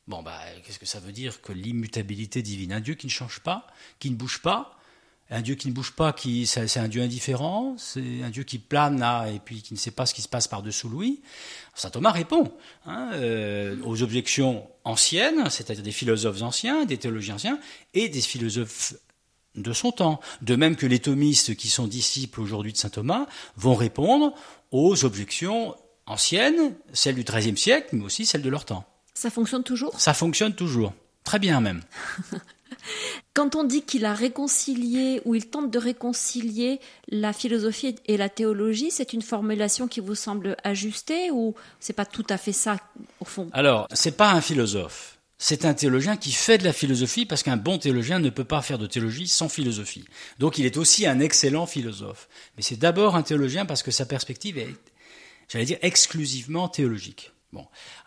Bon, 0.07 0.23
bah, 0.23 0.39
qu'est-ce 0.63 0.79
que 0.79 0.85
ça 0.85 0.99
veut 0.99 1.11
dire 1.11 1.41
que 1.41 1.51
l'immutabilité 1.51 2.41
divine? 2.41 2.71
Un 2.71 2.79
Dieu 2.79 2.95
qui 2.95 3.07
ne 3.07 3.11
change 3.11 3.39
pas, 3.41 3.67
qui 3.99 4.09
ne 4.09 4.15
bouge 4.15 4.41
pas, 4.41 4.77
un 5.29 5.41
Dieu 5.41 5.55
qui 5.55 5.67
ne 5.67 5.73
bouge 5.73 5.91
pas, 5.91 6.13
qui, 6.13 6.47
c'est 6.47 6.77
un 6.77 6.87
Dieu 6.87 7.01
indifférent, 7.01 7.75
c'est 7.77 8.23
un 8.23 8.29
Dieu 8.29 8.43
qui 8.43 8.59
plane 8.59 8.99
là 8.99 9.27
et 9.27 9.39
puis 9.39 9.61
qui 9.61 9.73
ne 9.73 9.77
sait 9.77 9.91
pas 9.91 10.05
ce 10.05 10.13
qui 10.13 10.21
se 10.21 10.29
passe 10.29 10.47
par-dessous 10.47 10.87
lui. 10.87 11.21
Saint 11.75 11.89
Thomas 11.89 12.11
répond 12.11 12.53
hein, 12.85 13.09
euh, 13.15 13.75
aux 13.83 14.01
objections 14.01 14.65
anciennes, 14.85 15.49
c'est-à-dire 15.49 15.83
des 15.83 15.91
philosophes 15.91 16.41
anciens, 16.41 16.85
des 16.85 16.97
théologiens 16.97 17.35
anciens 17.35 17.59
et 17.93 18.07
des 18.07 18.21
philosophes 18.21 18.93
de 19.55 19.73
son 19.73 19.91
temps. 19.91 20.21
De 20.41 20.55
même 20.55 20.77
que 20.77 20.85
les 20.85 20.99
thomistes 20.99 21.57
qui 21.57 21.67
sont 21.67 21.87
disciples 21.87 22.39
aujourd'hui 22.39 22.71
de 22.71 22.77
Saint 22.77 22.89
Thomas 22.89 23.25
vont 23.57 23.75
répondre 23.75 24.33
aux 24.71 25.03
objections 25.03 25.75
anciennes, 26.05 26.75
celles 26.93 27.15
du 27.15 27.23
XIIIe 27.23 27.57
siècle, 27.57 27.89
mais 27.91 28.05
aussi 28.05 28.25
celles 28.25 28.41
de 28.41 28.49
leur 28.49 28.63
temps. 28.63 28.85
Ça 29.17 29.31
fonctionne 29.31 29.63
toujours? 29.63 29.99
Ça 29.99 30.13
fonctionne 30.13 30.53
toujours. 30.53 30.93
Très 31.23 31.39
bien 31.39 31.59
même. 31.59 31.81
Quand 33.33 33.55
on 33.55 33.63
dit 33.63 33.81
qu'il 33.81 34.05
a 34.05 34.13
réconcilié 34.13 35.21
ou 35.25 35.33
il 35.33 35.47
tente 35.47 35.71
de 35.71 35.79
réconcilier 35.79 36.79
la 37.07 37.33
philosophie 37.33 37.95
et 38.05 38.15
la 38.15 38.29
théologie, 38.29 38.91
c'est 38.91 39.13
une 39.13 39.23
formulation 39.23 39.87
qui 39.87 40.01
vous 40.01 40.13
semble 40.13 40.55
ajustée 40.63 41.31
ou 41.31 41.55
c'est 41.79 41.93
pas 41.93 42.05
tout 42.05 42.27
à 42.29 42.37
fait 42.37 42.53
ça 42.53 42.77
au 43.19 43.25
fond? 43.25 43.49
Alors, 43.53 43.87
c'est 43.91 44.15
pas 44.15 44.33
un 44.33 44.41
philosophe. 44.41 45.17
C'est 45.39 45.65
un 45.65 45.73
théologien 45.73 46.15
qui 46.15 46.31
fait 46.31 46.59
de 46.59 46.63
la 46.63 46.73
philosophie 46.73 47.25
parce 47.25 47.41
qu'un 47.41 47.57
bon 47.57 47.79
théologien 47.79 48.19
ne 48.19 48.29
peut 48.29 48.43
pas 48.43 48.61
faire 48.61 48.77
de 48.77 48.85
théologie 48.85 49.27
sans 49.27 49.49
philosophie. 49.49 50.05
Donc 50.37 50.59
il 50.59 50.67
est 50.67 50.77
aussi 50.77 51.07
un 51.07 51.19
excellent 51.19 51.65
philosophe. 51.65 52.29
Mais 52.55 52.61
c'est 52.61 52.77
d'abord 52.77 53.15
un 53.15 53.23
théologien 53.23 53.65
parce 53.65 53.81
que 53.81 53.89
sa 53.89 54.05
perspective 54.05 54.59
est, 54.59 54.75
j'allais 55.49 55.65
dire, 55.65 55.79
exclusivement 55.81 56.67
théologique. 56.69 57.31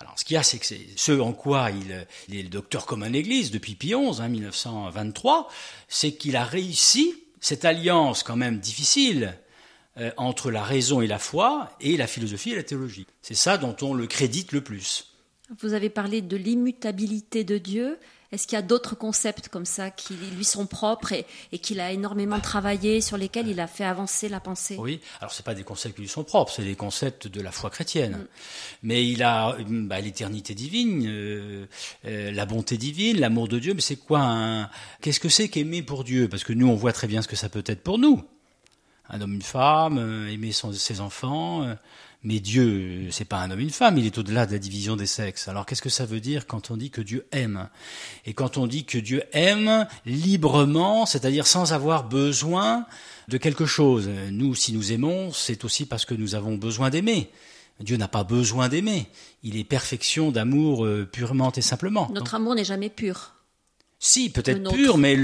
Alors 0.00 0.18
ce 0.18 0.24
qu'il 0.24 0.34
y 0.34 0.36
a, 0.38 0.42
c'est 0.42 0.58
que 0.58 0.66
c'est 0.66 0.86
ce 0.96 1.12
en 1.12 1.32
quoi 1.32 1.70
il, 1.70 1.92
est 2.36 2.42
le 2.42 2.48
docteur 2.48 2.86
commun 2.86 3.08
de 3.08 3.14
l'Église 3.14 3.50
depuis 3.50 3.74
Pie 3.74 3.94
XI, 3.94 4.20
hein, 4.20 4.28
1923, 4.28 5.48
c'est 5.88 6.12
qu'il 6.12 6.36
a 6.36 6.44
réussi 6.44 7.14
cette 7.40 7.64
alliance 7.64 8.22
quand 8.22 8.36
même 8.36 8.58
difficile 8.58 9.36
euh, 9.96 10.10
entre 10.16 10.50
la 10.50 10.62
raison 10.62 11.00
et 11.00 11.06
la 11.06 11.18
foi 11.18 11.70
et 11.80 11.96
la 11.96 12.06
philosophie 12.06 12.52
et 12.52 12.56
la 12.56 12.62
théologie. 12.62 13.06
C'est 13.22 13.34
ça 13.34 13.58
dont 13.58 13.76
on 13.82 13.94
le 13.94 14.06
crédite 14.06 14.52
le 14.52 14.60
plus. 14.60 15.14
Vous 15.58 15.72
avez 15.72 15.90
parlé 15.90 16.22
de 16.22 16.36
l'immutabilité 16.36 17.42
de 17.42 17.58
Dieu. 17.58 17.98
Est-ce 18.32 18.46
qu'il 18.46 18.54
y 18.54 18.58
a 18.58 18.62
d'autres 18.62 18.94
concepts 18.94 19.48
comme 19.48 19.64
ça 19.64 19.90
qui 19.90 20.14
lui 20.14 20.44
sont 20.44 20.66
propres 20.66 21.12
et, 21.12 21.58
qu'il 21.58 21.80
a 21.80 21.90
énormément 21.90 22.38
travaillé, 22.38 23.00
sur 23.00 23.16
lesquels 23.16 23.48
il 23.48 23.58
a 23.58 23.66
fait 23.66 23.84
avancer 23.84 24.28
la 24.28 24.38
pensée? 24.38 24.76
Oui, 24.78 25.00
alors 25.20 25.32
ce 25.32 25.42
pas 25.42 25.54
des 25.54 25.64
concepts 25.64 25.96
qui 25.96 26.02
lui 26.02 26.08
sont 26.08 26.22
propres, 26.22 26.52
c'est 26.52 26.62
des 26.62 26.76
concepts 26.76 27.26
de 27.26 27.40
la 27.40 27.50
foi 27.50 27.70
chrétienne. 27.70 28.12
Mm. 28.12 28.26
Mais 28.84 29.08
il 29.08 29.22
a 29.24 29.56
bah, 29.68 30.00
l'éternité 30.00 30.54
divine, 30.54 31.06
euh, 31.08 31.66
euh, 32.06 32.30
la 32.30 32.46
bonté 32.46 32.76
divine, 32.76 33.18
l'amour 33.18 33.48
de 33.48 33.58
Dieu. 33.58 33.74
Mais 33.74 33.80
c'est 33.80 33.96
quoi 33.96 34.20
un... 34.20 34.70
Qu'est-ce 35.00 35.20
que 35.20 35.28
c'est 35.28 35.48
qu'aimer 35.48 35.82
pour 35.82 36.04
Dieu? 36.04 36.28
Parce 36.28 36.44
que 36.44 36.52
nous, 36.52 36.68
on 36.68 36.76
voit 36.76 36.92
très 36.92 37.08
bien 37.08 37.22
ce 37.22 37.28
que 37.28 37.36
ça 37.36 37.48
peut 37.48 37.64
être 37.66 37.82
pour 37.82 37.98
nous. 37.98 38.22
Un 39.08 39.20
homme, 39.22 39.34
une 39.34 39.42
femme, 39.42 39.98
euh, 39.98 40.32
aimer 40.32 40.52
ses 40.52 41.00
enfants 41.00 41.66
mais 42.22 42.38
Dieu, 42.38 43.08
c'est 43.10 43.24
pas 43.24 43.40
un 43.40 43.50
homme, 43.50 43.60
une 43.60 43.70
femme, 43.70 43.96
il 43.96 44.04
est 44.04 44.18
au-delà 44.18 44.44
de 44.44 44.52
la 44.52 44.58
division 44.58 44.94
des 44.94 45.06
sexes. 45.06 45.48
Alors 45.48 45.64
qu'est-ce 45.64 45.80
que 45.80 45.88
ça 45.88 46.04
veut 46.04 46.20
dire 46.20 46.46
quand 46.46 46.70
on 46.70 46.76
dit 46.76 46.90
que 46.90 47.00
Dieu 47.00 47.26
aime? 47.32 47.68
Et 48.26 48.34
quand 48.34 48.58
on 48.58 48.66
dit 48.66 48.84
que 48.84 48.98
Dieu 48.98 49.22
aime 49.32 49.86
librement, 50.04 51.06
c'est-à-dire 51.06 51.46
sans 51.46 51.72
avoir 51.72 52.04
besoin 52.04 52.84
de 53.28 53.38
quelque 53.38 53.64
chose. 53.64 54.10
Nous, 54.30 54.54
si 54.54 54.74
nous 54.74 54.92
aimons, 54.92 55.32
c'est 55.32 55.64
aussi 55.64 55.86
parce 55.86 56.04
que 56.04 56.14
nous 56.14 56.34
avons 56.34 56.56
besoin 56.56 56.90
d'aimer. 56.90 57.30
Dieu 57.80 57.96
n'a 57.96 58.08
pas 58.08 58.24
besoin 58.24 58.68
d'aimer. 58.68 59.06
Il 59.42 59.56
est 59.56 59.64
perfection 59.64 60.30
d'amour 60.30 60.84
euh, 60.84 61.08
purement 61.10 61.52
et 61.52 61.62
simplement. 61.62 62.10
Notre 62.12 62.34
amour 62.34 62.54
n'est 62.54 62.64
jamais 62.64 62.90
pur. 62.90 63.32
Si, 64.02 64.30
peut-être 64.30 64.72
pur, 64.72 64.96
mais 64.96 65.14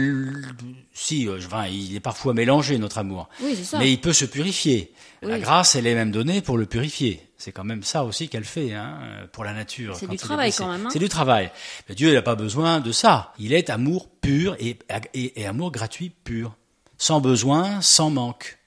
si, 0.93 1.27
euh, 1.27 1.39
enfin, 1.39 1.67
il 1.67 1.97
est 1.97 2.01
parfois 2.01 2.35
mélangé 2.35 2.77
notre 2.77 2.99
amour. 2.99 3.27
Oui, 3.41 3.57
ça. 3.65 3.79
Mais 3.79 3.91
il 3.91 3.99
peut 3.99 4.13
se 4.13 4.27
purifier. 4.27 4.93
La 5.23 5.39
grâce, 5.39 5.77
elle 5.77 5.87
est 5.87 5.95
même 5.95 6.11
donnée 6.11 6.43
pour 6.43 6.59
le 6.59 6.67
purifier. 6.67 7.27
C'est 7.39 7.53
quand 7.53 7.65
même 7.65 7.83
ça 7.83 8.05
aussi 8.05 8.29
qu'elle 8.29 8.45
fait 8.45 8.75
hein, 8.75 8.99
pour 9.33 9.45
la 9.45 9.55
nature. 9.55 9.97
C'est 9.97 10.07
du 10.07 10.19
travail 10.19 10.53
quand 10.53 10.71
même. 10.71 10.85
Hein. 10.85 10.91
C'est 10.93 10.99
du 10.99 11.09
travail. 11.09 11.51
Mais 11.89 11.95
Dieu 11.95 12.13
n'a 12.13 12.21
pas 12.21 12.35
besoin 12.35 12.81
de 12.81 12.93
ça. 12.93 13.33
Il 13.39 13.55
est 13.55 13.71
amour 13.71 14.11
pur 14.11 14.57
et, 14.61 14.79
et, 15.15 15.47
amour 15.47 15.73
gratuit 15.73 16.11
pur, 16.11 16.55
sans 16.99 17.23
besoin, 17.23 17.81
sans 17.81 18.11
manque. 18.11 18.59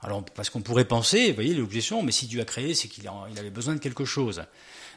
Alors, 0.00 0.24
parce 0.24 0.48
qu'on 0.48 0.62
pourrait 0.62 0.84
penser, 0.84 1.30
vous 1.30 1.34
voyez 1.34 1.54
l'objection, 1.54 2.04
mais 2.04 2.12
si 2.12 2.28
Dieu 2.28 2.40
a 2.40 2.44
créé, 2.44 2.72
c'est 2.74 2.86
qu'il 2.86 3.08
avait 3.08 3.50
besoin 3.50 3.74
de 3.74 3.80
quelque 3.80 4.04
chose. 4.04 4.44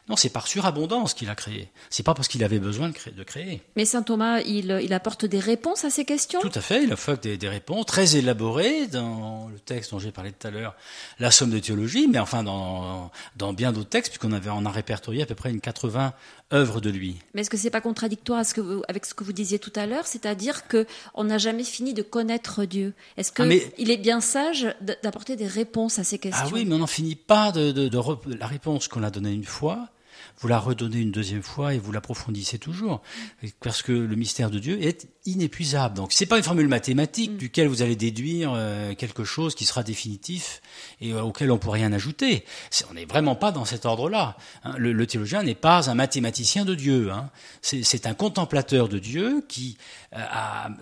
Non, 0.10 0.18
c'est 0.18 0.30
par 0.30 0.48
surabondance 0.48 1.14
qu'il 1.14 1.30
a 1.30 1.36
créé. 1.36 1.70
C'est 1.90 2.04
pas 2.04 2.14
parce 2.14 2.28
qu'il 2.28 2.44
avait 2.44 2.60
besoin 2.60 2.90
de 2.90 3.24
créer. 3.24 3.62
Mais 3.78 3.86
saint 3.86 4.04
Thomas, 4.04 4.42
il, 4.42 4.94
apporte 4.94 5.24
des 5.24 5.40
réponses 5.40 5.86
à 5.86 5.90
ces 5.90 6.04
questions? 6.04 6.42
Tout 6.42 6.52
à 6.54 6.60
fait, 6.60 6.84
il 6.84 6.92
apporte 6.92 7.26
des, 7.26 7.48
réponses 7.48 7.86
très 7.86 8.18
élaborées 8.18 8.88
dans 8.88 9.48
le 9.48 9.60
texte 9.60 9.92
dont 9.92 10.00
j'ai 10.00 10.12
parlé 10.12 10.34
tout 10.34 10.46
à 10.46 10.52
l'heure, 10.52 10.76
la 11.20 11.32
somme 11.32 11.52
de 11.52 11.60
théologie, 11.60 12.08
mais 12.12 12.20
enfin 12.20 12.44
dans, 12.44 13.12
dans 13.38 13.54
bien 13.54 13.72
d'autres 13.72 13.90
textes, 13.90 14.12
puisqu'on 14.12 14.34
avait 14.34 14.50
en 14.50 14.66
a 14.66 14.72
répertorié 14.72 15.24
à 15.24 15.26
peu 15.26 15.36
près 15.36 15.52
une 15.52 15.62
80 15.62 16.14
œuvres 16.54 16.82
de 16.82 16.90
lui. 16.90 17.18
Mais 17.34 17.42
est-ce 17.42 17.50
que 17.50 17.58
c'est 17.58 17.70
pas 17.70 17.82
contradictoire 17.82 18.44
avec 18.88 19.06
ce 19.06 19.14
que 19.14 19.24
vous 19.24 19.34
disiez 19.34 19.60
tout 19.60 19.74
à 19.76 19.86
l'heure, 19.86 20.08
c'est-à-dire 20.08 20.68
que 20.68 20.86
on 21.14 21.24
n'a 21.24 21.38
jamais 21.38 21.64
fini 21.64 21.94
de 21.94 22.02
connaître 22.02 22.66
Dieu? 22.66 22.94
Est-ce 23.18 23.32
qu'il 23.32 23.90
ah, 23.90 23.92
est 23.92 23.98
bien 23.98 24.22
sage 24.22 24.68
d'apporter 24.82 25.36
des 25.36 25.48
réponses 25.48 26.00
à 26.00 26.04
ces 26.04 26.20
questions? 26.20 26.46
Ah 26.48 26.54
oui, 26.54 26.66
mais 26.66 26.76
on 26.76 26.80
n'en 26.80 26.88
finit 26.88 27.16
pas 27.16 27.52
de, 27.52 27.72
de 27.72 28.36
la 28.36 28.48
réponse 28.48 28.88
qu'on 28.88 29.04
a 29.04 29.10
donnée 29.10 29.34
une 29.34 29.46
fois 29.46 29.90
vous 30.40 30.48
la 30.48 30.60
redonnez 30.60 31.00
une 31.00 31.12
deuxième 31.12 31.44
fois 31.44 31.74
et 31.74 31.80
vous 31.80 31.92
l'approfondissez 31.92 32.60
toujours. 32.60 33.02
Parce 33.62 33.82
que 33.82 33.92
le 33.92 34.16
mystère 34.16 34.50
de 34.50 34.60
Dieu 34.60 34.82
est 34.82 35.08
inépuisable. 35.26 35.96
Donc 35.96 36.12
c'est 36.12 36.26
pas 36.26 36.38
une 36.38 36.44
formule 36.44 36.68
mathématique 36.68 37.32
mm. 37.32 37.38
duquel 37.38 37.68
vous 37.68 37.82
allez 37.82 37.96
déduire 37.96 38.52
euh, 38.56 38.94
quelque 38.94 39.24
chose 39.24 39.56
qui 39.56 39.66
sera 39.66 39.84
définitif 39.84 40.62
et 41.02 41.14
euh, 41.14 41.22
auquel 41.22 41.52
on 41.52 41.58
peut 41.58 41.70
rien 41.70 41.94
ajouter. 41.94 42.44
on 42.90 42.94
n'est 42.94 43.06
vraiment 43.06 43.36
pas 43.36 43.52
dans 43.52 43.66
cet 43.66 43.86
ordre-là. 43.86 44.38
Hein. 44.64 44.76
Le, 44.78 45.08
théologien 45.08 45.44
n'est 45.44 45.56
pas 45.56 45.90
un 45.90 45.96
mathématicien 45.96 46.66
de 46.66 46.76
Dieu. 46.76 47.12
Hein. 47.12 47.30
C'est 47.62 48.06
un 48.06 48.14
contemplateur 48.14 48.90
de 48.90 49.00
Dieu 49.00 49.46
qui, 49.48 49.78
euh, 50.16 50.20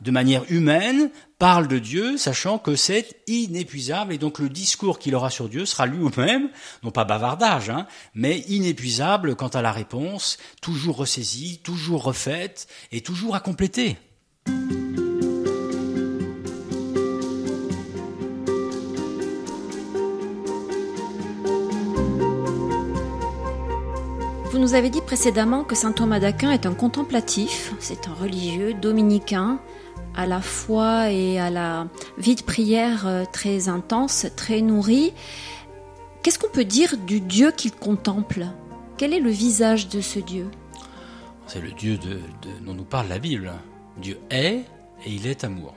de 0.02 0.12
manière 0.12 0.44
humaine, 0.50 1.10
parle 1.40 1.68
de 1.68 1.80
Dieu, 1.80 2.18
sachant 2.18 2.58
que 2.58 2.76
c'est 2.76 3.16
inépuisable, 3.28 4.14
et 4.14 4.18
donc 4.18 4.40
le 4.40 4.50
discours 4.50 5.00
qu'il 5.00 5.16
aura 5.16 5.30
sur 5.30 5.50
Dieu 5.50 5.66
sera 5.66 5.86
lui-même, 5.86 6.50
non 6.84 6.92
pas 6.92 7.06
bavardage, 7.06 7.70
hein, 7.70 7.88
mais 8.14 8.40
inépuisable 8.40 9.36
quant 9.36 9.48
à 9.48 9.62
la 9.62 9.72
réponse, 9.72 10.38
toujours 10.62 10.98
ressaisie, 10.98 11.60
toujours 11.64 12.04
refaite, 12.04 12.68
et 12.92 13.02
toujours 13.02 13.36
à 13.36 13.40
compléter. 13.40 13.98
Nous 24.62 24.76
avez 24.76 24.92
dit 24.92 25.02
précédemment 25.02 25.64
que 25.64 25.74
saint 25.74 25.92
Thomas 25.92 26.20
d'Aquin 26.20 26.52
est 26.52 26.68
un 26.68 26.76
contemplatif, 26.76 27.74
c'est 27.80 28.08
un 28.08 28.14
religieux 28.14 28.76
dominicain 28.76 29.60
à 30.16 30.28
la 30.28 30.40
foi 30.40 31.10
et 31.10 31.40
à 31.40 31.50
la 31.50 31.88
vie 32.20 32.36
de 32.36 32.44
prière 32.44 33.08
euh, 33.08 33.24
très 33.26 33.70
intense, 33.70 34.28
très 34.36 34.62
nourrie. 34.62 35.14
Qu'est-ce 36.22 36.38
qu'on 36.38 36.52
peut 36.52 36.64
dire 36.64 36.96
du 36.98 37.22
Dieu 37.22 37.52
qu'il 37.52 37.72
contemple? 37.72 38.46
Quel 38.98 39.16
est 39.16 39.20
le 39.20 39.32
visage 39.32 39.90
de 39.90 40.00
ce 40.00 40.20
Dieu? 40.20 40.48
C'est 41.48 41.62
le 41.62 41.72
Dieu 41.72 41.98
dont 42.64 42.76
nous 42.76 42.84
parle 42.84 43.08
la 43.08 43.18
Bible. 43.18 43.52
Dieu 43.98 44.20
est 44.30 44.64
et 45.06 45.12
il 45.12 45.26
est 45.26 45.44
amour. 45.44 45.74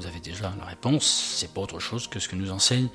Vous 0.00 0.06
avez 0.06 0.18
déjà 0.18 0.52
la 0.58 0.64
réponse, 0.64 1.36
c'est 1.36 1.54
pas 1.54 1.60
autre 1.60 1.78
chose 1.78 2.08
que 2.08 2.18
ce 2.18 2.28
que 2.28 2.34
nous 2.34 2.50
enseigne 2.50 2.88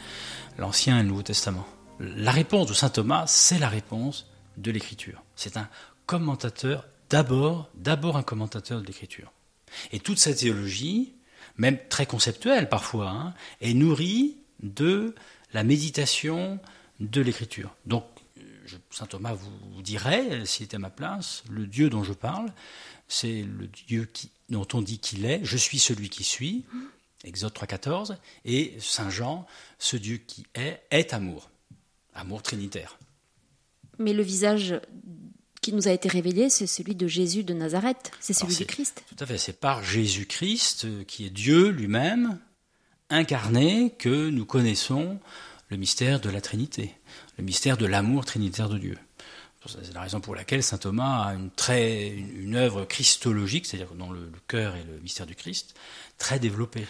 l'Ancien 0.58 1.00
et 1.00 1.04
le 1.04 1.08
Nouveau 1.08 1.24
Testament. 1.24 1.66
La 2.00 2.32
réponse 2.32 2.68
de 2.68 2.74
saint 2.74 2.90
Thomas, 2.90 3.24
c'est 3.28 3.58
la 3.58 3.70
réponse 3.70 4.28
de 4.58 4.72
l'Écriture. 4.72 5.24
C'est 5.36 5.58
un 5.58 5.70
commentateur, 6.06 6.86
d'abord, 7.10 7.70
d'abord 7.76 8.18
un 8.18 8.24
commentateur 8.24 8.82
de 8.82 8.88
l'Écriture. 8.88 9.32
Et 9.92 10.00
toute 10.00 10.18
cette 10.18 10.40
théologie, 10.40 11.14
même 11.58 11.78
très 11.90 12.06
conceptuelle 12.06 12.70
parfois, 12.70 13.10
hein, 13.10 13.34
est 13.62 13.74
nourrie 13.74 14.38
de 14.62 15.16
la 15.54 15.64
méditation 15.64 16.60
de 17.00 17.22
l'écriture. 17.22 17.76
Donc, 17.86 18.06
saint 18.90 19.06
Thomas 19.06 19.34
vous 19.34 19.82
dirait, 19.82 20.46
s'il 20.46 20.66
était 20.66 20.76
à 20.76 20.80
ma 20.80 20.90
place, 20.90 21.44
le 21.50 21.66
Dieu 21.66 21.90
dont 21.90 22.04
je 22.04 22.14
parle, 22.14 22.52
c'est 23.08 23.44
le 23.44 23.68
Dieu 23.68 24.10
dont 24.50 24.68
on 24.74 24.82
dit 24.82 25.00
qu'il 25.00 25.26
est, 25.26 25.42
je 25.44 25.58
suis 25.58 25.80
celui 25.80 26.10
qui 26.10 26.24
suis, 26.24 26.66
Exode 27.24 27.54
3.14, 27.54 28.18
et 28.46 28.76
saint 28.80 29.10
Jean, 29.10 29.46
ce 29.80 29.98
Dieu 29.98 30.18
qui 30.18 30.46
est, 30.56 30.82
est 30.90 31.14
amour, 31.14 31.50
amour 32.14 32.42
trinitaire. 32.42 32.98
Mais 34.00 34.14
le 34.14 34.24
visage 34.24 34.80
qui 35.62 35.74
nous 35.74 35.88
a 35.88 35.92
été 35.92 36.10
révélé, 36.10 36.50
c'est 36.50 36.68
celui 36.68 36.96
de 36.96 37.08
Jésus 37.08 37.44
de 37.44 37.54
Nazareth, 37.54 38.12
c'est 38.20 38.34
celui 38.34 38.56
du 38.56 38.66
Christ. 38.66 39.04
Tout 39.16 39.24
à 39.24 39.28
fait, 39.28 39.38
c'est 39.38 39.60
par 39.60 39.84
Jésus-Christ, 39.84 40.86
euh, 40.86 41.04
qui 41.04 41.26
est 41.26 41.30
Dieu 41.30 41.70
lui-même, 41.70 42.40
incarné, 43.10 43.94
que 43.98 44.30
nous 44.30 44.46
connaissons 44.46 45.20
le 45.70 45.78
mystère 45.78 46.20
de 46.20 46.30
la 46.30 46.42
Trinité, 46.42 46.96
le 47.38 47.44
mystère 47.44 47.78
de 47.78 47.86
l'amour 47.86 48.26
trinitaire 48.26 48.70
de 48.70 48.78
Dieu. 48.78 48.98
C'est 49.68 49.94
la 49.94 50.02
raison 50.02 50.20
pour 50.20 50.34
laquelle 50.34 50.64
saint 50.64 50.80
Thomas 50.80 51.28
a 51.28 51.34
une, 51.36 51.52
très, 51.52 52.10
une, 52.10 52.56
œuvre 52.56 52.84
christologique, 52.86 53.68
c'est-à-dire 53.68 53.94
dans 53.94 54.10
le, 54.10 54.22
le, 54.22 54.40
cœur 54.48 54.76
et 54.76 54.84
le 54.84 55.00
mystère 55.02 55.28
du 55.28 55.36
Christ, 55.36 55.76
très 56.18 56.40
développée. 56.40 56.88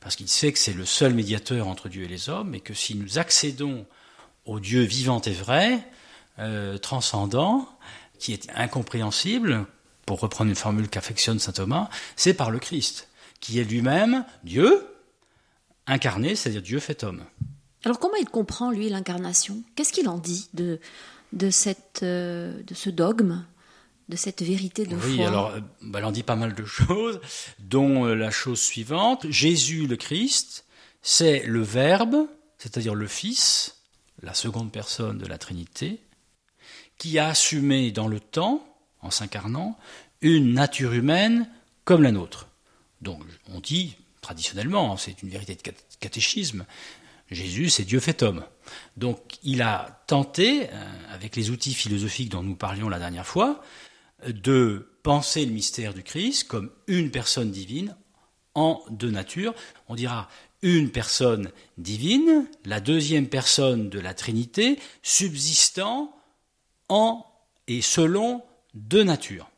Parce 0.00 0.16
qu'il 0.16 0.28
sait 0.28 0.52
que 0.52 0.58
c'est 0.58 0.74
le 0.74 0.84
seul 0.84 1.14
médiateur 1.14 1.66
entre 1.66 1.88
Dieu 1.88 2.04
et 2.04 2.08
les 2.08 2.28
hommes, 2.28 2.54
et 2.54 2.60
que 2.60 2.74
si 2.74 2.94
nous 2.94 3.18
accédons 3.18 3.86
au 4.44 4.60
Dieu 4.60 4.82
vivant 4.82 5.22
et 5.22 5.32
vrai, 5.32 5.82
euh, 6.40 6.78
transcendant, 6.78 7.68
qui 8.18 8.32
est 8.32 8.48
incompréhensible, 8.54 9.66
pour 10.06 10.20
reprendre 10.20 10.50
une 10.50 10.56
formule 10.56 10.88
qu'affectionne 10.88 11.38
saint 11.38 11.52
Thomas, 11.52 11.88
c'est 12.16 12.34
par 12.34 12.50
le 12.50 12.58
Christ, 12.58 13.08
qui 13.40 13.60
est 13.60 13.64
lui-même 13.64 14.24
Dieu 14.42 14.86
incarné, 15.86 16.34
c'est-à-dire 16.34 16.62
Dieu 16.62 16.80
fait 16.80 17.04
homme. 17.04 17.24
Alors 17.84 17.98
comment 17.98 18.16
il 18.16 18.28
comprend, 18.28 18.70
lui, 18.70 18.88
l'incarnation? 18.88 19.62
Qu'est-ce 19.76 19.92
qu'il 19.92 20.08
en 20.08 20.18
dit 20.18 20.48
de, 20.52 20.80
de, 21.32 21.50
cette, 21.50 22.00
euh, 22.02 22.62
de 22.64 22.74
ce 22.74 22.90
dogme 22.90 23.44
de 24.10 24.16
cette 24.16 24.42
vérité 24.42 24.84
de 24.84 24.96
oui, 24.96 25.16
foi? 25.16 25.28
alors, 25.28 25.50
euh, 25.50 25.60
bah, 25.82 26.00
elle 26.00 26.04
en 26.04 26.10
dit 26.10 26.24
pas 26.24 26.34
mal 26.34 26.54
de 26.54 26.64
choses, 26.64 27.20
dont 27.60 28.06
euh, 28.06 28.14
la 28.14 28.30
chose 28.30 28.60
suivante. 28.60 29.24
Jésus 29.30 29.86
le 29.86 29.96
Christ, 29.96 30.64
c'est 31.00 31.44
le 31.46 31.62
Verbe, 31.62 32.26
c'est-à-dire 32.58 32.96
le 32.96 33.06
Fils, 33.06 33.76
la 34.22 34.34
seconde 34.34 34.72
personne 34.72 35.18
de 35.18 35.26
la 35.26 35.38
Trinité, 35.38 36.00
qui 37.00 37.18
a 37.18 37.28
assumé 37.28 37.92
dans 37.92 38.08
le 38.08 38.20
temps, 38.20 38.62
en 39.00 39.10
s'incarnant, 39.10 39.78
une 40.20 40.52
nature 40.52 40.92
humaine 40.92 41.48
comme 41.84 42.02
la 42.02 42.12
nôtre. 42.12 42.48
Donc 43.00 43.22
on 43.48 43.58
dit, 43.58 43.96
traditionnellement, 44.20 44.98
c'est 44.98 45.22
une 45.22 45.30
vérité 45.30 45.54
de 45.54 45.62
catéchisme, 45.98 46.66
Jésus, 47.30 47.70
c'est 47.70 47.84
Dieu 47.84 48.00
fait 48.00 48.22
homme. 48.22 48.44
Donc 48.98 49.18
il 49.42 49.62
a 49.62 50.02
tenté, 50.08 50.68
euh, 50.68 51.14
avec 51.14 51.36
les 51.36 51.48
outils 51.48 51.72
philosophiques 51.72 52.28
dont 52.28 52.42
nous 52.42 52.54
parlions 52.54 52.90
la 52.90 52.98
dernière 52.98 53.26
fois, 53.26 53.62
de 54.26 54.90
penser 55.02 55.46
le 55.46 55.52
mystère 55.52 55.94
du 55.94 56.02
Christ 56.02 56.44
comme 56.48 56.70
une 56.86 57.10
personne 57.10 57.50
divine 57.50 57.96
en 58.54 58.82
deux 58.90 59.10
natures. 59.10 59.54
On 59.88 59.94
dira 59.94 60.28
une 60.60 60.90
personne 60.90 61.50
divine, 61.78 62.46
la 62.66 62.80
deuxième 62.80 63.28
personne 63.28 63.88
de 63.88 64.00
la 64.00 64.12
Trinité, 64.12 64.78
subsistant 65.02 66.14
en 66.90 67.24
et 67.66 67.80
selon 67.80 68.42
deux 68.74 69.04
natures. 69.04 69.50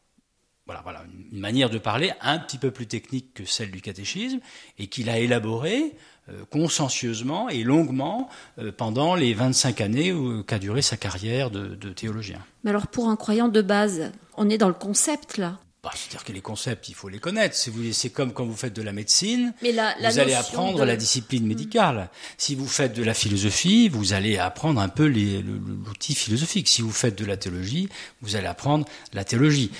Voilà, 0.66 0.80
voilà, 0.82 1.02
une 1.32 1.40
manière 1.40 1.70
de 1.70 1.78
parler 1.78 2.12
un 2.20 2.38
petit 2.38 2.56
peu 2.56 2.70
plus 2.70 2.86
technique 2.86 3.34
que 3.34 3.44
celle 3.44 3.72
du 3.72 3.80
catéchisme 3.80 4.38
et 4.78 4.86
qu'il 4.86 5.10
a 5.10 5.18
élaborée 5.18 5.96
euh, 6.30 6.44
consciencieusement 6.50 7.48
et 7.48 7.64
longuement 7.64 8.28
euh, 8.58 8.70
pendant 8.70 9.16
les 9.16 9.34
25 9.34 9.80
années 9.80 10.14
qu'a 10.46 10.60
duré 10.60 10.80
sa 10.80 10.96
carrière 10.96 11.50
de, 11.50 11.74
théologien. 11.92 12.38
Mais 12.62 12.70
alors 12.70 12.86
pour 12.86 13.08
un 13.08 13.16
croyant 13.16 13.48
de 13.48 13.60
base, 13.60 14.12
on 14.36 14.48
est 14.48 14.58
dans 14.58 14.68
le 14.68 14.74
concept 14.74 15.36
là 15.36 15.58
bah, 15.82 15.90
C'est-à-dire 15.94 16.24
que 16.24 16.32
les 16.32 16.40
concepts, 16.40 16.88
il 16.88 16.94
faut 16.94 17.08
les 17.08 17.18
connaître. 17.18 17.56
C'est 17.56 18.10
comme 18.10 18.32
quand 18.32 18.46
vous 18.46 18.54
faites 18.56 18.72
de 18.72 18.82
la 18.82 18.92
médecine, 18.92 19.52
Mais 19.62 19.72
vous 19.72 20.18
allez 20.18 20.34
apprendre 20.34 20.84
la 20.84 20.96
discipline 20.96 21.46
médicale. 21.46 22.08
Si 22.38 22.54
vous 22.54 22.68
faites 22.68 22.92
de 22.92 23.02
la 23.02 23.14
philosophie, 23.14 23.88
vous 23.88 24.12
allez 24.12 24.38
apprendre 24.38 24.80
un 24.80 24.88
peu 24.88 25.06
l'outil 25.06 26.14
philosophique. 26.14 26.68
Si 26.68 26.82
vous 26.82 26.92
faites 26.92 27.16
de 27.18 27.24
la 27.24 27.36
théologie, 27.36 27.88
vous 28.20 28.36
allez 28.36 28.46
apprendre 28.46 28.86
la 29.12 29.24
théologie. 29.24 29.72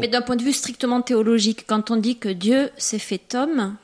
Mais 0.00 0.08
d'un 0.08 0.22
point 0.22 0.36
de 0.36 0.42
vue 0.42 0.52
strictement 0.52 1.02
théologique, 1.02 1.66
quand 1.66 1.90
on 1.90 1.96
dit 1.96 2.18
que 2.18 2.28
Dieu 2.28 2.70
s'est 2.78 2.98
fait 2.98 3.34
homme, 3.34 3.76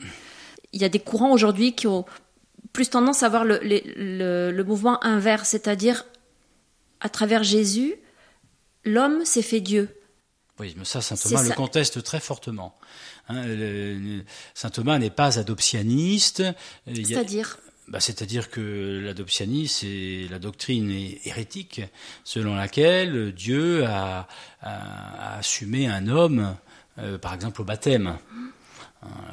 il 0.73 0.81
y 0.81 0.85
a 0.85 0.89
des 0.89 1.01
courants 1.01 1.33
aujourd'hui 1.33 1.75
qui 1.75 1.87
ont 1.87 2.05
plus 2.73 2.91
tendance 2.91 3.23
à 3.23 3.29
voir 3.29 3.45
le, 3.45 4.63
mouvement 4.63 5.03
inverse, 5.05 5.51
c'est-à-dire 5.51 6.05
à 7.01 7.09
travers 7.09 7.43
Jésus, 7.43 7.95
l'homme 8.85 9.25
s'est 9.25 9.43
fait 9.43 9.61
Dieu. 9.61 9.89
Oui, 10.59 10.75
mais 10.79 10.85
ça, 10.85 11.03
saint 11.03 11.17
Thomas 11.17 11.43
le 11.43 11.55
conteste 11.55 12.03
très 12.03 12.21
fortement. 12.21 12.75
Hein, 13.29 13.45
saint 14.55 14.71
Thomas 14.71 14.99
n'est 14.99 15.11
pas 15.11 15.39
adoptianiste. 15.39 16.43
C'est-à-dire 16.87 17.59
bah, 17.89 18.01
C'est-à-dire 18.01 18.51
que 18.51 19.03
l'adoptianisme, 19.05 19.81
c'est 19.81 20.27
la 20.31 20.39
doctrine 20.39 20.91
hérétique 21.25 21.83
selon 22.25 22.55
laquelle 22.55 23.33
Dieu 23.33 23.85
a, 23.87 24.29
assumé 25.39 25.87
un 25.89 26.09
homme, 26.09 26.57
euh, 26.99 27.19
par 27.19 27.35
exemple 27.35 27.61
au 27.61 27.65
baptême. 27.65 28.17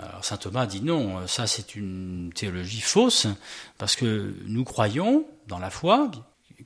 Alors 0.02 0.24
saint 0.24 0.38
Thomas 0.38 0.68
dit 0.68 0.82
non, 0.82 1.26
ça 1.26 1.48
c'est 1.48 1.74
une 1.76 2.32
théologie 2.36 2.82
fausse, 2.82 3.28
parce 3.80 3.96
que 3.96 4.36
nous 4.46 4.64
croyons 4.66 5.26
dans 5.48 5.58
la 5.58 5.72
foi 5.72 6.12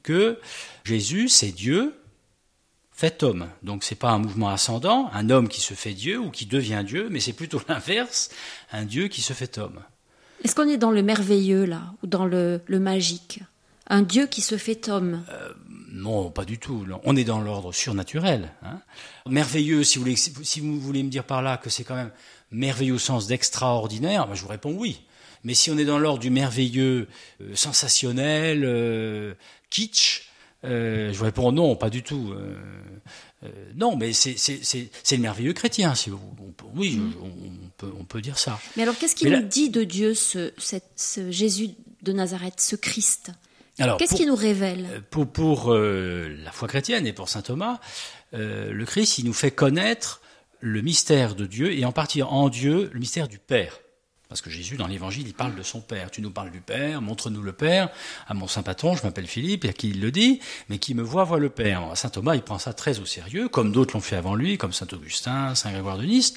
que 0.03 0.39
Jésus 0.83 1.29
c'est 1.29 1.51
Dieu 1.51 1.93
fait 2.97 3.21
homme. 3.21 3.47
Donc 3.61 3.83
c'est 3.83 3.95
pas 3.95 4.09
un 4.09 4.17
mouvement 4.17 4.49
ascendant, 4.49 5.09
un 5.13 5.29
homme 5.29 5.47
qui 5.47 5.61
se 5.61 5.75
fait 5.75 5.93
Dieu 5.93 6.19
ou 6.19 6.31
qui 6.31 6.47
devient 6.47 6.83
Dieu, 6.85 7.07
mais 7.11 7.19
c'est 7.19 7.31
plutôt 7.31 7.61
l'inverse, 7.69 8.29
un 8.71 8.83
Dieu 8.83 9.07
qui 9.07 9.21
se 9.21 9.33
fait 9.33 9.59
homme. 9.59 9.79
Est-ce 10.43 10.55
qu'on 10.55 10.67
est 10.67 10.77
dans 10.77 10.91
le 10.91 11.03
merveilleux 11.03 11.65
là, 11.65 11.93
ou 12.03 12.07
dans 12.07 12.25
le, 12.25 12.59
magique? 12.67 13.39
Un 13.87 14.01
Dieu 14.01 14.25
qui 14.25 14.41
se 14.41 14.57
fait 14.57 14.89
homme? 14.89 15.23
Euh, 15.29 15.53
Non, 15.91 16.31
pas 16.31 16.43
du 16.43 16.57
tout. 16.57 16.85
On 17.03 17.15
est 17.15 17.23
dans 17.23 17.39
l'ordre 17.39 17.71
surnaturel. 17.71 18.51
Hein. 18.63 18.79
Merveilleux, 19.27 19.83
si 19.83 19.97
vous, 19.97 20.03
voulez, 20.03 20.15
si 20.15 20.59
vous 20.59 20.79
voulez 20.79 21.03
me 21.03 21.09
dire 21.09 21.23
par 21.23 21.41
là 21.41 21.57
que 21.57 21.69
c'est 21.69 21.83
quand 21.83 21.95
même 21.95 22.11
merveilleux 22.51 22.95
au 22.95 22.99
sens 22.99 23.27
d'extraordinaire, 23.27 24.27
je 24.35 24.41
vous 24.41 24.47
réponds 24.49 24.73
oui. 24.73 25.01
Mais 25.43 25.53
si 25.53 25.69
on 25.69 25.77
est 25.77 25.85
dans 25.85 25.99
l'ordre 25.99 26.19
du 26.19 26.29
merveilleux, 26.29 27.07
euh, 27.41 27.55
sensationnel, 27.55 28.63
euh, 28.65 29.33
kitsch, 29.69 30.26
euh, 30.63 31.11
je 31.11 31.17
vous 31.17 31.25
réponds 31.25 31.51
non, 31.51 31.75
pas 31.75 31.89
du 31.89 32.03
tout. 32.03 32.33
non, 33.75 33.95
mais 33.95 34.13
c'est 34.13 34.35
le 35.11 35.17
merveilleux 35.17 35.53
chrétien, 35.53 35.95
si 35.95 36.09
vous, 36.09 36.19
oui, 36.75 36.97
mm. 36.97 37.13
on, 37.21 37.69
peut, 37.77 37.93
on, 37.99 38.03
peut, 38.03 38.21
dire 38.21 38.37
ça. 38.37 38.59
Mais 38.75 38.83
alors, 38.83 38.97
qu'est-ce 38.97 39.15
qu'il 39.15 39.31
nous 39.31 39.47
dit 39.47 39.69
de 39.69 39.83
Dieu, 39.83 40.13
ce, 40.13 40.51
ce, 40.95 41.31
Jésus 41.31 41.69
de 42.01 42.13
Nazareth, 42.13 42.59
ce 42.59 42.75
Christ? 42.75 43.31
Qu'est-ce 43.77 44.15
qu'il 44.15 44.27
nous 44.27 44.35
révèle? 44.35 45.03
Pour, 45.11 45.27
pour 45.27 45.73
la 45.73 46.51
foi 46.51 46.67
chrétienne 46.67 47.05
et 47.05 47.13
pour 47.13 47.29
saint 47.29 47.41
Thomas, 47.43 47.79
le 48.33 48.83
Christ, 48.85 49.19
il 49.19 49.25
nous 49.25 49.33
fait 49.33 49.51
connaître 49.51 50.21
le 50.59 50.81
mystère 50.81 51.35
de 51.35 51.45
Dieu 51.45 51.71
et 51.71 51.85
en 51.85 51.91
partie 51.91 52.23
en 52.23 52.49
Dieu 52.49 52.89
le 52.93 52.99
mystère 52.99 53.27
du 53.27 53.39
Père. 53.39 53.79
Parce 54.29 54.41
que 54.41 54.49
Jésus, 54.49 54.75
dans 54.75 54.87
l'Évangile, 54.87 55.25
il 55.25 55.33
parle 55.33 55.55
de 55.55 55.63
son 55.63 55.79
Père. 55.79 56.11
Tu 56.11 56.21
nous 56.21 56.31
parles 56.31 56.51
du 56.51 56.59
Père, 56.59 57.01
montre-nous 57.01 57.41
le 57.41 57.53
Père. 57.53 57.89
À 58.27 58.33
mon 58.33 58.47
saint 58.47 58.63
patron, 58.63 58.95
je 58.95 59.03
m'appelle 59.03 59.27
Philippe, 59.27 59.63
et 59.65 59.69
à 59.69 59.73
qui 59.73 59.89
il 59.89 60.01
le 60.01 60.11
dit, 60.11 60.39
mais 60.69 60.79
qui 60.79 60.93
me 60.95 61.01
voit, 61.01 61.23
voit 61.23 61.39
le 61.39 61.49
Père. 61.49 61.83
Saint 61.95 62.09
Thomas, 62.09 62.35
il 62.35 62.41
prend 62.41 62.59
ça 62.59 62.73
très 62.73 62.99
au 62.99 63.05
sérieux, 63.05 63.47
comme 63.47 63.71
d'autres 63.71 63.93
l'ont 63.93 64.01
fait 64.01 64.17
avant 64.17 64.35
lui, 64.35 64.57
comme 64.57 64.73
Saint 64.73 64.87
Augustin, 64.91 65.55
Saint 65.55 65.71
Grégoire 65.71 65.97
de 65.97 66.05
Nice. 66.05 66.33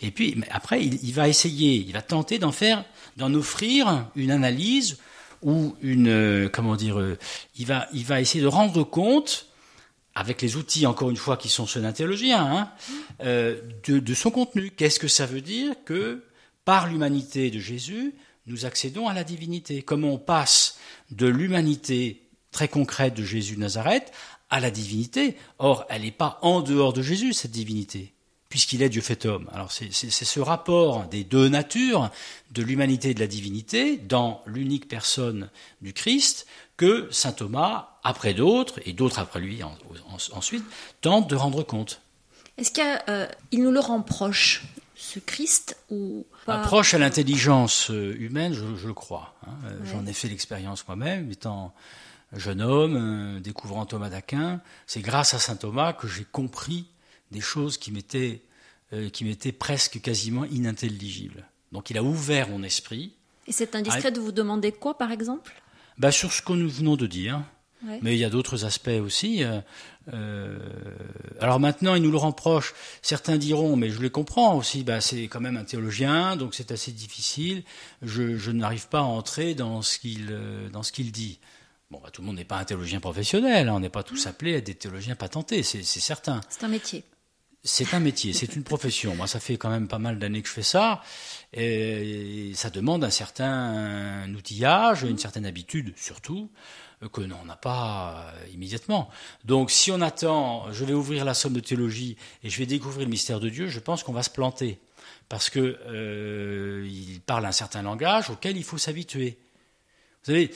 Et 0.00 0.10
puis, 0.10 0.40
après, 0.50 0.82
il, 0.82 1.12
va 1.12 1.28
essayer, 1.28 1.74
il 1.74 1.92
va 1.92 2.02
tenter 2.02 2.38
d'en 2.38 2.52
faire, 2.52 2.84
d'en 3.16 3.32
offrir 3.34 4.06
une 4.16 4.30
analyse 4.30 4.98
ou 5.42 5.76
une, 5.82 6.08
euh, 6.08 6.48
comment 6.48 6.76
dire, 6.76 6.98
euh, 6.98 7.18
il 7.56 7.66
va, 7.66 7.86
il 7.92 8.04
va 8.04 8.20
essayer 8.20 8.42
de 8.42 8.48
rendre 8.48 8.82
compte 8.82 9.48
avec 10.14 10.42
les 10.42 10.56
outils, 10.56 10.86
encore 10.86 11.10
une 11.10 11.16
fois, 11.16 11.36
qui 11.36 11.48
sont 11.48 11.66
ceux 11.66 11.80
d'un 11.80 11.92
théologien, 11.92 12.40
hein, 12.40 12.70
euh, 13.22 13.60
de, 13.86 14.14
son 14.14 14.30
contenu. 14.30 14.70
Qu'est-ce 14.70 15.00
que 15.00 15.08
ça 15.08 15.26
veut 15.26 15.40
dire 15.40 15.74
que, 15.84 16.22
par 16.64 16.86
l'humanité 16.86 17.50
de 17.50 17.58
Jésus, 17.58 18.14
nous 18.46 18.66
accédons 18.66 19.08
à 19.08 19.14
la 19.14 19.24
divinité 19.24 19.82
Comment 19.82 20.14
on 20.14 20.18
passe 20.18 20.78
de 21.10 21.26
l'humanité 21.26 22.22
très 22.50 22.68
concrète 22.68 23.14
de 23.14 23.24
Jésus 23.24 23.56
Nazareth 23.56 24.12
à 24.50 24.60
la 24.60 24.70
divinité 24.70 25.36
Or, 25.58 25.86
elle 25.88 26.02
n'est 26.02 26.10
pas 26.10 26.38
en 26.42 26.60
dehors 26.60 26.92
de 26.92 27.02
Jésus, 27.02 27.32
cette 27.32 27.50
divinité 27.50 28.14
puisqu'il 28.54 28.82
est 28.82 28.88
Dieu 28.88 29.00
fait 29.00 29.26
homme. 29.26 29.50
Alors 29.52 29.72
c'est 29.72 29.90
ce 29.90 30.38
rapport 30.38 31.08
des 31.08 31.24
deux 31.24 31.48
natures, 31.48 32.12
de 32.52 32.62
l'humanité 32.62 33.10
et 33.10 33.14
de 33.14 33.18
la 33.18 33.26
divinité, 33.26 33.96
dans 33.96 34.42
l'unique 34.46 34.86
personne 34.86 35.50
du 35.82 35.92
Christ, 35.92 36.46
que 36.76 37.08
saint 37.10 37.32
Thomas, 37.32 37.98
après 38.04 38.32
d'autres, 38.32 38.78
et 38.86 38.92
d'autres 38.92 39.18
après 39.18 39.40
lui 39.40 39.60
ensuite, 40.32 40.64
tente 41.00 41.28
de 41.28 41.34
rendre 41.34 41.64
compte. 41.64 42.00
Est-ce 42.56 42.70
qu'il 42.70 42.84
euh, 43.08 43.26
nous 43.52 43.72
le 43.72 43.80
rend 43.80 44.02
proche, 44.02 44.62
ce 45.04 45.18
Christ 45.18 45.76
ou 45.90 46.26
pas 46.46 46.58
Proche 46.58 46.94
à 46.94 46.98
l'intelligence 46.98 47.90
euh, 47.90 48.16
humaine, 48.18 48.54
je, 48.54 48.86
le 48.86 48.94
crois. 48.94 49.34
Hein. 49.46 49.52
Euh, 49.66 49.78
j'en 49.84 50.06
ai 50.06 50.12
fait 50.12 50.28
l'expérience 50.28 50.86
moi-même, 50.88 51.30
étant 51.30 51.74
jeune 52.32 52.62
homme, 52.62 53.40
découvrant 53.40 53.84
Thomas 53.84 54.08
d'Aquin. 54.08 54.60
C'est 54.86 55.02
grâce 55.02 55.34
à 55.34 55.38
saint 55.38 55.56
Thomas 55.56 55.92
que 55.92 56.08
j'ai 56.08 56.24
compris 56.24 56.86
des 57.30 57.40
choses 57.40 57.78
qui 57.78 57.92
m'étaient 57.92 58.42
euh, 58.92 59.08
qui 59.08 59.24
m'étaient 59.24 59.52
presque 59.52 60.00
quasiment 60.00 60.44
inintelligibles. 60.44 61.46
Donc 61.72 61.90
il 61.90 61.98
a 61.98 62.02
ouvert 62.02 62.48
mon 62.48 62.62
esprit. 62.62 63.12
Et 63.46 63.52
c'est 63.52 63.74
indiscret 63.74 64.10
de 64.10 64.20
vous 64.20 64.32
demander 64.32 64.72
quoi, 64.72 64.96
par 64.96 65.10
exemple? 65.10 65.52
Bah, 65.98 66.12
Sur 66.12 66.32
ce 66.32 66.42
que 66.42 66.52
nous 66.52 66.68
venons 66.68 66.96
de 66.96 67.06
dire. 67.06 67.42
Mais 68.02 68.14
il 68.14 68.18
y 68.18 68.24
a 68.24 68.30
d'autres 68.30 68.64
aspects 68.64 68.88
aussi. 68.88 69.44
Euh, 69.44 69.60
euh, 70.12 70.58
alors 71.40 71.60
maintenant, 71.60 71.94
il 71.94 72.02
nous 72.02 72.10
le 72.10 72.18
reproche. 72.18 72.74
Certains 73.02 73.36
diront, 73.36 73.76
mais 73.76 73.90
je 73.90 74.00
les 74.00 74.10
comprends 74.10 74.56
aussi, 74.56 74.82
bah, 74.82 75.00
c'est 75.00 75.24
quand 75.24 75.40
même 75.40 75.56
un 75.56 75.64
théologien, 75.64 76.36
donc 76.36 76.54
c'est 76.54 76.72
assez 76.72 76.92
difficile. 76.92 77.62
Je, 78.02 78.36
je 78.36 78.50
n'arrive 78.50 78.88
pas 78.88 79.00
à 79.00 79.02
entrer 79.02 79.54
dans 79.54 79.82
ce 79.82 79.98
qu'il 79.98 80.36
dans 80.72 80.82
ce 80.82 80.92
qu'il 80.92 81.12
dit. 81.12 81.38
Bon, 81.90 82.00
bah, 82.02 82.10
tout 82.10 82.22
le 82.22 82.26
monde 82.26 82.36
n'est 82.36 82.44
pas 82.44 82.58
un 82.58 82.64
théologien 82.64 83.00
professionnel, 83.00 83.68
hein, 83.68 83.74
on 83.74 83.80
n'est 83.80 83.88
pas 83.88 84.02
tous 84.02 84.26
appelés 84.26 84.54
à 84.54 84.56
être 84.58 84.66
des 84.66 84.74
théologiens 84.74 85.14
patentés, 85.14 85.62
c'est 85.62 85.82
certain. 85.84 86.40
C'est 86.48 86.64
un 86.64 86.68
métier. 86.68 87.04
C'est 87.62 87.94
un 87.94 88.00
métier, 88.00 88.34
c'est 88.34 88.56
une 88.56 88.62
profession. 88.62 89.14
Moi, 89.14 89.26
ça 89.26 89.40
fait 89.40 89.56
quand 89.56 89.70
même 89.70 89.88
pas 89.88 89.98
mal 89.98 90.18
d'années 90.18 90.42
que 90.42 90.48
je 90.48 90.52
fais 90.52 90.62
ça, 90.62 91.02
et 91.52 92.52
ça 92.54 92.68
demande 92.68 93.04
un 93.04 93.10
certain 93.10 94.28
outillage, 94.34 95.04
une 95.04 95.18
certaine 95.18 95.46
habitude, 95.46 95.94
surtout, 95.96 96.50
que 97.08 97.20
l'on 97.20 97.44
n'a 97.44 97.56
pas 97.56 98.32
euh, 98.34 98.46
immédiatement. 98.52 99.10
Donc, 99.44 99.70
si 99.70 99.90
on 99.90 100.00
attend, 100.00 100.72
je 100.72 100.84
vais 100.84 100.92
ouvrir 100.92 101.24
la 101.24 101.34
somme 101.34 101.52
de 101.52 101.60
théologie 101.60 102.16
et 102.42 102.50
je 102.50 102.58
vais 102.58 102.66
découvrir 102.66 103.06
le 103.06 103.10
mystère 103.10 103.40
de 103.40 103.48
Dieu, 103.48 103.68
je 103.68 103.80
pense 103.80 104.02
qu'on 104.02 104.12
va 104.12 104.22
se 104.22 104.30
planter, 104.30 104.78
parce 105.28 105.50
que 105.50 105.78
euh, 105.86 106.88
il 106.88 107.20
parle 107.20 107.46
un 107.46 107.52
certain 107.52 107.82
langage 107.82 108.30
auquel 108.30 108.56
il 108.56 108.64
faut 108.64 108.78
s'habituer. 108.78 109.38
Vous 110.22 110.32
savez, 110.32 110.50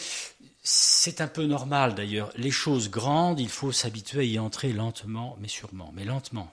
C'est 0.62 1.20
un 1.20 1.28
peu 1.28 1.44
normal 1.44 1.94
d'ailleurs. 1.94 2.30
Les 2.36 2.50
choses 2.50 2.90
grandes, 2.90 3.40
il 3.40 3.48
faut 3.48 3.72
s'habituer 3.72 4.20
à 4.20 4.24
y 4.24 4.38
entrer 4.38 4.72
lentement, 4.72 5.36
mais 5.40 5.48
sûrement, 5.48 5.92
mais 5.94 6.04
lentement. 6.04 6.52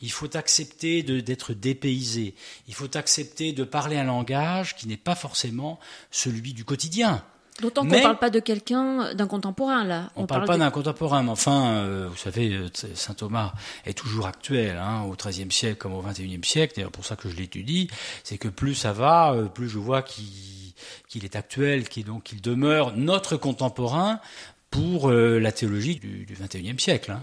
Il 0.00 0.10
faut 0.10 0.36
accepter 0.36 1.02
d'être 1.02 1.54
dépaysé. 1.54 2.34
Il 2.68 2.74
faut 2.74 2.96
accepter 2.96 3.52
de 3.52 3.64
parler 3.64 3.96
un 3.96 4.04
langage 4.04 4.76
qui 4.76 4.86
n'est 4.88 4.96
pas 4.96 5.14
forcément 5.14 5.78
celui 6.10 6.52
du 6.52 6.64
quotidien. 6.64 7.24
D'autant 7.62 7.82
qu'on 7.82 7.96
ne 7.96 8.02
parle 8.02 8.18
pas 8.18 8.28
de 8.28 8.40
quelqu'un, 8.40 9.14
d'un 9.14 9.28
contemporain 9.28 9.84
là. 9.84 10.10
On 10.16 10.22
ne 10.22 10.26
parle, 10.26 10.46
pas 10.46 10.58
d'un 10.58 10.72
contemporain, 10.72 11.22
mais 11.22 11.30
enfin, 11.30 11.74
euh, 11.74 12.08
vous 12.10 12.16
savez, 12.16 12.52
euh, 12.52 12.68
saint 12.94 13.14
Thomas 13.14 13.52
est 13.86 13.96
toujours 13.96 14.26
actuel, 14.26 14.76
hein, 14.76 15.02
au 15.02 15.14
XIIIe 15.14 15.52
siècle 15.52 15.76
comme 15.76 15.94
au 15.94 16.02
XXIe 16.02 16.40
siècle. 16.42 16.74
C'est 16.76 16.90
pour 16.90 17.04
ça 17.04 17.14
que 17.14 17.28
je 17.28 17.36
l'étudie. 17.36 17.88
C'est 18.24 18.36
que 18.36 18.48
plus 18.48 18.74
ça 18.74 18.92
va, 18.92 19.32
euh, 19.32 19.44
plus 19.44 19.68
je 19.68 19.78
vois 19.78 20.02
qu'il 20.02 21.24
est 21.24 21.36
actuel, 21.36 21.88
qu'il 21.88 22.04
donc 22.04 22.24
qu'il 22.24 22.40
demeure 22.40 22.96
notre 22.96 23.36
contemporain 23.36 24.18
pour 24.70 25.10
la 25.10 25.52
théologie 25.52 25.96
du 25.96 26.26
XXIe 26.26 26.80
siècle. 26.80 27.12
Hein. 27.12 27.22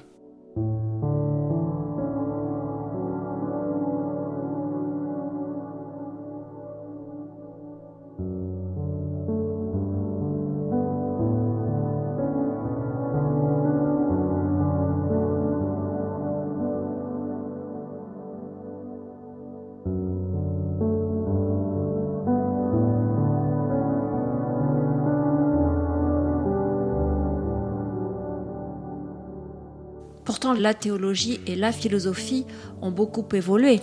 La 30.60 30.74
théologie 30.74 31.40
et 31.48 31.56
la 31.56 31.72
philosophie 31.72 32.46
ont 32.82 32.92
beaucoup 32.92 33.26
évolué. 33.34 33.80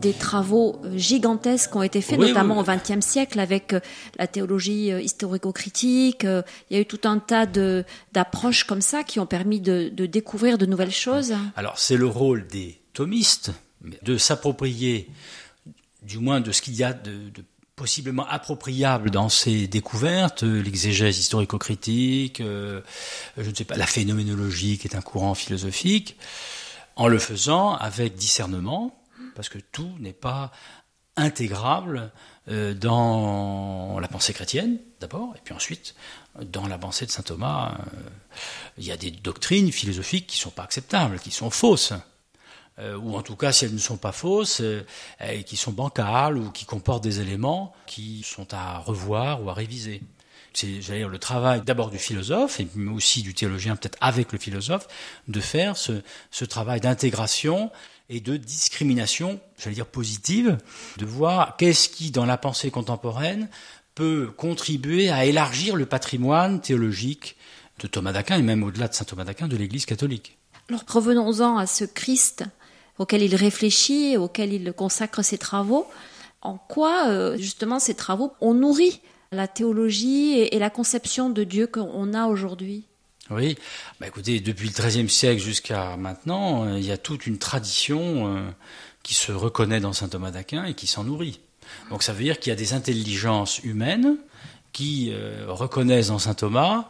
Des 0.00 0.12
travaux 0.12 0.80
euh, 0.84 0.96
gigantesques 0.96 1.74
ont 1.74 1.82
été 1.82 2.00
faits, 2.00 2.18
notamment 2.18 2.58
au 2.58 2.64
XXe 2.64 3.04
siècle, 3.04 3.40
avec 3.40 3.72
euh, 3.72 3.80
la 4.18 4.26
théologie 4.26 4.92
euh, 4.92 5.00
historico-critique. 5.00 6.24
Il 6.24 6.76
y 6.76 6.76
a 6.76 6.80
eu 6.80 6.86
tout 6.86 7.00
un 7.04 7.18
tas 7.18 7.46
d'approches 7.46 8.64
comme 8.64 8.80
ça 8.80 9.04
qui 9.04 9.20
ont 9.20 9.26
permis 9.26 9.60
de, 9.60 9.88
découvrir 10.06 10.58
de 10.58 10.66
nouvelles 10.66 10.92
choses. 10.92 11.34
Alors, 11.56 11.78
c'est 11.78 11.96
le 11.96 12.06
rôle 12.06 12.46
des 12.46 12.80
thomistes 12.92 13.52
de 14.02 14.16
s'approprier, 14.16 15.08
du 16.06 16.18
moins 16.18 16.40
de 16.40 16.52
ce 16.52 16.62
qu'il 16.62 16.74
y 16.74 16.84
a 16.84 16.92
de, 16.92 17.32
possiblement 17.74 18.26
appropriable 18.26 19.10
dans 19.10 19.28
ces 19.28 19.66
découvertes, 19.66 20.44
euh, 20.44 20.62
l'exégèse 20.62 21.18
historico-critique, 21.18 22.40
euh, 22.40 22.80
je 23.36 23.50
ne 23.50 23.54
sais 23.54 23.64
pas, 23.64 23.76
la 23.76 23.86
phénoménologie 23.86 24.78
qui 24.78 24.88
est 24.88 24.96
un 24.96 25.02
courant 25.02 25.34
philosophique, 25.34 26.16
en 26.94 27.08
le 27.08 27.18
faisant 27.18 27.74
avec 27.74 28.14
discernement, 28.14 28.98
parce 29.34 29.50
que 29.50 29.58
tout 29.58 29.92
n'est 29.98 30.14
pas 30.14 30.52
intégrable 31.16 32.10
euh, 32.48 32.72
dans 32.72 33.98
la 34.00 34.08
pensée 34.08 34.32
chrétienne 34.32 34.78
d'abord, 35.00 35.34
et 35.36 35.40
puis 35.44 35.52
ensuite 35.52 35.94
dans 36.40 36.66
la 36.68 36.78
pensée 36.78 37.04
de 37.04 37.10
saint 37.10 37.22
Thomas, 37.22 37.76
il 38.78 38.84
y 38.84 38.92
a 38.92 38.96
des 38.96 39.10
doctrines 39.10 39.72
philosophiques 39.72 40.26
qui 40.26 40.38
ne 40.38 40.42
sont 40.42 40.50
pas 40.50 40.62
acceptables, 40.62 41.18
qui 41.18 41.30
sont 41.30 41.50
fausses. 41.50 41.92
Euh, 42.78 42.96
ou 42.96 43.16
en 43.16 43.22
tout 43.22 43.36
cas 43.36 43.52
si 43.52 43.64
elles 43.64 43.72
ne 43.72 43.78
sont 43.78 43.96
pas 43.96 44.12
fausses, 44.12 44.60
euh, 44.60 44.84
et 45.26 45.44
qui 45.44 45.56
sont 45.56 45.72
bancales 45.72 46.36
ou 46.36 46.50
qui 46.50 46.66
comportent 46.66 47.04
des 47.04 47.20
éléments 47.20 47.74
qui 47.86 48.22
sont 48.22 48.52
à 48.52 48.78
revoir 48.78 49.42
ou 49.42 49.48
à 49.48 49.54
réviser. 49.54 50.02
C'est 50.52 50.66
dire, 50.66 51.08
le 51.08 51.18
travail 51.18 51.62
d'abord 51.62 51.90
du 51.90 51.98
philosophe, 51.98 52.60
et 52.60 52.68
aussi 52.90 53.22
du 53.22 53.34
théologien, 53.34 53.76
peut-être 53.76 53.98
avec 54.00 54.32
le 54.32 54.38
philosophe, 54.38 54.88
de 55.28 55.40
faire 55.40 55.76
ce, 55.76 56.02
ce 56.30 56.44
travail 56.44 56.80
d'intégration 56.80 57.70
et 58.08 58.20
de 58.20 58.36
discrimination, 58.36 59.40
j'allais 59.58 59.74
dire 59.74 59.86
positive, 59.86 60.56
de 60.96 61.04
voir 61.04 61.56
qu'est-ce 61.56 61.88
qui, 61.88 62.10
dans 62.10 62.24
la 62.24 62.38
pensée 62.38 62.70
contemporaine, 62.70 63.48
peut 63.94 64.30
contribuer 64.36 65.10
à 65.10 65.24
élargir 65.24 65.76
le 65.76 65.86
patrimoine 65.86 66.60
théologique 66.60 67.36
de 67.80 67.86
Thomas 67.86 68.12
d'Aquin 68.12 68.38
et 68.38 68.42
même 68.42 68.62
au-delà 68.62 68.88
de 68.88 68.94
saint 68.94 69.04
Thomas 69.04 69.24
d'Aquin 69.24 69.48
de 69.48 69.56
l'Église 69.56 69.86
catholique. 69.86 70.38
Alors 70.68 70.82
revenons-en 70.88 71.58
à 71.58 71.66
ce 71.66 71.84
Christ 71.84 72.44
auquel 72.98 73.22
il 73.22 73.34
réfléchit, 73.34 74.16
auquel 74.16 74.52
il 74.52 74.72
consacre 74.72 75.22
ses 75.22 75.38
travaux. 75.38 75.86
En 76.42 76.58
quoi, 76.58 77.08
euh, 77.08 77.36
justement, 77.36 77.78
ces 77.78 77.94
travaux 77.94 78.32
ont 78.40 78.54
nourri 78.54 79.00
la 79.32 79.48
théologie 79.48 80.38
et, 80.38 80.58
la 80.58 80.70
conception 80.70 81.30
de 81.30 81.44
Dieu 81.44 81.66
qu'on 81.66 82.14
a 82.14 82.26
aujourd'hui? 82.26 82.84
Oui, 83.30 83.56
bah 84.00 84.06
écoutez, 84.06 84.38
depuis 84.38 84.68
le 84.68 84.72
XIIIe 84.72 85.08
siècle 85.08 85.42
jusqu'à 85.42 85.96
maintenant, 85.96 86.64
euh, 86.64 86.78
il 86.78 86.86
y 86.86 86.92
a 86.92 86.96
toute 86.96 87.26
une 87.26 87.38
tradition 87.38 88.36
euh, 88.36 88.48
qui 89.02 89.14
se 89.14 89.32
reconnaît 89.32 89.80
dans 89.80 89.92
saint 89.92 90.08
Thomas 90.08 90.30
d'Aquin 90.30 90.64
et 90.64 90.74
qui 90.74 90.86
s'en 90.86 91.02
nourrit. 91.04 91.40
Donc 91.90 92.04
ça 92.04 92.12
veut 92.12 92.22
dire 92.22 92.38
qu'il 92.38 92.50
y 92.50 92.52
a 92.52 92.56
des 92.56 92.74
intelligences 92.74 93.58
humaines 93.64 94.16
qui 94.72 95.12
reconnaissent 95.48 96.08
dans 96.08 96.20
saint 96.20 96.34
Thomas 96.34 96.88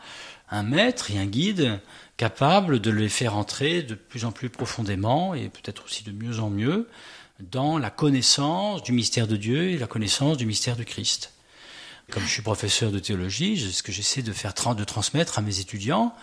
un 0.51 0.63
maître 0.63 1.11
et 1.11 1.19
un 1.19 1.27
guide 1.27 1.81
capable 2.17 2.81
de 2.81 2.91
les 2.91 3.09
faire 3.09 3.37
entrer 3.37 3.83
de 3.83 3.95
plus 3.95 4.25
en 4.25 4.33
plus 4.33 4.49
profondément 4.49 5.35
et 5.35 5.49
peut-être 5.49 5.85
aussi 5.85 6.03
de 6.03 6.13
mieux 6.13 6.41
en 6.41 6.51
mieux 6.51 6.89
dans 7.41 7.79
la 7.79 7.91
connaissance 7.91 8.83
du 8.83 8.93
mystère 8.93 9.27
de 9.27 9.37
Dieu 9.37 9.71
et 9.71 9.79
la 9.79 9.87
connaissance 9.87 10.37
du 10.37 10.47
mystère 10.47 10.77
du 10.77 10.85
Christ. 10.85 11.33
Comme 12.11 12.23
je 12.23 12.29
suis 12.29 12.43
professeur 12.43 12.93
de 12.93 12.99
théologie, 12.99 13.59
ce 13.59 13.83
que 13.83 13.93
j'essaie 13.93 14.23
de 14.23 14.33
faire 14.33 14.55
de 14.75 14.85
transmettre 14.85 15.39
à 15.39 15.43
mes 15.43 15.59
étudiants, 15.59 16.15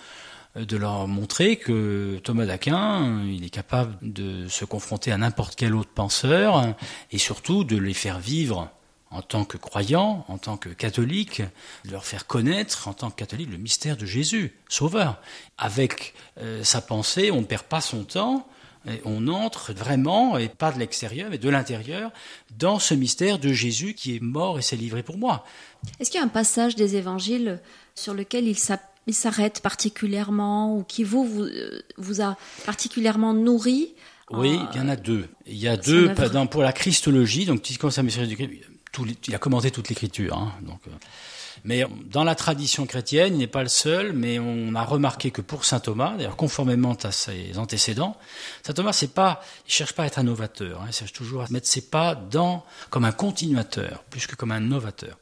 euh, 0.56 0.65
de 0.65 0.77
leur 0.77 1.08
montrer 1.08 1.58
que 1.58 2.19
Thomas 2.23 2.45
d'Aquin, 2.45 3.23
il 3.25 3.43
est 3.43 3.49
capable 3.49 3.95
de 4.01 4.47
se 4.47 4.65
confronter 4.65 5.12
à 5.12 5.17
n'importe 5.17 5.56
quel 5.56 5.75
autre 5.75 5.91
penseur 5.93 6.73
et 7.12 7.17
surtout 7.17 7.63
de 7.63 7.77
les 7.77 7.93
faire 7.93 8.19
vivre 8.19 8.71
en 9.13 9.21
tant 9.21 9.45
que 9.45 9.58
croyants, 9.58 10.26
en 10.28 10.38
tant 10.38 10.58
que 10.58 10.69
catholiques, 10.69 11.41
de 11.86 11.91
leur 11.91 12.06
faire 12.06 12.28
connaître 12.28 12.88
en 12.88 12.93
tant 12.93 13.12
que 13.12 13.15
catholique 13.15 13.49
le 13.52 13.58
mystère 13.58 13.95
de 13.95 14.06
Jésus, 14.06 14.54
Sauveur. 14.67 15.21
Avec 15.58 16.13
euh, 16.39 16.63
sa 16.63 16.82
pensée, 16.82 17.32
on 17.32 17.41
ne 17.41 17.45
perd 17.45 17.63
pas 17.63 17.82
son 17.82 18.04
temps, 18.04 18.47
et 18.88 19.02
on 19.06 19.28
entre 19.28 19.71
vraiment, 19.73 20.38
et 20.38 20.49
pas 20.49 20.71
de 20.71 20.80
l'extérieur, 20.80 21.30
mais 21.30 21.38
de 21.38 21.49
l'intérieur, 21.49 22.12
dans 22.58 22.80
ce 22.80 22.93
mystère 22.93 23.39
de 23.39 23.54
Jésus 23.54 23.93
qui 23.93 24.15
est 24.15 24.19
mort 24.21 24.60
et 24.60 24.62
s'est 24.62 24.76
livré 24.76 25.04
pour 25.04 25.17
moi. 25.17 25.45
Est-ce 25.99 26.12
qu'il 26.12 26.19
y 26.19 26.23
a 26.23 26.26
un 26.26 26.30
passage 26.30 26.76
des 26.76 26.95
évangiles 26.95 27.62
sur 27.95 28.13
lequel 28.13 28.45
il 28.45 29.13
s'arrête 29.13 29.62
particulièrement 29.62 30.76
ou 30.76 30.84
qui 30.84 31.04
vous, 31.04 31.23
vous, 31.23 31.45
vous 31.97 32.21
a 32.21 32.36
particulièrement 32.65 33.34
nourri? 33.34 33.93
Oui, 34.32 34.60
il 34.73 34.78
y 34.78 34.82
en 34.82 34.89
a 34.89 34.95
deux. 34.95 35.28
Il 35.45 35.58
y 35.58 35.67
a 35.67 35.78
deux 35.78 36.13
pour 36.49 36.63
la 36.63 36.73
Christologie, 36.73 37.45
donc 37.45 37.62
quand 37.80 37.91
ça 37.91 38.04
du 38.04 38.36
Christ, 38.36 38.52
il 39.27 39.36
a 39.36 39.38
commenté 39.38 39.71
toute 39.71 39.89
l'écriture. 39.89 40.38
Hein, 40.38 40.53
donc, 40.62 40.79
euh. 40.88 40.91
mais 41.63 41.86
dans 42.06 42.23
la 42.23 42.36
tradition 42.36 42.86
chrétienne, 42.86 43.34
il 43.36 43.39
n'est 43.39 43.47
pas 43.47 43.63
le 43.63 43.69
seul, 43.69 44.13
mais 44.13 44.39
on 44.39 44.75
a 44.75 44.84
remarqué 44.84 45.32
que 45.32 45.41
pour 45.41 45.65
saint 45.65 45.79
Thomas, 45.79 46.15
d'ailleurs 46.15 46.36
conformément 46.36 46.93
à 47.03 47.12
ses 47.12 47.58
antécédents, 47.58 48.17
saint 48.65 48.73
Thomas, 48.73 48.93
c'est 48.93 49.13
pas, 49.13 49.41
il 49.67 49.71
cherche 49.71 49.93
pas 49.93 50.03
à 50.03 50.06
être 50.08 50.19
un 50.19 50.23
novateur, 50.23 50.82
hein, 50.82 50.86
il 50.88 50.93
cherche 50.93 51.13
toujours 51.13 51.41
à 51.41 51.47
mettre 51.49 51.67
ses 51.67 51.82
pas 51.82 52.15
dans 52.15 52.65
comme 52.89 53.06
un 53.06 53.12
continuateur, 53.12 54.03
plus 54.10 54.27
que 54.27 54.36
comme 54.36 54.51
un 54.51 54.60
novateur. 54.60 55.17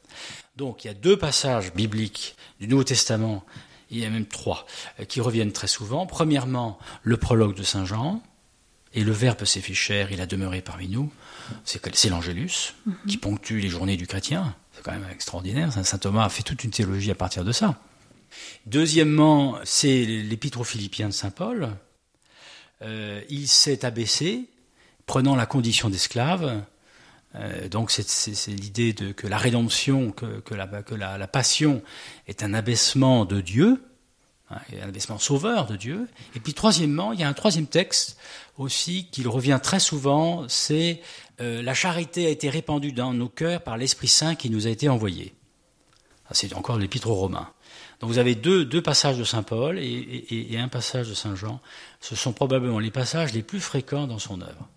Donc 0.56 0.84
il 0.84 0.88
y 0.88 0.90
a 0.90 0.94
deux 0.94 1.16
passages 1.16 1.72
bibliques 1.72 2.36
du 2.60 2.68
Nouveau 2.68 2.84
Testament, 2.84 3.44
il 3.90 3.98
y 3.98 4.04
a 4.04 4.10
même 4.10 4.26
trois, 4.26 4.66
euh, 5.00 5.04
qui 5.04 5.20
reviennent 5.20 5.52
très 5.52 5.66
souvent. 5.66 6.06
Premièrement, 6.06 6.78
le 7.02 7.16
prologue 7.16 7.54
de 7.54 7.62
saint 7.62 7.84
Jean, 7.84 8.22
et 8.94 9.04
le 9.04 9.12
Verbe 9.12 9.44
s'est 9.44 9.60
fait 9.60 9.72
chair, 9.72 10.12
il 10.12 10.20
a 10.20 10.26
demeuré 10.26 10.60
parmi 10.60 10.88
nous 10.88 11.10
c'est 11.64 12.08
l'Angélus 12.08 12.74
mhm. 12.86 12.94
qui 13.08 13.16
ponctue 13.16 13.58
les 13.58 13.68
journées 13.68 13.96
du 13.96 14.06
chrétien. 14.06 14.54
C'est 14.72 14.82
quand 14.82 14.92
même 14.92 15.06
extraordinaire. 15.10 15.72
Saint 15.72 15.98
Thomas 15.98 16.24
a 16.24 16.28
fait 16.28 16.42
toute 16.42 16.64
une 16.64 16.70
théologie 16.70 17.10
à 17.10 17.14
partir 17.14 17.44
de 17.44 17.52
ça. 17.52 17.78
Deuxièmement, 18.66 19.58
c'est 19.64 20.04
l'épître 20.04 20.60
aux 20.60 20.64
Philippiens 20.64 21.08
de 21.08 21.12
Saint 21.12 21.30
Paul. 21.30 21.70
Euh, 22.82 23.22
il 23.28 23.48
s'est 23.48 23.84
abaissé, 23.84 24.48
prenant 25.06 25.36
la 25.36 25.46
condition 25.46 25.88
d'esclave. 25.90 26.62
Euh, 27.34 27.68
donc 27.68 27.90
c'est 27.90 28.50
l'idée 28.50 28.94
que 28.94 29.26
la 29.26 29.38
rédemption, 29.38 30.12
que, 30.12 30.54
la, 30.54 31.26
passion 31.26 31.82
est 32.26 32.42
un 32.42 32.54
abaissement 32.54 33.24
de 33.24 33.40
Dieu, 33.40 33.82
un 34.80 34.88
abaissement 34.88 35.18
sauveur 35.18 35.66
de 35.66 35.76
Dieu. 35.76 36.08
Et 36.34 36.40
puis 36.40 36.54
troisièmement, 36.54 37.12
il 37.12 37.20
y 37.20 37.22
a 37.22 37.28
un 37.28 37.32
troisième 37.32 37.66
texte 37.66 38.16
aussi 38.58 39.06
qu'il 39.10 39.28
revient 39.28 39.58
très 39.62 39.80
souvent, 39.80 40.44
c'est 40.48 41.00
euh, 41.40 41.62
la 41.62 41.74
charité 41.74 42.26
a 42.26 42.28
été 42.28 42.50
répandue 42.50 42.92
dans 42.92 43.12
nos 43.12 43.28
cœurs 43.28 43.62
par 43.62 43.76
l'Esprit 43.76 44.08
Saint 44.08 44.34
qui 44.34 44.50
nous 44.50 44.66
a 44.66 44.70
été 44.70 44.88
envoyé. 44.88 45.34
C'est 46.30 46.54
encore 46.54 46.78
l'épître 46.78 47.08
aux 47.08 47.14
Romains. 47.14 47.50
Donc 48.00 48.10
vous 48.10 48.18
avez 48.18 48.34
deux, 48.34 48.82
passages 48.82 49.18
de 49.18 49.24
Saint 49.24 49.42
Paul 49.42 49.78
et, 49.78 50.56
un 50.58 50.68
passage 50.68 51.08
de 51.08 51.14
Saint 51.14 51.36
Jean. 51.36 51.60
Ce 52.00 52.16
sont 52.16 52.32
probablement 52.32 52.78
les 52.78 52.90
passages 52.90 53.32
les 53.32 53.42
plus 53.42 53.60
fréquents 53.60 54.06
dans 54.06 54.18
son 54.18 54.40
œuvre. 54.40 54.68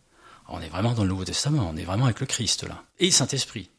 On 0.47 0.61
est 0.61 0.69
vraiment 0.69 0.93
dans 0.93 1.03
le 1.03 1.09
Nouveau 1.09 1.25
Testament, 1.25 1.67
on 1.71 1.75
est 1.75 1.85
vraiment 1.85 2.05
avec 2.05 2.19
le 2.19 2.27
Christ 2.27 2.67
là. 2.67 2.83
Et 2.99 3.09
Saint-Esprit. 3.09 3.69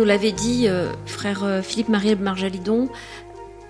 Nous 0.00 0.06
l'avez 0.06 0.32
dit, 0.32 0.66
euh, 0.66 0.90
frère 1.04 1.44
euh, 1.44 1.60
Philippe-Marie 1.60 2.16
Marjalidon, 2.16 2.88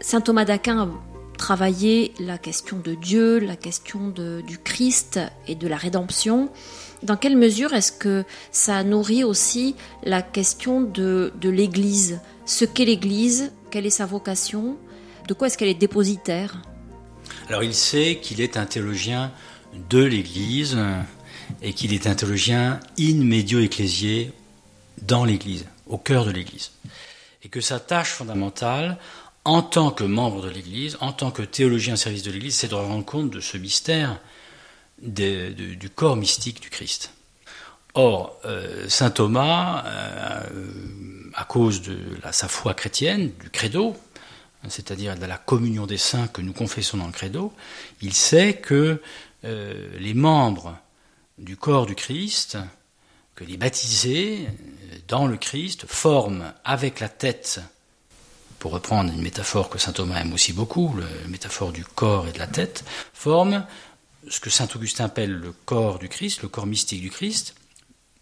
saint 0.00 0.20
Thomas 0.20 0.44
d'Aquin 0.44 0.78
a 0.78 0.88
travaillé 1.36 2.14
la 2.20 2.38
question 2.38 2.78
de 2.78 2.94
Dieu, 2.94 3.40
la 3.40 3.56
question 3.56 4.10
du 4.10 4.58
Christ 4.58 5.18
et 5.48 5.56
de 5.56 5.66
la 5.66 5.76
rédemption. 5.76 6.48
Dans 7.02 7.16
quelle 7.16 7.36
mesure 7.36 7.72
est-ce 7.72 7.90
que 7.90 8.22
ça 8.52 8.84
nourrit 8.84 9.24
aussi 9.24 9.74
la 10.04 10.22
question 10.22 10.82
de, 10.82 11.32
l'Église? 11.42 12.20
Ce 12.46 12.64
qu'est 12.64 12.84
l'Église, 12.84 13.50
quelle 13.72 13.86
est 13.86 13.90
sa 13.90 14.06
vocation, 14.06 14.76
de 15.26 15.34
quoi 15.34 15.48
est-ce 15.48 15.58
qu'elle 15.58 15.66
est 15.66 15.74
dépositaire? 15.74 16.62
Alors 17.48 17.64
il 17.64 17.74
sait 17.74 18.20
qu'il 18.22 18.40
est 18.40 18.56
un 18.56 18.66
théologien 18.66 19.32
de 19.88 20.04
l'Église 20.04 20.78
et 21.60 21.72
qu'il 21.72 21.92
est 21.92 22.06
un 22.06 22.14
théologien 22.14 22.78
in 23.00 23.24
medio 23.24 23.58
ecclesiae 23.58 24.30
dans 25.02 25.24
l'Église, 25.24 25.64
au 25.90 25.98
cœur 25.98 26.24
de 26.24 26.30
l'Église. 26.30 26.70
Et 27.42 27.48
que 27.48 27.60
sa 27.60 27.80
tâche 27.80 28.10
fondamentale, 28.10 28.98
en 29.44 29.62
tant 29.62 29.90
que 29.90 30.04
membre 30.04 30.42
de 30.42 30.48
l'Église, 30.48 30.96
en 31.00 31.12
tant 31.12 31.30
que 31.30 31.42
théologien 31.42 31.94
au 31.94 31.96
service 31.96 32.22
de 32.22 32.30
l'Église, 32.30 32.56
c'est 32.56 32.68
de 32.68 32.74
rendre 32.74 33.04
compte 33.04 33.30
de 33.30 33.40
ce 33.40 33.56
mystère 33.56 34.20
du 34.98 35.90
corps 35.94 36.16
mystique 36.16 36.60
du 36.60 36.70
Christ. 36.70 37.12
Or, 37.94 38.38
euh, 38.44 38.88
saint 38.88 39.10
Thomas, 39.10 39.84
euh, 39.86 40.46
à 41.34 41.44
cause 41.44 41.82
de 41.82 41.98
sa 42.30 42.48
foi 42.48 42.74
chrétienne, 42.74 43.32
du 43.40 43.50
credo, 43.50 43.96
c'est-à-dire 44.68 45.16
de 45.16 45.24
la 45.24 45.38
communion 45.38 45.86
des 45.86 45.96
saints 45.96 46.28
que 46.28 46.42
nous 46.42 46.52
confessons 46.52 46.98
dans 46.98 47.06
le 47.06 47.12
credo, 47.12 47.52
il 48.02 48.12
sait 48.12 48.54
que 48.54 49.00
euh, 49.44 49.88
les 49.98 50.14
membres 50.14 50.76
du 51.38 51.56
corps 51.56 51.86
du 51.86 51.94
Christ, 51.94 52.58
que 53.34 53.44
les 53.44 53.56
baptisés 53.56 54.46
dans 55.10 55.26
le 55.26 55.36
Christ 55.36 55.86
forment 55.88 56.54
avec 56.64 57.00
la 57.00 57.08
tête, 57.08 57.60
pour 58.60 58.70
reprendre 58.70 59.12
une 59.12 59.22
métaphore 59.22 59.68
que 59.68 59.76
saint 59.76 59.92
Thomas 59.92 60.20
aime 60.20 60.32
aussi 60.32 60.52
beaucoup, 60.52 60.96
la 60.96 61.28
métaphore 61.28 61.72
du 61.72 61.84
corps 61.84 62.28
et 62.28 62.32
de 62.32 62.38
la 62.38 62.46
tête, 62.46 62.84
forment 63.12 63.66
ce 64.28 64.38
que 64.38 64.50
saint 64.50 64.68
Augustin 64.72 65.06
appelle 65.06 65.32
le 65.32 65.50
corps 65.50 65.98
du 65.98 66.08
Christ, 66.08 66.42
le 66.42 66.48
corps 66.48 66.66
mystique 66.66 67.00
du 67.00 67.10
Christ, 67.10 67.56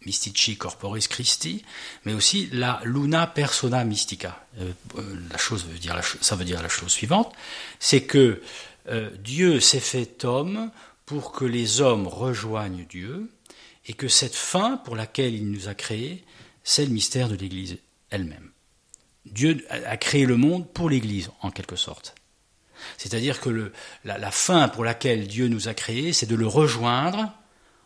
mystici 0.07 0.57
corporis 0.57 1.09
Christi, 1.09 1.63
mais 2.07 2.15
aussi 2.15 2.49
la 2.53 2.81
luna 2.85 3.27
persona 3.27 3.85
mystica. 3.85 4.47
Euh, 4.59 4.73
euh, 4.97 5.21
la 5.31 5.37
chose 5.37 5.67
ça 6.23 6.37
veut 6.37 6.45
dire 6.47 6.63
la 6.63 6.69
chose 6.71 6.91
suivante, 6.91 7.35
c'est 7.81 8.05
que 8.05 8.41
euh, 8.89 9.11
Dieu 9.23 9.61
s'est 9.61 9.79
fait 9.81 10.25
homme 10.25 10.71
pour 11.05 11.33
que 11.33 11.45
les 11.45 11.83
hommes 11.83 12.07
rejoignent 12.07 12.87
Dieu, 12.89 13.31
et 13.85 13.93
que 13.93 14.09
cette 14.09 14.35
fin 14.35 14.79
pour 14.79 14.97
laquelle 14.97 15.35
il 15.35 15.51
nous 15.51 15.69
a 15.69 15.75
créés, 15.75 16.25
c'est 16.69 16.85
le 16.85 16.93
mystère 16.93 17.31
de 17.31 17.35
l'Église 17.35 17.79
elle-même. 18.11 18.51
Dieu 19.25 19.67
a 19.71 19.97
créé 19.97 20.27
le 20.27 20.37
monde 20.37 20.71
pour 20.71 20.91
l'Église, 20.91 21.31
en 21.41 21.51
quelque 21.51 21.77
sorte. 21.77 22.15
C'est-à-dire 22.99 23.41
que 23.41 23.73
la, 24.05 24.31
fin 24.31 24.69
pour 24.69 24.85
laquelle 24.85 25.27
Dieu 25.27 25.49
nous 25.49 25.69
a 25.69 25.75
créés, 25.75 26.13
c'est 26.13 26.27
de 26.27 26.37
le 26.37 26.47
rejoindre 26.47 27.33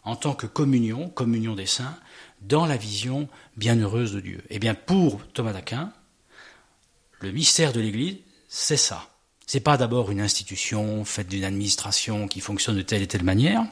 en 0.03 0.17
tant 0.17 0.35
que 0.35 0.47
communion, 0.47 1.09
communion 1.09 1.55
des 1.55 1.67
saints, 1.67 1.97
dans 2.41 2.67
la 2.67 2.77
vision 2.77 3.29
bienheureuse 3.57 4.15
de 4.15 4.21
Dieu. 4.21 4.43
Eh 4.51 4.59
bien, 4.59 4.75
pour 4.75 5.25
Thomas 5.29 5.53
d'Aquin, 5.53 5.93
le 7.21 7.31
mystère 7.31 7.73
de 7.73 7.81
l'Église, 7.81 8.17
c'est 8.49 8.77
ça. 8.77 9.11
C'est 9.47 9.61
pas 9.61 9.77
d'abord 9.77 10.11
une 10.11 10.21
institution 10.21 11.05
faite 11.05 11.29
d'une 11.29 11.45
administration 11.45 12.27
qui 12.27 12.41
fonctionne 12.41 12.77
de 12.77 12.83
telle 12.83 13.03
et 13.03 13.07
telle 13.07 13.23
manière. 13.23 13.65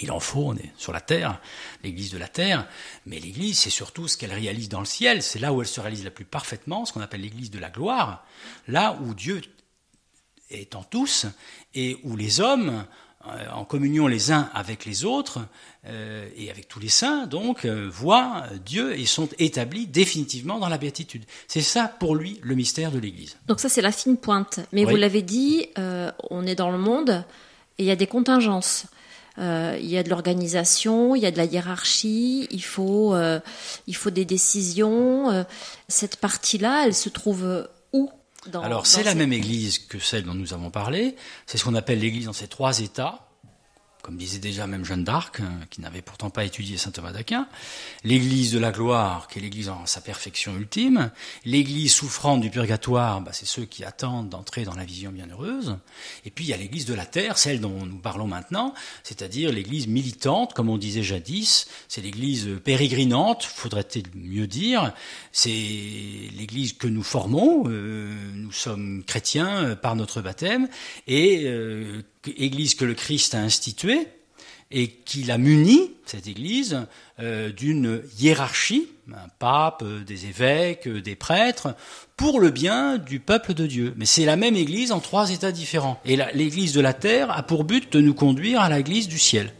Il 0.00 0.10
en 0.10 0.20
faut, 0.20 0.48
on 0.48 0.56
est 0.56 0.72
sur 0.76 0.92
la 0.92 1.00
terre, 1.00 1.40
l'église 1.82 2.10
de 2.10 2.18
la 2.18 2.28
terre, 2.28 2.66
mais 3.06 3.18
l'église, 3.18 3.58
c'est 3.58 3.70
surtout 3.70 4.08
ce 4.08 4.16
qu'elle 4.16 4.32
réalise 4.32 4.68
dans 4.68 4.80
le 4.80 4.86
ciel, 4.86 5.22
c'est 5.22 5.38
là 5.38 5.52
où 5.52 5.60
elle 5.60 5.68
se 5.68 5.80
réalise 5.80 6.04
la 6.04 6.10
plus 6.10 6.24
parfaitement, 6.24 6.86
ce 6.86 6.92
qu'on 6.92 7.00
appelle 7.00 7.20
l'église 7.20 7.50
de 7.50 7.58
la 7.58 7.70
gloire, 7.70 8.24
là 8.66 8.98
où 9.02 9.14
Dieu 9.14 9.42
est 10.50 10.74
en 10.74 10.82
tous 10.82 11.26
et 11.74 11.98
où 12.02 12.16
les 12.16 12.40
hommes, 12.40 12.84
euh, 13.26 13.50
en 13.52 13.66
communion 13.66 14.06
les 14.06 14.32
uns 14.32 14.48
avec 14.54 14.86
les 14.86 15.04
autres 15.04 15.40
euh, 15.86 16.26
et 16.36 16.50
avec 16.50 16.68
tous 16.68 16.80
les 16.80 16.88
saints, 16.88 17.26
donc, 17.26 17.66
euh, 17.66 17.86
voient 17.92 18.44
Dieu 18.64 18.98
et 18.98 19.04
sont 19.04 19.28
établis 19.38 19.86
définitivement 19.86 20.58
dans 20.58 20.70
la 20.70 20.78
béatitude. 20.78 21.24
C'est 21.46 21.60
ça 21.60 21.86
pour 21.86 22.14
lui 22.14 22.40
le 22.42 22.54
mystère 22.54 22.90
de 22.90 22.98
l'Église. 22.98 23.36
Donc 23.46 23.60
ça 23.60 23.68
c'est 23.68 23.82
la 23.82 23.92
fine 23.92 24.16
pointe. 24.16 24.60
Mais 24.72 24.84
vous 24.84 24.96
l'avez 24.96 25.22
dit, 25.22 25.68
on 25.76 26.46
est 26.46 26.54
dans 26.54 26.70
le 26.70 26.78
monde 26.78 27.24
et 27.76 27.82
il 27.82 27.86
y 27.86 27.90
a 27.90 27.96
des 27.96 28.06
contingences. 28.06 28.86
Il 29.40 29.86
y 29.86 29.96
a 29.96 30.02
de 30.02 30.10
l'organisation, 30.10 31.14
il 31.14 31.22
y 31.22 31.26
a 31.26 31.30
de 31.30 31.38
la 31.38 31.44
hiérarchie, 31.44 32.46
il 32.50 32.62
faut, 32.62 33.16
il 33.86 33.96
faut 33.96 34.10
des 34.10 34.24
décisions. 34.24 35.46
cette 35.88 36.16
partie-là, 36.16 36.84
elle 36.86 36.94
se 36.94 37.08
trouve 37.08 37.66
où 37.92 38.10
alors 38.54 38.86
c'est 38.86 39.02
la 39.02 39.14
même 39.14 39.32
église 39.32 39.78
que 39.78 39.98
celle 39.98 40.24
dont 40.24 40.34
nous 40.34 40.54
avons 40.54 40.70
parlé, 40.70 41.16
c'est 41.46 41.58
ce 41.58 41.64
qu'on 41.64 41.74
appelle 41.74 41.98
l'église 41.98 42.26
dans 42.26 42.32
ses 42.32 42.48
trois 42.48 42.80
états, 42.80 43.29
comme 44.02 44.16
disait 44.16 44.38
déjà 44.38 44.66
même 44.66 44.84
Jeanne 44.84 45.04
d'Arc, 45.04 45.40
hein, 45.40 45.60
qui 45.70 45.80
n'avait 45.80 46.02
pourtant 46.02 46.30
pas 46.30 46.44
étudié 46.44 46.76
saint 46.76 46.90
Thomas 46.90 47.12
d'Aquin, 47.12 47.48
l'Église 48.04 48.52
de 48.52 48.58
la 48.58 48.72
gloire, 48.72 49.28
qui 49.28 49.38
est 49.38 49.42
l'Église 49.42 49.68
en 49.68 49.86
sa 49.86 50.00
perfection 50.00 50.56
ultime, 50.56 51.10
l'Église 51.44 51.92
souffrante 51.92 52.40
du 52.40 52.50
purgatoire, 52.50 53.20
bah, 53.20 53.32
c'est 53.32 53.46
ceux 53.46 53.64
qui 53.64 53.84
attendent 53.84 54.28
d'entrer 54.28 54.64
dans 54.64 54.74
la 54.74 54.84
vision 54.84 55.10
bienheureuse, 55.10 55.76
et 56.24 56.30
puis 56.30 56.44
il 56.44 56.48
y 56.48 56.54
a 56.54 56.56
l'Église 56.56 56.86
de 56.86 56.94
la 56.94 57.06
terre, 57.06 57.38
celle 57.38 57.60
dont 57.60 57.86
nous 57.86 57.98
parlons 57.98 58.26
maintenant, 58.26 58.74
c'est-à-dire 59.02 59.52
l'Église 59.52 59.86
militante, 59.86 60.54
comme 60.54 60.68
on 60.68 60.78
disait 60.78 61.02
jadis, 61.02 61.68
c'est 61.88 62.00
l'Église 62.00 62.48
pérégrinante, 62.64 63.44
faudrait-il 63.44 64.04
mieux 64.14 64.46
dire, 64.46 64.92
c'est 65.32 65.50
l'Église 65.50 66.72
que 66.72 66.86
nous 66.86 67.02
formons, 67.02 67.64
euh, 67.66 68.14
nous 68.34 68.52
sommes 68.52 69.04
chrétiens 69.04 69.64
euh, 69.64 69.76
par 69.76 69.96
notre 69.96 70.20
baptême, 70.20 70.68
et 71.06 71.44
euh, 71.46 72.02
Église 72.36 72.74
que 72.74 72.84
le 72.84 72.94
Christ 72.94 73.34
a 73.34 73.40
instituée 73.40 74.08
et 74.70 74.88
qu'il 74.88 75.30
a 75.30 75.38
muni, 75.38 75.92
cette 76.06 76.28
Église, 76.28 76.86
euh, 77.18 77.50
d'une 77.50 78.02
hiérarchie, 78.18 78.88
un 79.12 79.28
pape, 79.40 79.84
des 80.06 80.26
évêques, 80.26 80.88
des 80.88 81.16
prêtres, 81.16 81.74
pour 82.16 82.38
le 82.38 82.50
bien 82.50 82.98
du 82.98 83.18
peuple 83.18 83.54
de 83.54 83.66
Dieu. 83.66 83.94
Mais 83.96 84.06
c'est 84.06 84.24
la 84.24 84.36
même 84.36 84.54
Église 84.54 84.92
en 84.92 85.00
trois 85.00 85.32
états 85.32 85.50
différents. 85.50 86.00
Et 86.04 86.16
l'Église 86.34 86.72
de 86.72 86.80
la 86.80 86.92
terre 86.92 87.30
a 87.36 87.42
pour 87.42 87.64
but 87.64 87.92
de 87.92 88.00
nous 88.00 88.14
conduire 88.14 88.60
à 88.60 88.68
l'Église 88.68 89.08
du 89.08 89.18
ciel. 89.18 89.52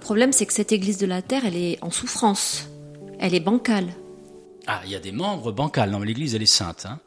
Problème, 0.00 0.32
c'est 0.32 0.46
que 0.46 0.52
cette 0.52 0.72
Église 0.72 0.98
de 0.98 1.06
la 1.06 1.22
Terre, 1.22 1.44
elle 1.46 1.56
est 1.56 1.78
en 1.82 1.90
souffrance. 1.90 2.68
Elle 3.18 3.34
est 3.34 3.40
bancale. 3.40 3.88
Ah, 4.66 4.82
il 4.84 4.90
y 4.90 4.96
a 4.96 5.00
des 5.00 5.12
membres 5.12 5.52
bancales. 5.52 5.90
Non, 5.90 5.98
mais 5.98 6.06
l'Église, 6.06 6.34
elle 6.34 6.42
est 6.42 6.46
sainte. 6.46 6.86
Hein. 6.86 7.00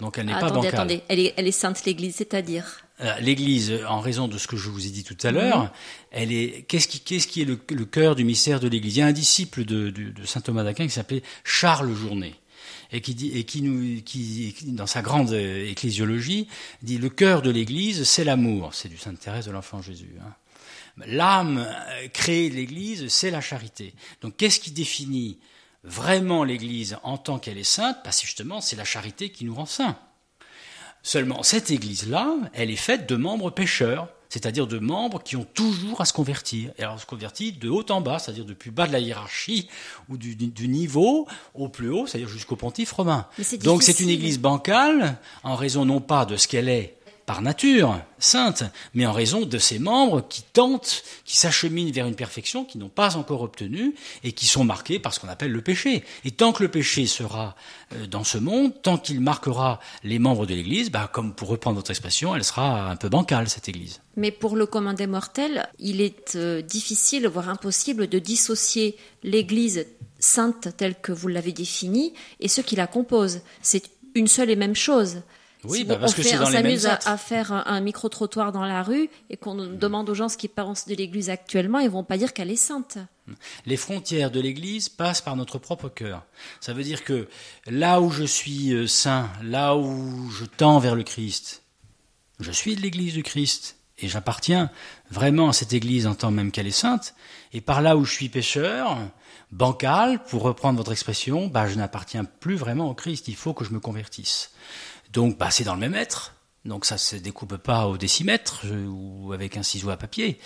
Donc, 0.00 0.18
elle 0.18 0.26
n'est 0.26 0.32
pas 0.32 0.50
bancale. 0.50 0.74
Attendez, 0.74 1.02
elle 1.08 1.20
est, 1.20 1.34
elle 1.36 1.46
est 1.46 1.52
sainte, 1.52 1.84
l'Église, 1.84 2.16
c'est-à-dire 2.16 2.82
euh, 3.00 3.18
L'Église, 3.20 3.72
en 3.88 4.00
raison 4.00 4.28
de 4.28 4.38
ce 4.38 4.46
que 4.46 4.56
je 4.56 4.68
vous 4.68 4.86
ai 4.86 4.90
dit 4.90 5.04
tout 5.04 5.16
à 5.22 5.30
l'heure, 5.30 5.64
mhm. 5.64 5.70
elle 6.12 6.32
est. 6.32 6.64
Qu'est-ce 6.68 6.88
qui, 6.88 7.00
qu'est-ce 7.00 7.26
qui 7.26 7.42
est 7.42 7.44
le, 7.44 7.56
cœur 7.84 8.14
du 8.14 8.24
mystère 8.24 8.60
de 8.60 8.68
l'Église? 8.68 8.96
Il 8.96 9.00
y 9.00 9.02
a 9.02 9.06
un 9.06 9.12
disciple 9.12 9.64
de, 9.64 9.90
de, 9.90 10.24
saint 10.24 10.40
Thomas 10.40 10.64
d'Aquin 10.64 10.84
qui 10.84 10.92
s'appelait 10.92 11.22
Charles 11.44 11.92
Journet 11.94 12.34
et 12.92 13.00
qui 13.00 13.14
dit 13.14 13.36
et 13.36 13.44
qui 13.44 13.62
nous 13.62 14.02
qui 14.02 14.54
dans 14.66 14.86
sa 14.86 15.00
grande 15.00 15.32
ecclésiologie 15.32 16.48
dit 16.82 16.98
le 16.98 17.08
cœur 17.08 17.40
de 17.42 17.50
l'Église 17.50 18.04
c'est 18.04 18.24
l'amour. 18.24 18.74
C'est 18.74 18.88
du 18.88 18.96
Sainte 18.96 19.20
Thérèse 19.20 19.46
de 19.46 19.52
l'Enfant 19.52 19.80
Jésus. 19.80 20.14
Hein. 20.20 20.32
L'âme 20.96 21.66
euh, 21.66 22.08
créée 22.08 22.50
de 22.50 22.54
l'Église, 22.56 23.08
c'est 23.08 23.30
la 23.30 23.40
charité. 23.40 23.94
Donc 24.20 24.36
qu'est-ce 24.36 24.60
qui 24.60 24.70
définit 24.70 25.38
vraiment 25.84 26.44
l'Église 26.44 26.98
en 27.02 27.18
tant 27.18 27.38
qu'elle 27.38 27.58
est 27.58 27.64
sainte? 27.64 27.98
Parce 28.04 28.20
que 28.20 28.26
justement, 28.26 28.60
c'est 28.60 28.76
la 28.76 28.84
charité 28.84 29.30
qui 29.30 29.44
nous 29.44 29.54
rend 29.54 29.66
saints. 29.66 29.98
Seulement, 31.02 31.42
cette 31.42 31.70
Église-là, 31.70 32.36
elle 32.52 32.70
est 32.70 32.76
faite 32.76 33.08
de 33.08 33.16
membres 33.16 33.50
pécheurs, 33.50 34.08
c'est-à-dire 34.28 34.66
de 34.66 34.78
membres 34.78 35.22
qui 35.22 35.36
ont 35.36 35.46
toujours 35.54 36.00
à 36.00 36.04
se 36.04 36.12
convertir. 36.12 36.72
Et 36.78 36.82
alors, 36.82 37.00
se 37.00 37.06
convertir 37.06 37.54
de 37.58 37.68
haut 37.68 37.84
en 37.90 38.00
bas, 38.00 38.18
c'est-à-dire 38.18 38.44
du 38.44 38.54
plus 38.54 38.70
bas 38.70 38.86
de 38.86 38.92
la 38.92 39.00
hiérarchie 39.00 39.68
ou 40.08 40.18
du, 40.18 40.36
niveau 40.68 41.26
au 41.54 41.68
plus 41.68 41.90
haut, 41.90 42.06
c'est-à-dire 42.06 42.28
jusqu'au 42.28 42.56
pontife 42.56 42.92
romain. 42.92 43.26
Donc, 43.62 43.82
c'est 43.82 43.98
une 44.00 44.10
Église 44.10 44.38
bancale, 44.38 45.16
en 45.42 45.56
raison 45.56 45.84
non 45.86 46.00
pas 46.00 46.26
de 46.26 46.36
ce 46.36 46.46
qu'elle 46.46 46.68
est 46.68 46.98
par 47.30 47.42
nature 47.42 47.96
sainte, 48.18 48.64
mais 48.92 49.06
en 49.06 49.12
raison 49.12 49.46
de 49.46 49.58
ses 49.58 49.78
membres 49.78 50.26
qui 50.28 50.42
tentent, 50.42 51.04
qui 51.24 51.36
s'acheminent 51.36 51.92
vers 51.92 52.08
une 52.08 52.16
perfection 52.16 52.64
qu'ils 52.64 52.80
n'ont 52.80 52.88
pas 52.88 53.16
encore 53.16 53.42
obtenue 53.42 53.94
et 54.24 54.32
qui 54.32 54.46
sont 54.46 54.64
marqués 54.64 54.98
par 54.98 55.14
ce 55.14 55.20
qu'on 55.20 55.28
appelle 55.28 55.52
le 55.52 55.62
péché. 55.62 56.02
Et 56.24 56.32
tant 56.32 56.52
que 56.52 56.64
le 56.64 56.68
péché 56.68 57.06
sera 57.06 57.54
euh, 57.92 58.08
dans 58.08 58.24
ce 58.24 58.36
monde, 58.36 58.72
tant 58.82 58.98
qu'il 58.98 59.20
marquera 59.20 59.78
les 60.02 60.18
membres 60.18 60.44
de 60.44 60.54
l'Église, 60.54 60.90
bah, 60.90 61.08
comme 61.12 61.32
pour 61.32 61.46
reprendre 61.46 61.76
votre 61.76 61.92
expression, 61.92 62.34
elle 62.34 62.42
sera 62.42 62.90
un 62.90 62.96
peu 62.96 63.08
bancale, 63.08 63.48
cette 63.48 63.68
Église. 63.68 64.00
Mais 64.16 64.32
pour 64.32 64.56
le 64.56 64.66
commun 64.66 64.94
des 64.94 65.06
mortels, 65.06 65.68
il 65.78 66.00
est 66.00 66.34
euh, 66.34 66.62
difficile, 66.62 67.28
voire 67.28 67.48
impossible, 67.48 68.08
de 68.08 68.18
dissocier 68.18 68.96
l'Église 69.22 69.86
sainte 70.18 70.76
telle 70.76 70.96
que 71.00 71.12
vous 71.12 71.28
l'avez 71.28 71.52
définie 71.52 72.12
et 72.40 72.48
ceux 72.48 72.64
qui 72.64 72.74
la 72.74 72.88
composent. 72.88 73.42
C'est 73.62 73.88
une 74.16 74.26
seule 74.26 74.50
et 74.50 74.56
même 74.56 74.74
chose. 74.74 75.22
Oui, 75.64 75.84
bah 75.84 75.96
parce 75.96 76.14
que 76.14 76.22
c'est 76.22 76.38
dans 76.38 76.48
les 76.48 76.62
mêmes 76.62 76.86
à, 76.86 77.10
à 77.10 77.16
faire 77.16 77.52
un, 77.52 77.80
micro-trottoir 77.80 78.52
dans 78.52 78.64
la 78.64 78.82
rue 78.82 79.10
et 79.28 79.36
qu'on 79.36 79.54
demande 79.54 80.08
aux 80.08 80.14
gens 80.14 80.28
ce 80.28 80.36
qu'ils 80.36 80.50
pensent 80.50 80.86
de 80.86 80.94
l'Église 80.94 81.28
actuellement, 81.30 81.78
ils 81.78 81.90
vont 81.90 82.04
pas 82.04 82.16
dire 82.16 82.32
qu'elle 82.32 82.50
est 82.50 82.56
sainte. 82.56 82.98
Les 83.66 83.76
frontières 83.76 84.30
de 84.30 84.40
l'Église 84.40 84.88
passent 84.88 85.20
par 85.20 85.36
notre 85.36 85.58
propre 85.58 85.88
cœur. 85.88 86.24
Ça 86.60 86.72
veut 86.72 86.82
dire 86.82 87.04
que 87.04 87.28
là 87.66 88.00
où 88.00 88.10
je 88.10 88.24
suis 88.24 88.72
euh, 88.72 88.86
saint, 88.86 89.30
là 89.42 89.76
où 89.76 90.30
je 90.30 90.44
tends 90.44 90.78
vers 90.78 90.94
le 90.94 91.02
Christ, 91.02 91.62
je 92.40 92.50
suis 92.50 92.74
de 92.74 92.80
l'Église 92.80 93.14
du 93.14 93.22
Christ 93.22 93.76
et 93.98 94.08
j'appartiens 94.08 94.70
vraiment 95.10 95.50
à 95.50 95.52
cette 95.52 95.72
Église 95.72 96.06
en 96.06 96.14
tant 96.14 96.30
même 96.30 96.50
qu'elle 96.50 96.66
est 96.66 96.70
sainte. 96.70 97.14
Et 97.52 97.60
par 97.60 97.82
là 97.82 97.96
où 97.96 98.04
je 98.04 98.12
suis 98.12 98.28
pécheur, 98.28 98.98
bancal, 99.52 100.22
pour 100.24 100.42
reprendre 100.42 100.78
votre 100.78 100.92
expression, 100.92 101.48
bah, 101.48 101.66
je 101.66 101.76
n'appartiens 101.76 102.24
plus 102.24 102.56
vraiment 102.56 102.88
au 102.88 102.94
Christ. 102.94 103.28
Il 103.28 103.36
faut 103.36 103.52
que 103.52 103.64
je 103.64 103.72
me 103.72 103.80
convertisse. 103.80 104.52
Donc, 105.12 105.38
bah, 105.38 105.50
c'est 105.50 105.64
dans 105.64 105.74
le 105.74 105.80
même 105.80 105.94
être. 105.94 106.34
Donc 106.64 106.84
ça 106.84 106.98
se 106.98 107.16
découpe 107.16 107.56
pas 107.56 107.86
au 107.86 107.96
décimètre 107.96 108.62
euh, 108.66 108.86
ou 108.86 109.32
avec 109.32 109.56
un 109.56 109.62
ciseau 109.62 109.88
à 109.88 109.96
papier. 109.96 110.38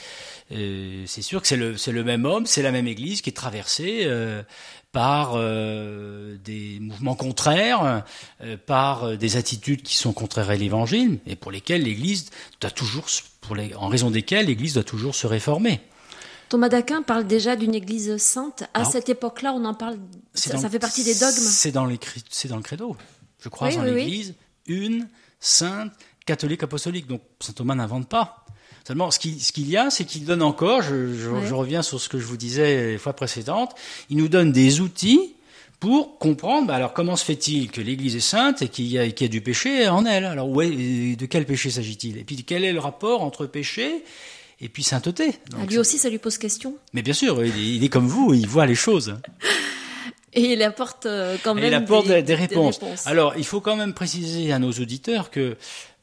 Euh, 0.53 1.05
c'est 1.07 1.23
sûr 1.23 1.43
que 1.43 1.49
c'est 1.49 1.57
le, 1.57 2.05
même 2.05 2.25
homme, 2.25 2.47
c'est 2.47 2.62
la 2.62 2.71
même 2.71 2.87
Église 2.87 3.21
qui 3.21 3.31
est 3.31 3.35
traversée 3.35 4.03
euh, 4.05 4.43
par 4.93 5.33
euh, 5.35 6.37
des 6.45 6.79
mouvements 6.81 7.17
contraires, 7.17 8.05
par 8.67 9.19
des 9.19 9.37
attitudes 9.37 9.83
qui 9.83 9.97
sont 9.97 10.12
contraires 10.12 10.51
à 10.51 10.55
l'Évangile 10.55 11.19
et 11.27 11.35
pour 11.35 11.51
lesquelles 11.51 11.83
l'Église 11.83 12.31
doit 12.61 12.71
toujours, 12.71 13.07
pour 13.41 13.57
les, 13.57 13.75
en 13.75 13.89
raison 13.89 14.12
desquelles 14.12 14.47
l'Église 14.47 14.75
doit 14.75 14.85
toujours 14.85 15.17
se 15.17 15.27
Thomas 16.49 16.69
d'Aquin 16.69 17.03
parle 17.03 17.27
déjà 17.27 17.57
d'une 17.57 17.75
Église 17.75 18.19
sainte. 18.19 18.62
À 18.75 18.85
cette 18.85 19.09
époque-là, 19.09 19.53
on 19.53 19.65
en 19.65 19.75
parle. 19.75 19.99
Ça, 20.35 20.57
ça, 20.59 20.71
fait 20.71 20.79
partie 20.79 21.03
des 21.03 21.15
dogmes. 21.17 21.33
C'est 21.33 21.73
dans, 21.73 21.87
dans 21.87 22.57
le 22.57 22.62
credo. 22.62 22.97
Je 23.41 23.49
crois 23.49 23.75
en 23.75 23.83
l'Église 23.83 24.35
une, 24.67 25.09
sainte, 25.41 25.93
catholique, 26.27 26.62
apostolique. 26.62 27.07
Donc 27.07 27.23
saint 27.41 27.53
Thomas 27.53 27.75
n'invente 27.75 28.09
pas. 28.09 28.45
Seulement, 28.87 29.11
ce 29.11 29.19
qu'il 29.19 29.69
y 29.69 29.77
a, 29.79 29.89
c'est 29.89 30.05
qu'il 30.05 30.27
donne 30.27 30.43
encore, 30.43 30.83
je, 30.83 31.55
reviens 31.55 31.81
sur 31.81 31.99
ce 32.01 32.11
que 32.11 32.19
je 32.19 32.27
vous 32.27 32.37
disais 32.37 32.93
les 32.93 32.99
fois 32.99 33.15
précédentes, 33.15 33.75
il 34.11 34.19
nous 34.19 34.29
donne 34.29 34.53
des 34.53 34.81
outils 34.83 35.35
pour 35.81 36.19
comprendre, 36.19 36.67
bah, 36.67 36.75
alors 36.75 36.93
comment 36.93 37.17
se 37.17 37.25
fait-il 37.25 37.71
que 37.71 37.81
l'Église 37.81 38.15
est 38.15 38.21
sainte 38.21 38.61
et 38.61 38.69
qu'il 38.69 38.87
y, 38.87 38.99
a 38.99 39.29
du 39.29 39.41
péché 39.41 39.89
en 39.89 40.05
elle? 40.05 40.27
Alors 40.27 40.49
de 40.49 41.27
quel 41.27 41.47
péché 41.47 41.71
s'agit-il? 41.71 42.19
Et 42.19 42.25
puis 42.25 42.37
quel 42.45 42.62
est 42.62 42.75
le 42.75 42.81
rapport 42.81 43.23
entre 43.23 43.47
péché 43.47 44.05
et 44.61 44.69
puis 44.69 44.83
sainteté? 44.83 45.33
Ah, 45.55 45.65
Lui 45.67 45.79
aussi, 45.79 45.97
ça 45.97 46.11
lui 46.11 46.19
pose 46.19 46.37
question? 46.37 46.77
Mais 46.93 47.01
bien 47.01 47.15
sûr, 47.15 47.43
il 47.43 47.83
est 47.83 47.89
comme 47.89 48.07
vous, 48.07 48.35
il 48.35 48.47
voit 48.47 48.67
les 48.67 48.75
choses. 48.75 49.17
Et 50.35 50.53
il 50.53 50.62
apporte 50.62 51.07
euh, 51.07 51.37
quand 51.43 51.55
même 51.55 51.64
il 51.64 51.74
apporte 51.74 52.09
des, 52.09 52.35
réponses. 52.35 52.80
Alors, 53.07 53.35
il 53.37 53.45
faut 53.45 53.61
quand 53.61 53.76
même 53.76 53.95
préciser 53.95 54.53
à 54.53 54.59
nos 54.59 54.72
auditeurs 54.72 55.30
que 55.30 55.57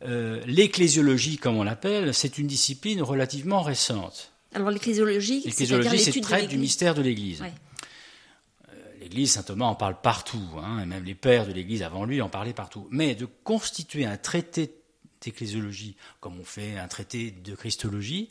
euh, 0.03 0.41
l'ecclésiologie, 0.47 1.37
comme 1.37 1.57
on 1.57 1.63
l'appelle, 1.63 2.13
c'est 2.13 2.37
une 2.37 2.47
discipline 2.47 3.01
relativement 3.01 3.61
récente. 3.61 4.31
Alors, 4.53 4.69
l'ecclésiologie, 4.69 5.43
c'est 5.51 6.21
traite 6.21 6.47
du 6.47 6.57
mystère 6.57 6.95
de 6.95 7.01
l'Église. 7.01 7.43
Euh, 7.43 8.75
L'Église, 9.01 9.33
saint 9.33 9.43
Thomas 9.43 9.65
en 9.65 9.75
parle 9.75 9.99
partout, 10.01 10.47
hein, 10.63 10.79
et 10.81 10.85
même 10.85 11.03
les 11.03 11.15
pères 11.15 11.45
de 11.45 11.51
l'Église 11.51 11.83
avant 11.83 12.05
lui 12.05 12.21
en 12.21 12.29
parlaient 12.29 12.53
partout. 12.53 12.87
Mais 12.89 13.15
de 13.15 13.27
constituer 13.43 14.05
un 14.05 14.17
traité 14.17 14.75
d'ecclésiologie, 15.21 15.95
comme 16.19 16.39
on 16.39 16.43
fait 16.43 16.77
un 16.77 16.87
traité 16.87 17.31
de 17.31 17.53
christologie, 17.53 18.29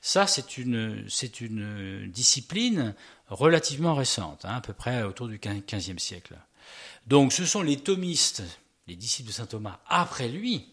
ça 0.00 0.26
c'est 0.26 0.58
une, 0.58 1.04
c'est 1.08 1.40
une 1.40 2.10
discipline 2.10 2.94
relativement 3.32 3.94
récente, 3.94 4.44
hein, 4.44 4.56
à 4.56 4.60
peu 4.60 4.72
près 4.72 5.02
autour 5.02 5.28
du 5.28 5.38
XVe 5.38 5.98
siècle. 5.98 6.36
Donc 7.06 7.32
ce 7.32 7.46
sont 7.46 7.62
les 7.62 7.78
thomistes, 7.78 8.42
les 8.86 8.96
disciples 8.96 9.28
de 9.28 9.32
saint 9.32 9.46
Thomas, 9.46 9.80
après 9.88 10.28
lui, 10.28 10.72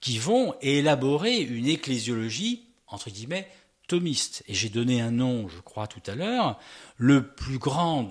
qui 0.00 0.18
vont 0.18 0.54
élaborer 0.60 1.40
une 1.40 1.68
ecclésiologie, 1.68 2.64
entre 2.86 3.10
guillemets, 3.10 3.48
thomiste. 3.88 4.42
Et 4.48 4.54
j'ai 4.54 4.68
donné 4.68 5.00
un 5.00 5.10
nom, 5.10 5.48
je 5.48 5.60
crois, 5.60 5.86
tout 5.86 6.02
à 6.06 6.14
l'heure. 6.14 6.58
Le 6.96 7.26
plus 7.26 7.58
grand 7.58 8.08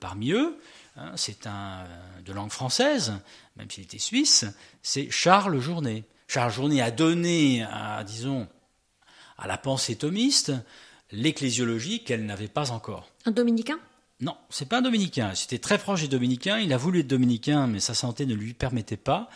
parmi 0.00 0.32
eux, 0.32 0.58
hein, 0.96 1.12
c'est 1.16 1.46
un 1.46 1.84
de 2.24 2.32
langue 2.32 2.50
française, 2.50 3.14
même 3.56 3.70
s'il 3.70 3.84
était 3.84 3.98
suisse, 3.98 4.46
c'est 4.82 5.10
Charles 5.10 5.60
Journet. 5.60 6.04
Charles 6.28 6.52
Journet 6.52 6.80
a 6.80 6.90
donné, 6.90 7.66
disons, 8.06 8.48
à 9.36 9.46
la 9.46 9.58
pensée 9.58 9.96
thomiste 9.96 10.52
l'ecclésiologie 11.12 12.04
qu'elle 12.04 12.26
n'avait 12.26 12.48
pas 12.48 12.70
encore. 12.70 13.08
Un 13.24 13.30
dominicain? 13.30 13.78
Non, 14.20 14.36
c'est 14.50 14.68
pas 14.68 14.78
un 14.78 14.82
dominicain. 14.82 15.34
C'était 15.34 15.58
très 15.58 15.78
proche 15.78 16.02
des 16.02 16.08
dominicains. 16.08 16.58
Il 16.58 16.72
a 16.72 16.76
voulu 16.76 17.00
être 17.00 17.06
dominicain, 17.06 17.66
mais 17.66 17.80
sa 17.80 17.94
santé 17.94 18.26
ne 18.26 18.34
lui 18.34 18.52
permettait 18.52 18.96
pas. 18.96 19.28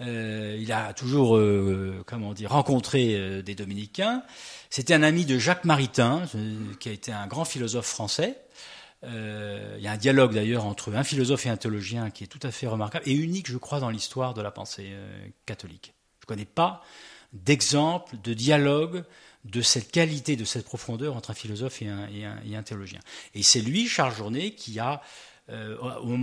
Euh, 0.00 0.56
il 0.60 0.70
a 0.70 0.92
toujours, 0.92 1.36
euh, 1.36 2.04
comment 2.06 2.34
dire, 2.34 2.52
rencontré 2.52 3.14
euh, 3.14 3.42
des 3.42 3.54
dominicains. 3.54 4.22
C'était 4.70 4.94
un 4.94 5.02
ami 5.02 5.24
de 5.24 5.38
Jacques 5.38 5.64
Maritain, 5.64 6.22
qui 6.78 6.88
a 6.88 6.92
été 6.92 7.10
un 7.10 7.26
grand 7.26 7.44
philosophe 7.46 7.86
français. 7.86 8.36
il 9.02 9.80
y 9.80 9.86
a 9.86 9.92
un 9.92 9.96
dialogue 9.96 10.34
d'ailleurs 10.34 10.66
entre 10.66 10.94
un 10.94 11.04
philosophe 11.04 11.46
et 11.46 11.48
un 11.48 11.56
théologien 11.56 12.10
qui 12.10 12.24
est 12.24 12.26
tout 12.26 12.40
à 12.42 12.50
fait 12.50 12.66
remarquable 12.66 13.08
et 13.08 13.14
unique, 13.14 13.50
je 13.50 13.56
crois, 13.56 13.80
dans 13.80 13.90
l'histoire 13.90 14.34
de 14.34 14.42
la 14.42 14.50
pensée 14.50 14.92
catholique 15.46 15.94
ne 16.28 16.34
connais 16.34 16.44
pas 16.44 16.82
d'exemple 17.32 18.16
de 18.22 18.34
dialogue 18.34 19.04
de 19.50 19.62
cette 19.62 19.90
qualité, 19.90 20.36
de 20.36 20.44
cette 20.44 20.64
profondeur 20.64 21.16
entre 21.16 21.30
un 21.30 21.34
philosophe 21.34 21.82
et 21.82 21.88
un, 21.88 22.62
théologien. 22.62 23.00
Et 23.34 23.42
c'est 23.42 23.60
lui, 23.60 23.88
Charles 23.88 24.14
Journet, 24.14 24.52
qui 24.52 24.78
a, 24.78 25.02
euh, 25.50 25.76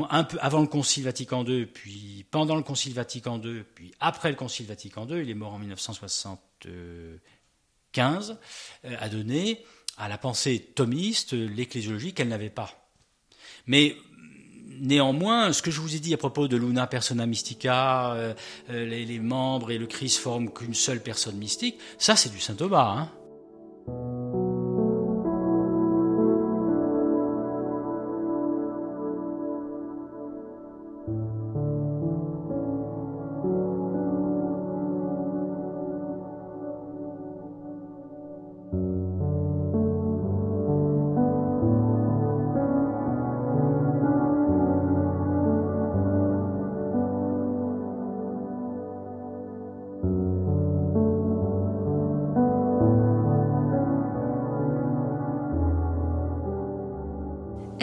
un 0.09 0.23
peu 0.23 0.37
avant 0.41 0.61
le 0.61 0.67
Concile 0.67 1.03
Vatican 1.03 1.43
II, 1.43 1.65
puis 1.65 2.25
pendant 2.29 2.55
le 2.55 2.61
Concile 2.61 2.93
Vatican 2.93 3.41
II, 3.41 3.63
puis 3.73 3.91
après 3.99 4.29
le 4.29 4.35
Concile 4.35 4.67
Vatican 4.67 5.07
II, 5.07 5.21
il 5.21 5.29
est 5.29 5.35
mort 5.35 5.53
en 5.53 5.59
1975, 5.59 8.37
euh, 8.85 8.95
a 8.99 9.09
donné 9.09 9.65
à 9.97 10.07
la 10.07 10.17
pensée 10.17 10.71
thomiste 10.75 11.33
l'ecclésiologie 11.33 12.13
qu'elle 12.13 12.27
n'avait 12.27 12.49
pas. 12.49 12.89
Mais 13.65 13.97
néanmoins, 14.79 15.53
ce 15.53 15.61
que 15.61 15.71
je 15.71 15.81
vous 15.81 15.95
ai 15.95 15.99
dit 15.99 16.13
à 16.13 16.17
propos 16.17 16.47
de 16.47 16.57
Luna 16.57 16.87
Persona 16.87 17.25
Mystica, 17.25 18.13
euh, 18.13 18.33
euh, 18.69 18.85
les, 18.85 19.19
membres 19.19 19.71
et 19.71 19.77
le 19.77 19.87
Christ 19.87 20.17
forment 20.17 20.51
qu'une 20.51 20.73
seule 20.73 21.01
personne 21.01 21.35
mystique, 21.35 21.77
ça 21.97 22.15
c'est 22.15 22.29
du 22.29 22.39
Saint 22.39 22.55
Thomas. 22.55 22.95
Hein. 22.97 23.09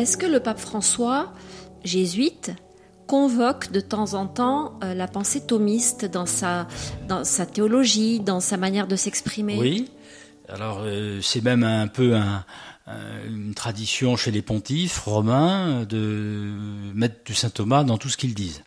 Est-ce 0.03 0.17
que 0.17 0.27
le 0.27 0.41
pape 0.41 0.59
François, 0.59 1.33
jésuite, 1.85 2.51
convoque 3.07 3.71
de 3.71 3.79
temps 3.79 4.15
en 4.15 4.27
temps 4.27 4.81
euh, 4.83 4.95
la 4.95 5.07
pensée 5.07 5.47
thomiste 5.47 6.07
dans 6.07 6.27
sa, 6.27 6.67
dans 7.07 7.23
sa 7.23 7.47
théologie, 7.47 8.19
dans 8.19 8.41
sa 8.41 8.57
manière 8.57 8.89
de 8.89 8.97
s'exprimer? 8.97 9.57
Oui. 9.61 9.93
Alors 10.49 10.81
euh, 10.83 11.21
c'est 11.23 11.41
même 11.41 11.63
un 11.63 11.87
peu 11.87 12.17
une 13.29 13.55
tradition 13.55 14.17
chez 14.17 14.33
les 14.33 14.43
pontifes 14.43 14.99
romains 14.99 15.85
de 15.85 16.51
mettre 16.95 17.23
du 17.25 17.35
saint 17.35 17.51
Thomas 17.51 17.85
dans 17.85 17.97
tout 17.97 18.09
ce 18.09 18.17
qu'ils 18.17 18.35
disent. 18.35 18.65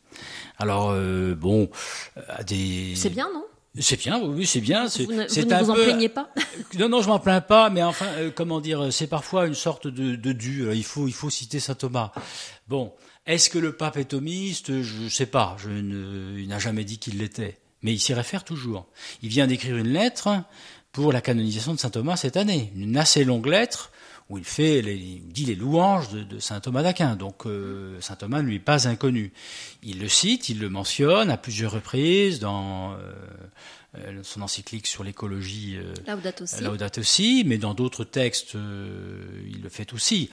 Alors 0.58 0.92
euh, 0.92 1.36
bon, 1.36 1.70
à 2.30 2.46
des. 2.46 2.94
C'est 2.96 3.10
bien, 3.10 3.28
non? 3.34 3.45
C'est 3.82 4.00
bien, 4.00 4.22
oui, 4.22 4.46
c'est 4.46 4.62
bien. 4.62 4.88
Vous 4.88 5.12
ne, 5.12 5.64
vous, 5.64 5.70
en 5.70 5.74
plaignez 5.74 6.10
pas 6.10 6.30
Non, 6.80 6.90
non, 6.90 7.02
je 7.02 7.08
m'en 7.08 7.20
plains 7.20 7.42
pas, 7.42 7.70
mais 7.70 7.84
enfin, 7.84 8.08
euh, 8.18 8.32
comment 8.34 8.62
dire, 8.62 8.92
c'est 8.92 9.08
parfois 9.08 9.48
une 9.48 9.56
sorte 9.56 9.88
de, 9.88 10.16
de 10.16 10.32
dû. 10.32 10.66
Il 10.74 10.84
faut, 10.84 11.08
il 11.08 11.14
faut 11.14 11.30
citer 11.30 11.60
saint 11.60 11.76
Thomas. 11.76 12.12
Bon, 12.68 12.94
est-ce 13.26 13.50
que 13.50 13.58
le 13.58 13.76
pape 13.76 13.98
est 13.98 14.06
thomiste? 14.06 14.82
Je 14.82 15.04
ne 15.04 15.10
sais 15.10 15.26
pas. 15.26 15.58
Je 15.60 15.70
ne, 15.70 16.40
il 16.40 16.48
n'a 16.48 16.60
jamais 16.60 16.84
dit 16.84 17.00
qu'il 17.00 17.18
l'était. 17.18 17.58
mais 17.82 17.94
il 17.94 18.00
s'y 18.00 18.14
réfère 18.14 18.44
toujours. 18.44 18.88
Il 19.22 19.30
vient 19.30 19.48
d'écrire 19.48 19.78
une 19.78 19.90
lettre 19.90 20.30
pour 20.92 21.12
la 21.12 21.22
canonisation 21.22 21.74
de 21.74 21.80
saint 21.80 21.90
Thomas 21.90 22.16
cette 22.16 22.38
année, 22.38 22.72
une 22.76 22.96
assez 22.96 23.26
longue 23.26 23.48
lettre 23.48 23.92
où 24.30 24.38
il 24.38 24.44
fait, 24.44 24.82
les, 24.82 24.98
dit 24.98 25.46
les 25.46 25.56
louanges 25.56 26.10
de, 26.10 26.40
saint 26.40 26.60
Thomas 26.60 26.82
d'Aquin. 26.82 27.16
Donc 27.16 27.46
euh, 27.46 28.00
saint 28.02 28.16
Thomas 28.16 28.42
ne 28.42 28.48
lui 28.48 28.56
est 28.56 28.60
pas 28.60 28.88
inconnu. 28.88 29.32
Il 29.84 30.00
le 30.00 30.08
cite, 30.08 30.50
il 30.50 30.60
le 30.60 30.70
mentionne 30.70 31.30
à 31.30 31.38
plusieurs 31.38 31.72
reprises 31.72 32.40
dans 32.40 32.94
euh, 32.94 32.98
euh, 33.98 34.20
son 34.24 34.42
encyclique 34.42 34.88
sur 34.88 35.04
l'écologie 35.04 35.78
Laudato 36.08 37.02
aussi. 37.02 37.44
mais 37.46 37.58
dans 37.58 37.74
d'autres 37.74 38.04
textes, 38.04 38.56
il 38.56 39.62
le 39.62 39.70
fait 39.70 39.94
aussi. 39.94 40.32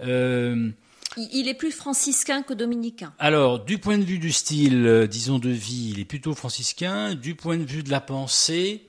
Il 0.00 1.48
est 1.48 1.54
plus 1.54 1.72
franciscain 1.72 2.42
que 2.42 2.52
dominicain. 2.52 3.14
Alors, 3.18 3.64
du 3.64 3.78
point 3.78 3.96
de 3.96 4.04
vue 4.04 4.18
du 4.18 4.32
style, 4.32 5.06
disons, 5.10 5.38
de 5.38 5.48
vie, 5.48 5.92
il 5.94 6.00
est 6.00 6.04
plutôt 6.04 6.34
franciscain. 6.34 7.14
Du 7.14 7.34
point 7.34 7.56
de 7.56 7.64
vue 7.64 7.82
de 7.82 7.90
la 7.90 8.02
pensée, 8.02 8.85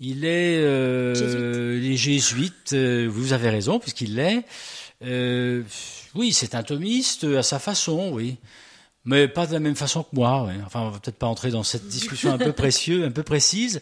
il 0.00 0.24
est 0.24 0.58
euh, 0.58 1.78
les 1.78 1.96
jésuites. 1.96 2.72
Euh, 2.72 3.06
vous 3.10 3.32
avez 3.32 3.50
raison, 3.50 3.78
puisqu'il 3.78 4.16
l'est. 4.16 4.44
Euh, 5.02 5.62
oui, 6.14 6.32
c'est 6.32 6.54
un 6.54 6.62
thomiste 6.62 7.24
à 7.24 7.42
sa 7.42 7.58
façon, 7.58 8.10
oui. 8.12 8.38
Mais 9.04 9.28
pas 9.28 9.46
de 9.46 9.52
la 9.52 9.60
même 9.60 9.76
façon 9.76 10.02
que 10.02 10.14
moi. 10.14 10.46
Oui. 10.46 10.54
Enfin, 10.64 10.80
on 10.80 10.90
va 10.90 10.98
peut-être 10.98 11.18
pas 11.18 11.26
entrer 11.26 11.50
dans 11.50 11.62
cette 11.62 11.86
discussion 11.86 12.32
un 12.32 12.38
peu 12.38 12.52
précieux, 12.54 13.04
un 13.04 13.10
peu 13.10 13.22
précise. 13.22 13.80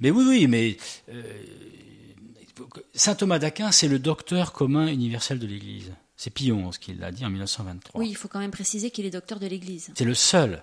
Mais 0.00 0.10
oui, 0.10 0.24
oui, 0.26 0.46
mais 0.46 0.76
euh, 1.10 1.22
saint 2.94 3.14
Thomas 3.14 3.38
d'Aquin, 3.38 3.72
c'est 3.72 3.88
le 3.88 3.98
docteur 3.98 4.52
commun 4.52 4.86
universel 4.86 5.38
de 5.38 5.46
l'Église. 5.46 5.92
C'est 6.16 6.30
Pion 6.30 6.72
ce 6.72 6.78
qu'il 6.78 7.00
l'a 7.00 7.10
dit 7.10 7.24
en 7.24 7.30
1923. 7.30 8.00
Oui, 8.00 8.08
il 8.08 8.14
faut 8.14 8.28
quand 8.28 8.38
même 8.38 8.50
préciser 8.50 8.90
qu'il 8.90 9.04
est 9.04 9.10
docteur 9.10 9.40
de 9.40 9.46
l'Église. 9.46 9.90
C'est 9.96 10.04
le 10.04 10.14
seul, 10.14 10.62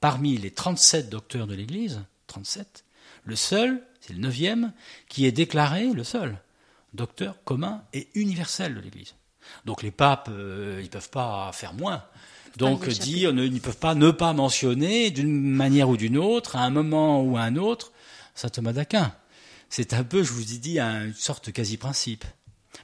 parmi 0.00 0.36
les 0.36 0.50
37 0.50 1.08
docteurs 1.08 1.46
de 1.46 1.54
l'Église, 1.54 2.02
37, 2.26 2.84
le 3.24 3.34
seul 3.34 3.82
c'est 4.08 4.14
le 4.14 4.20
neuvième, 4.20 4.72
qui 5.08 5.26
est 5.26 5.32
déclaré 5.32 5.92
le 5.92 6.02
seul 6.02 6.38
docteur 6.94 7.36
commun 7.44 7.82
et 7.92 8.08
universel 8.14 8.74
de 8.74 8.80
l'Église. 8.80 9.14
Donc 9.66 9.82
les 9.82 9.90
papes, 9.90 10.30
euh, 10.32 10.78
ils 10.80 10.86
ne 10.86 10.90
peuvent 10.90 11.10
pas 11.10 11.50
faire 11.52 11.74
moins. 11.74 12.02
Donc 12.56 12.88
dire, 12.88 13.30
ils 13.30 13.52
ne 13.52 13.58
peuvent 13.58 13.76
pas 13.76 13.94
ne 13.94 14.10
pas 14.10 14.32
mentionner 14.32 15.10
d'une 15.10 15.40
manière 15.40 15.90
ou 15.90 15.98
d'une 15.98 16.16
autre, 16.16 16.56
à 16.56 16.60
un 16.60 16.70
moment 16.70 17.22
ou 17.22 17.36
à 17.36 17.42
un 17.42 17.56
autre, 17.56 17.92
saint 18.34 18.48
Thomas 18.48 18.72
d'Aquin. 18.72 19.12
C'est 19.68 19.92
un 19.92 20.04
peu, 20.04 20.22
je 20.22 20.32
vous 20.32 20.54
ai 20.54 20.56
dit, 20.56 20.78
une 20.78 21.14
sorte 21.14 21.46
de 21.46 21.50
quasi-principe. 21.50 22.24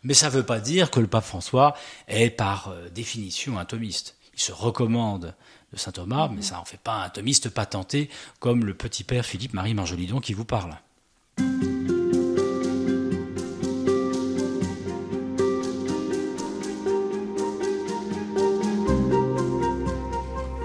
Mais 0.03 0.13
ça 0.13 0.27
ne 0.27 0.33
veut 0.33 0.45
pas 0.45 0.61
dire 0.61 0.91
que 0.91 1.01
le 1.01 1.07
pape 1.07 1.25
François 1.25 1.75
est 2.07 2.29
par 2.29 2.69
euh, 2.69 2.91
définition 2.91 3.59
un 3.59 3.65
thomiste. 3.65 4.17
Il 4.35 4.41
se 4.41 4.53
recommande 4.53 5.35
de 5.73 5.79
saint 5.79 5.93
Thomas, 5.93 6.29
mais 6.29 6.43
ça 6.43 6.57
n'en 6.57 6.67
fait 6.67 6.81
pas 6.81 7.03
un 7.03 7.09
thomiste 7.09 7.49
patenté 7.49 8.11
comme 8.41 8.67
le 8.67 8.75
petit 8.75 9.05
père 9.05 9.25
Philippe-Marie 9.25 9.73
Marjolidon 9.73 10.21
qui 10.21 10.35
vous 10.35 10.45
parle. 10.45 10.77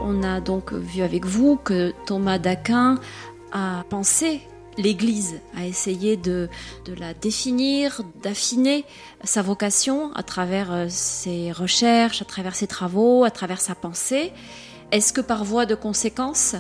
On 0.02 0.24
a 0.24 0.42
donc 0.42 0.74
vu 0.74 1.02
avec 1.02 1.26
vous 1.26 1.58
que 1.58 1.94
Thomas 2.06 2.40
d'Aquin 2.40 3.00
a 3.52 3.84
pensé 3.90 4.42
l'Église, 4.80 5.40
a 5.56 5.66
essayé 5.66 6.18
de, 6.18 6.50
la 6.98 7.14
définir, 7.14 8.02
d'affiner 8.24 8.86
sa 9.24 9.42
vocation 9.42 10.14
à 10.14 10.24
travers 10.24 10.72
euh, 10.72 10.86
ses 10.90 11.52
recherches, 11.52 12.22
à 12.22 12.26
travers 12.26 12.56
ses 12.56 12.68
travaux, 12.68 13.24
à 13.24 13.32
travers 13.32 13.62
sa 13.62 13.76
pensée. 13.76 14.32
Est-ce 14.92 15.14
que 15.14 15.22
par 15.22 15.44
voie 15.44 15.66
de 15.66 15.76
conséquence, 15.76 16.56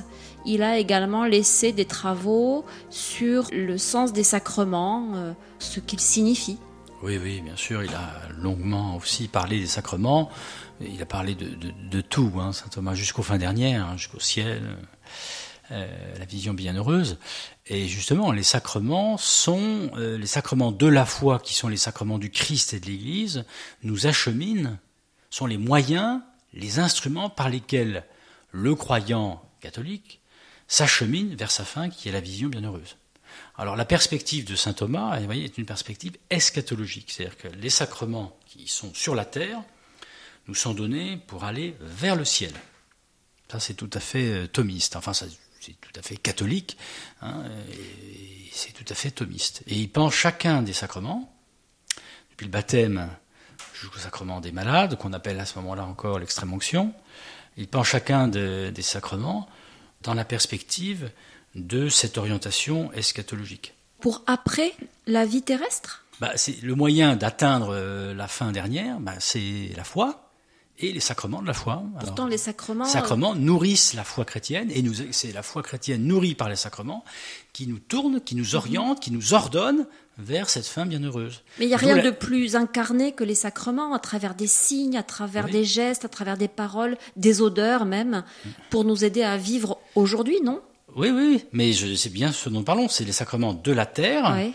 il 0.46 0.64
a 0.64 0.78
également 0.78 1.26
laissé 1.26 1.72
des 1.72 1.86
travaux 1.86 2.66
sur 2.90 3.48
le 3.52 3.78
sens 3.78 4.14
des 4.14 4.24
sacrements, 4.24 5.12
euh, 5.16 5.34
ce 5.60 5.80
qu'ils 5.80 6.00
signifient. 6.00 6.60
Oui, 7.02 7.18
oui, 7.22 7.42
bien 7.42 7.56
sûr, 7.56 7.84
il 7.84 7.94
a 7.94 8.14
longuement 8.38 8.98
aussi 8.98 9.28
parlé 9.28 9.60
des 9.60 9.68
sacrements. 9.68 10.30
Il 10.82 11.02
a 11.02 11.06
parlé 11.06 11.36
de, 11.36 12.02
tout, 12.02 12.34
hein, 12.38 12.52
saint 12.52 12.68
Thomas, 12.68 12.94
jusqu'aux 12.94 13.24
fins 13.24 13.38
dernières, 13.38 13.86
hein, 13.86 13.98
jusqu'au 13.98 14.20
ciel, 14.20 14.78
euh, 15.72 15.88
la 16.18 16.26
vision 16.26 16.54
bienheureuse. 16.54 17.18
Et 17.68 17.88
justement, 17.88 18.32
les 18.32 18.44
sacrements 18.44 19.18
sont 19.18 19.92
euh, 19.96 20.18
les 20.18 20.26
sacrements 20.26 20.74
de 20.74 20.88
la 20.88 21.06
foi, 21.06 21.40
qui 21.40 21.54
sont 21.54 21.70
les 21.70 21.78
sacrements 21.78 22.18
du 22.18 22.32
Christ 22.32 22.74
et 22.74 22.80
de 22.80 22.88
l'Église, 22.88 23.46
nous 23.84 24.08
acheminent, 24.08 24.78
sont 25.30 25.46
les 25.46 25.58
moyens, 25.58 26.20
les 26.54 26.80
instruments 26.80 27.30
par 27.30 27.50
lesquels 27.50 28.04
le 28.52 28.76
croyant 28.76 29.42
catholique 29.62 30.20
s'achemine 30.70 31.36
vers 31.36 31.52
sa 31.52 31.66
fin 31.66 31.90
qui 31.90 32.08
est 32.08 32.14
la 32.14 32.22
vision 32.22 32.48
bienheureuse. 32.48 32.96
Alors 33.58 33.76
la 33.76 33.86
perspective 33.86 34.46
de 34.46 34.56
saint 34.56 34.72
Thomas, 34.74 35.20
est 35.20 35.58
une 35.58 35.66
perspective 35.66 36.16
eschatologique, 36.30 37.12
c'est-à-dire 37.12 37.38
que 37.38 37.48
les 37.50 37.70
sacrements 37.70 38.38
qui 38.46 38.68
sont 38.68 38.94
sur 38.94 39.16
la 39.16 39.26
terre 39.26 39.62
nous 40.48 40.56
sont 40.56 40.74
donnés 40.74 41.18
pour 41.28 41.44
aller 41.44 41.76
vers 41.82 42.16
le 42.16 42.24
ciel. 42.24 42.54
Ça 43.52 43.60
c'est 43.60 43.74
tout 43.74 43.90
à 43.94 44.00
fait 44.00 44.28
euh, 44.28 44.48
thomiste, 44.48 44.96
enfin 44.96 45.12
c'est 45.14 45.28
tout 45.82 45.92
à 46.00 46.02
fait 46.02 46.18
catholique, 46.18 46.78
hein, 47.22 47.44
c'est 48.52 48.72
tout 48.72 48.86
à 48.88 48.96
fait 48.96 49.12
thomiste. 49.12 49.64
Et 49.68 49.76
il 49.76 49.90
pense 49.90 50.14
chacun 50.14 50.62
des 50.62 50.74
sacrements, 50.74 51.36
depuis 52.32 52.46
le 52.46 52.52
baptême 52.52 53.10
jusqu'au 53.74 54.00
sacrement 54.00 54.40
des 54.40 54.52
malades, 54.52 54.98
qu'on 54.98 55.14
appelle 55.14 55.40
à 55.40 55.46
ce 55.46 55.58
moment-là 55.60 55.86
encore 55.86 56.20
l'extrême 56.20 56.54
onction, 56.54 56.94
il 57.58 57.68
pense 57.68 57.88
chacun 57.88 58.28
des 58.28 58.82
sacrements 58.82 59.50
dans 60.02 60.14
la 60.14 60.26
perspective 60.26 61.12
de 61.56 61.90
cette 61.90 62.18
orientation 62.18 62.92
eschatologique. 62.94 63.74
Pour 64.00 64.24
après 64.28 64.74
la 65.08 65.26
vie 65.26 65.42
terrestre? 65.42 66.06
Bah, 66.20 66.32
c'est 66.36 66.62
Le 66.62 66.76
moyen 66.76 67.16
d'atteindre 67.16 67.74
euh, 67.74 68.14
la 68.14 68.28
fin 68.28 68.52
dernière, 68.52 69.00
bah, 69.00 69.16
c'est 69.20 69.72
la 69.76 69.84
foi 69.84 70.29
et 70.80 70.94
les 70.94 71.00
sacrements 71.00 71.42
de 71.42 71.48
la 71.48 71.54
foi. 71.54 71.84
Pourtant, 72.00 72.26
les 72.26 72.38
sacrements... 72.38 72.86
Les 72.86 72.90
sacrements 72.90 73.36
nourrissent 73.36 73.94
la 73.94 74.04
foi 74.04 74.24
chrétienne, 74.26 74.72
et 74.72 74.84
c'est 75.12 75.34
la 75.34 75.44
foi 75.44 75.62
chrétienne 75.62 76.06
nourrie 76.06 76.36
par 76.36 76.50
les 76.50 76.56
sacrements 76.56 77.04
qui 77.52 77.68
nous 77.68 77.80
tourne, 77.80 78.22
qui 78.22 78.36
nous 78.36 78.56
oriente, 78.56 79.00
qui 79.02 79.12
nous 79.12 79.34
ordonne 79.34 79.88
vers 80.18 80.50
cette 80.50 80.68
fin 80.68 80.86
bienheureuse. 80.86 81.44
Mais 81.60 81.66
il 81.66 81.68
n'y 81.70 81.74
a 81.74 81.78
rien 81.78 82.02
de 82.02 82.12
plus 82.12 82.56
incarné 82.56 83.12
que 83.12 83.24
les 83.24 83.36
sacrements, 83.36 83.94
à 83.94 84.00
travers 84.00 84.36
des 84.36 84.48
signes, 84.48 84.98
à 84.98 85.04
travers 85.04 85.48
des 85.48 85.66
gestes, 85.66 86.06
à 86.06 86.10
travers 86.10 86.38
des 86.38 86.48
paroles, 86.48 86.98
des 87.16 87.42
odeurs 87.42 87.86
même, 87.86 88.24
pour 88.70 88.86
nous 88.86 89.04
aider 89.04 89.24
à 89.24 89.38
vivre 89.38 89.78
aujourd'hui, 89.96 90.38
non? 90.44 90.62
Oui, 90.96 91.12
oui, 91.12 91.46
mais 91.52 91.72
c'est 91.74 92.10
bien 92.10 92.32
ce 92.32 92.50
dont 92.50 92.60
nous 92.60 92.66
parlons, 92.66 92.90
c'est 92.90 93.06
les 93.06 93.12
sacrements 93.12 93.54
de 93.54 93.72
la 93.72 93.86
terre. 93.86 94.34
Euh, 94.34 94.50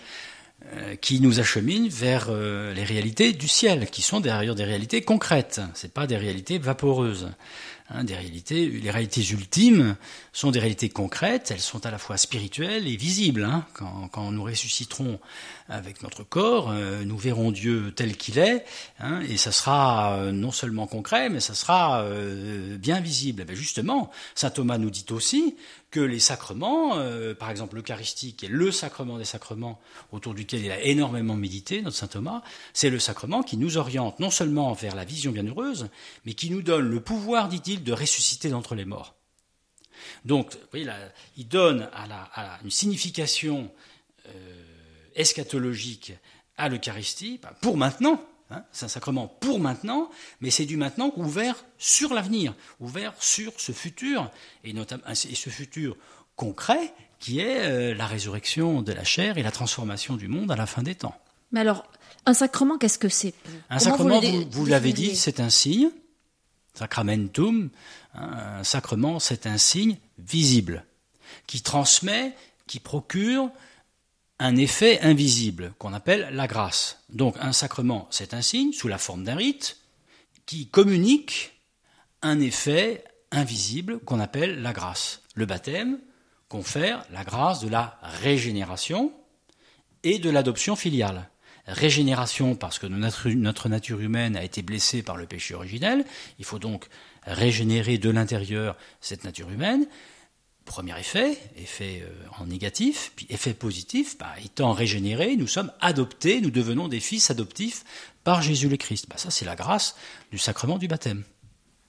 qui 1.01 1.21
nous 1.21 1.41
acheminent 1.41 1.89
vers 1.91 2.27
euh, 2.29 2.73
les 2.75 2.85
réalités 2.85 3.33
du 3.33 3.49
ciel, 3.49 3.91
qui 3.91 4.03
sont 4.03 4.21
derrière 4.21 4.55
des 4.55 4.65
réalités 4.65 5.03
concrètes. 5.03 5.61
C'est 5.75 5.93
pas 5.93 6.07
des 6.07 6.17
réalités 6.17 6.59
vaporeuses. 6.59 7.29
Hein, 7.91 8.05
des 8.05 8.15
réalités, 8.15 8.67
les 8.67 8.91
réalités 8.91 9.23
ultimes 9.31 9.97
sont 10.33 10.51
des 10.51 10.59
réalités 10.59 10.89
concrètes, 10.89 11.51
elles 11.51 11.61
sont 11.61 11.85
à 11.85 11.91
la 11.91 11.99
fois 11.99 12.17
spirituelles 12.17 12.89
et 12.89 12.97
visibles. 12.97 13.45
Hein. 13.45 13.67
Quand, 13.75 14.31
nous 14.31 14.43
ressusciterons 14.43 15.21
avec 15.69 16.03
notre 16.03 16.25
corps, 16.25 16.71
euh, 16.71 17.05
nous 17.05 17.19
verrons 17.19 17.51
Dieu 17.51 17.93
tel 17.95 18.17
qu'il 18.17 18.39
est, 18.39 18.65
hein, 19.01 19.21
et 19.29 19.37
ça 19.37 19.53
sera 19.53 20.15
euh, 20.15 20.33
non 20.33 20.51
seulement 20.51 20.87
concret, 20.87 21.29
mais 21.29 21.41
ça 21.41 21.53
sera 21.53 22.01
euh, 22.01 22.79
bien 22.79 23.01
visible. 23.01 23.45
Eh 23.47 23.55
justement, 23.55 24.11
saint 24.35 24.49
Thomas 24.49 24.79
nous 24.79 24.91
dit 24.91 25.05
aussi 25.11 25.55
que 25.95 26.01
les 26.01 26.19
sacrements, 26.19 26.97
par 27.39 27.51
exemple 27.51 27.77
l'Eucharistie, 27.77 28.35
qui 28.35 28.47
est 28.47 28.49
le 28.49 28.73
sacrement 28.73 29.17
des 29.17 29.25
sacrements 29.25 29.81
autour 30.11 30.35
duquel 30.35 30.65
il 30.65 30.73
a 30.73 30.81
énormément 30.81 31.37
médité, 31.37 31.83
notre 31.83 31.97
saint 31.97 32.09
Thomas, 32.09 32.43
c'est 32.73 32.91
le 32.91 32.99
sacrement 32.99 33.45
qui 33.45 33.57
nous 33.57 33.77
oriente 33.77 34.19
non 34.19 34.33
seulement 34.33 34.73
vers 34.73 34.97
la 34.97 35.05
vision 35.05 35.31
bienheureuse, 35.31 35.89
mais 36.25 36.33
qui 36.35 36.51
nous 36.51 36.63
donne 36.63 36.89
le 36.89 37.01
pouvoir, 37.01 37.47
dit-il, 37.49 37.85
de 37.85 37.93
ressusciter 37.93 38.49
d'entre 38.49 38.75
les 38.75 38.85
morts. 38.85 39.15
Donc, 40.25 40.59
voyez, 40.73 40.91
il 41.37 41.47
donne 41.47 41.89
une 42.65 42.71
signification 42.73 43.71
eschatologique 45.15 46.13
à 46.57 46.69
l'Eucharistie, 46.69 47.39
bah, 47.41 47.55
pour 47.61 47.77
maintenant, 47.77 48.21
hein, 48.51 48.65
c'est 48.73 48.87
un 48.87 48.89
sacrement 48.89 49.29
pour 49.29 49.61
maintenant, 49.61 50.11
mais 50.41 50.51
c'est 50.51 50.67
du 50.67 50.77
maintenant 50.77 51.13
ouvert 51.17 51.65
sur 51.79 52.15
l'avenir, 52.15 52.55
ouvert 52.81 53.15
sur 53.19 53.53
ce 53.59 53.73
futur, 53.73 54.31
et, 54.65 54.73
notamment, 54.73 55.05
et 55.09 55.15
ce 55.15 55.51
futur 55.51 55.97
concret 56.37 56.93
qui 57.19 57.41
est 57.41 57.61
euh, 57.61 57.95
la 57.95 58.07
résurrection 58.07 58.83
de 58.83 58.93
la 58.93 59.05
chair 59.05 59.39
et 59.39 59.43
la 59.43 59.51
transformation 59.51 60.17
du 60.17 60.29
monde 60.29 60.51
à 60.51 60.57
la 60.57 60.67
fin 60.67 60.83
des 60.83 60.95
temps. 60.95 61.19
Mais 61.53 61.61
alors, 61.61 61.85
un 62.27 62.35
sacrement, 62.35 62.79
qu'est-ce 62.79 62.99
que 62.99 63.09
c'est? 63.09 63.35
Un 63.71 63.79
sacrement, 63.79 64.21
vous, 64.51 64.67
l'avez 64.67 64.93
dit, 64.93 65.15
c'est 65.17 65.41
un 65.41 65.51
signe, 65.51 65.91
sacramentum, 66.75 67.71
hein, 68.15 68.59
un 68.59 68.65
sacrement, 68.65 69.21
c'est 69.21 69.47
un 69.47 69.59
signe 69.59 69.97
visible, 70.19 70.85
qui 71.47 71.63
transmet, 71.63 72.35
qui 72.67 72.81
procure 72.81 73.51
un 74.39 74.57
effet 74.57 75.01
invisible 75.01 75.74
qu'on 75.78 75.93
appelle 75.93 76.28
la 76.32 76.47
grâce. 76.47 77.01
Donc 77.09 77.37
un 77.41 77.53
sacrement, 77.53 78.09
c'est 78.11 78.35
un 78.35 78.43
signe 78.43 78.72
sous 78.72 78.89
la 78.89 78.99
forme 78.99 79.24
d'un 79.24 79.37
rite 79.37 79.78
qui 80.47 80.68
communique 80.68 81.61
un 82.22 82.41
effet 82.41 83.05
invisible 83.30 84.01
qu'on 84.01 84.20
appelle 84.20 84.62
la 84.62 84.72
grâce. 84.72 85.22
Le 85.35 85.47
baptême 85.47 85.99
confère 86.49 87.05
la 87.11 87.24
grâce 87.24 87.61
de 87.61 87.68
la 87.68 87.99
régénération 88.03 89.12
et 90.03 90.18
de 90.18 90.30
l'adoption 90.30 90.76
filiale. 90.76 91.28
Régénération 91.66 92.57
parce 92.57 92.78
que 92.78 92.87
notre 92.87 93.68
nature 93.68 94.01
humaine 94.01 94.37
a 94.37 94.45
été 94.45 94.62
blessée 94.62 95.03
par 95.03 95.16
le 95.16 95.26
péché 95.26 95.55
originel, 95.55 96.05
il 96.39 96.45
faut 96.45 96.59
donc 96.59 96.89
régénérer 97.22 97.97
de 97.97 98.11
l'intérieur 98.11 98.76
cette 99.01 99.24
nature 99.24 99.51
humaine. 99.51 99.87
Premier 100.65 100.99
effet, 100.99 101.39
effet 101.57 102.03
euh, 102.03 102.11
en 102.39 102.47
négatif, 102.47 103.12
puis 103.17 103.27
effet 103.29 103.53
positif, 103.53 104.17
bah, 104.19 104.33
étant 104.43 104.73
régénérés, 104.73 105.37
nous 105.37 105.47
sommes 105.47 105.71
adoptés, 105.81 106.41
nous 106.41 106.51
devenons 106.51 106.89
des 106.89 107.01
fils 107.01 107.31
adoptifs 107.31 107.85
par 108.25 108.41
Jésus 108.41 108.69
le 108.69 108.77
Christ. 108.77 109.07
Bah, 109.09 109.17
ça, 109.19 109.31
c'est 109.31 109.45
la 109.45 109.57
grâce 109.57 109.95
du 110.33 110.39
sacrement 110.39 110.79
du 110.79 110.89
baptême. 110.89 111.25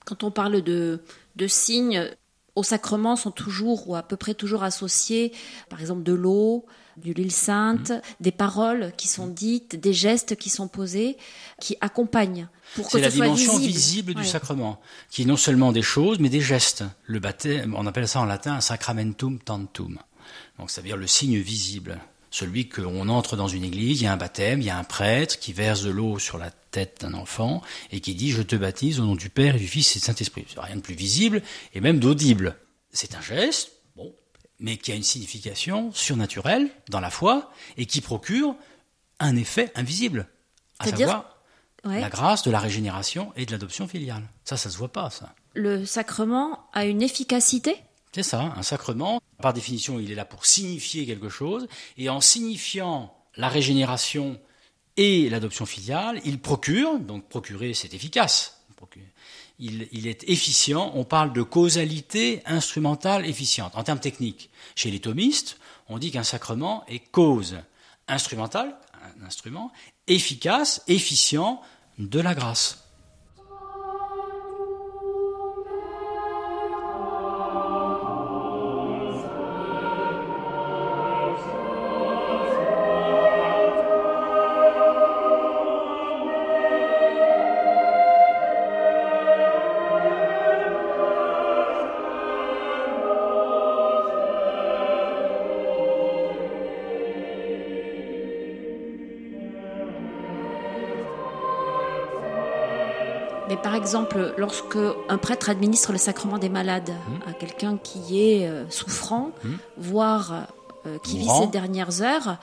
Quand 0.04 0.24
on 0.24 0.30
parle 0.30 0.62
de, 0.62 1.02
de 1.36 1.46
signes, 1.46 2.10
aux 2.54 2.62
sacrements 2.62 3.16
sont 3.16 3.30
toujours 3.30 3.88
ou 3.88 3.96
à 3.96 4.02
peu 4.02 4.16
près 4.16 4.34
toujours 4.34 4.62
associés, 4.62 5.32
par 5.68 5.80
exemple, 5.80 6.02
de 6.02 6.12
l'eau, 6.12 6.66
du 6.96 7.12
l'huile 7.12 7.32
sainte, 7.32 7.90
mmh. 7.90 8.00
des 8.20 8.32
paroles 8.32 8.92
qui 8.96 9.08
sont 9.08 9.26
dites, 9.26 9.78
des 9.78 9.92
gestes 9.92 10.36
qui 10.36 10.50
sont 10.50 10.68
posés, 10.68 11.16
qui 11.60 11.76
accompagnent. 11.80 12.48
C'est 12.88 13.00
la 13.00 13.10
dimension 13.10 13.58
visible, 13.58 14.14
du 14.14 14.24
sacrement, 14.24 14.80
qui 15.10 15.22
est 15.22 15.26
non 15.26 15.36
seulement 15.36 15.72
des 15.72 15.82
choses, 15.82 16.18
mais 16.18 16.28
des 16.28 16.40
gestes. 16.40 16.84
Le 17.04 17.20
baptême, 17.20 17.74
on 17.76 17.86
appelle 17.86 18.08
ça 18.08 18.20
en 18.20 18.24
latin 18.24 18.54
un 18.54 18.60
sacramentum 18.60 19.38
tantum. 19.38 19.98
Donc, 20.58 20.70
ça 20.70 20.80
veut 20.80 20.88
dire 20.88 20.96
le 20.96 21.06
signe 21.06 21.38
visible. 21.38 21.98
Celui 22.30 22.68
qu'on 22.68 23.08
entre 23.08 23.36
dans 23.36 23.48
une 23.48 23.64
église, 23.64 24.00
il 24.00 24.04
y 24.04 24.06
a 24.06 24.12
un 24.12 24.16
baptême, 24.16 24.60
il 24.60 24.66
y 24.66 24.70
a 24.70 24.76
un 24.76 24.84
prêtre 24.84 25.38
qui 25.38 25.52
verse 25.52 25.82
de 25.82 25.90
l'eau 25.90 26.18
sur 26.18 26.38
la 26.38 26.50
tête 26.50 26.98
d'un 27.00 27.14
enfant 27.14 27.62
et 27.92 28.00
qui 28.00 28.14
dit 28.14 28.30
Je 28.30 28.42
te 28.42 28.56
baptise 28.56 29.00
au 29.00 29.04
nom 29.04 29.14
du 29.14 29.30
Père 29.30 29.56
et 29.56 29.58
du 29.58 29.68
Fils 29.68 29.96
et 29.96 30.00
du 30.00 30.04
Saint-Esprit. 30.04 30.44
C'est 30.48 30.60
rien 30.60 30.76
de 30.76 30.80
plus 30.80 30.94
visible 30.94 31.42
et 31.72 31.80
même 31.80 31.98
d'audible. 31.98 32.56
C'est 32.92 33.14
un 33.14 33.22
geste, 33.22 33.72
mais 34.58 34.76
qui 34.76 34.92
a 34.92 34.94
une 34.94 35.02
signification 35.02 35.92
surnaturelle 35.92 36.70
dans 36.88 37.00
la 37.00 37.10
foi 37.10 37.50
et 37.76 37.86
qui 37.86 38.00
procure 38.00 38.56
un 39.18 39.36
effet 39.36 39.72
invisible. 39.74 40.28
À 40.78 40.86
savoir 40.86 41.36
la 41.84 42.08
grâce 42.08 42.42
de 42.42 42.50
la 42.50 42.58
régénération 42.58 43.32
et 43.36 43.46
de 43.46 43.52
l'adoption 43.52 43.86
filiale. 43.86 44.28
Ça, 44.44 44.56
ça 44.56 44.70
se 44.70 44.76
voit 44.76 44.92
pas, 44.92 45.10
ça. 45.10 45.34
Le 45.54 45.84
sacrement 45.86 46.68
a 46.72 46.84
une 46.84 47.00
efficacité? 47.02 47.76
C'est 48.12 48.22
ça, 48.22 48.54
un 48.56 48.62
sacrement, 48.62 49.20
par 49.40 49.52
définition, 49.52 50.00
il 50.00 50.10
est 50.10 50.14
là 50.14 50.24
pour 50.24 50.46
signifier 50.46 51.06
quelque 51.06 51.28
chose, 51.28 51.68
et 51.96 52.08
en 52.08 52.20
signifiant 52.20 53.14
la 53.36 53.48
régénération 53.48 54.40
et 54.96 55.28
l'adoption 55.28 55.66
filiale, 55.66 56.20
il 56.24 56.40
procure, 56.40 56.98
donc 56.98 57.28
procurer, 57.28 57.74
c'est 57.74 57.92
efficace. 57.94 58.64
Il, 59.58 60.06
est 60.06 60.28
efficient, 60.28 60.92
on 60.94 61.04
parle 61.04 61.32
de 61.32 61.42
causalité 61.42 62.42
instrumentale 62.44 63.24
efficiente. 63.24 63.72
En 63.74 63.82
termes 63.84 64.00
techniques, 64.00 64.50
chez 64.74 64.90
les 64.90 65.00
thomistes, 65.00 65.58
on 65.88 65.98
dit 65.98 66.10
qu'un 66.10 66.24
sacrement 66.24 66.84
est 66.88 66.98
cause 66.98 67.56
instrumentale, 68.06 68.76
un 69.20 69.24
instrument, 69.24 69.72
efficace, 70.06 70.82
efficient, 70.88 71.62
de 71.98 72.20
la 72.20 72.34
grâce. 72.34 72.85
Exemple, 103.86 104.34
lorsque 104.36 104.78
un 105.08 105.18
prêtre 105.18 105.48
administre 105.48 105.92
le 105.92 105.98
sacrement 105.98 106.38
des 106.38 106.48
malades 106.48 106.90
mmh. 106.90 107.30
à 107.30 107.32
quelqu'un 107.32 107.78
qui 107.78 108.20
est 108.20 108.48
euh, 108.48 108.68
souffrant, 108.68 109.30
mmh. 109.44 109.48
voire 109.76 110.48
euh, 110.86 110.98
qui 111.04 111.18
vit 111.18 111.28
ses 111.28 111.46
dernières 111.46 112.02
heures, 112.02 112.38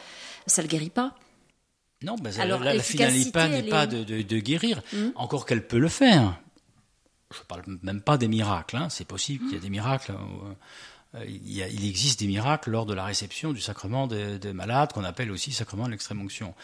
ça 0.48 0.62
ne 0.62 0.68
le 0.68 0.72
guérit 0.72 0.90
pas. 0.90 1.14
Non, 2.02 2.16
ben, 2.16 2.32
la, 2.34 2.80
finalité 2.80 3.50
n'est 3.50 3.64
pas 3.64 3.88
de, 3.88 4.40
guérir, 4.40 4.82
mmh. 4.94 5.08
encore 5.16 5.46
qu'elle 5.46 5.68
peut 5.68 5.80
le 5.80 5.90
faire. 5.90 6.40
Je 7.34 7.40
ne 7.40 7.44
parle 7.44 7.64
même 7.82 8.02
pas 8.02 8.18
des 8.18 8.30
miracles, 8.30 8.78
hein. 8.78 8.88
c'est 8.90 9.08
possible 9.08 9.44
qu'il 9.46 9.56
y 9.56 9.58
ait 9.58 9.60
des 9.60 9.70
miracles. 9.70 10.14
Euh, 11.16 11.26
il, 11.26 11.86
existe 11.86 12.22
des 12.22 12.28
miracles 12.28 12.72
lors 12.72 12.86
de 12.86 12.94
la 12.94 13.04
réception 13.04 13.52
du 13.52 13.60
sacrement 13.62 14.08
des, 14.08 14.54
malades, 14.54 14.94
qu'on 14.94 15.04
appelle 15.04 15.30
aussi 15.30 15.52
sacrement 15.52 15.86
de 15.86 15.92
l'extrême 15.92 16.22
onction. 16.22 16.56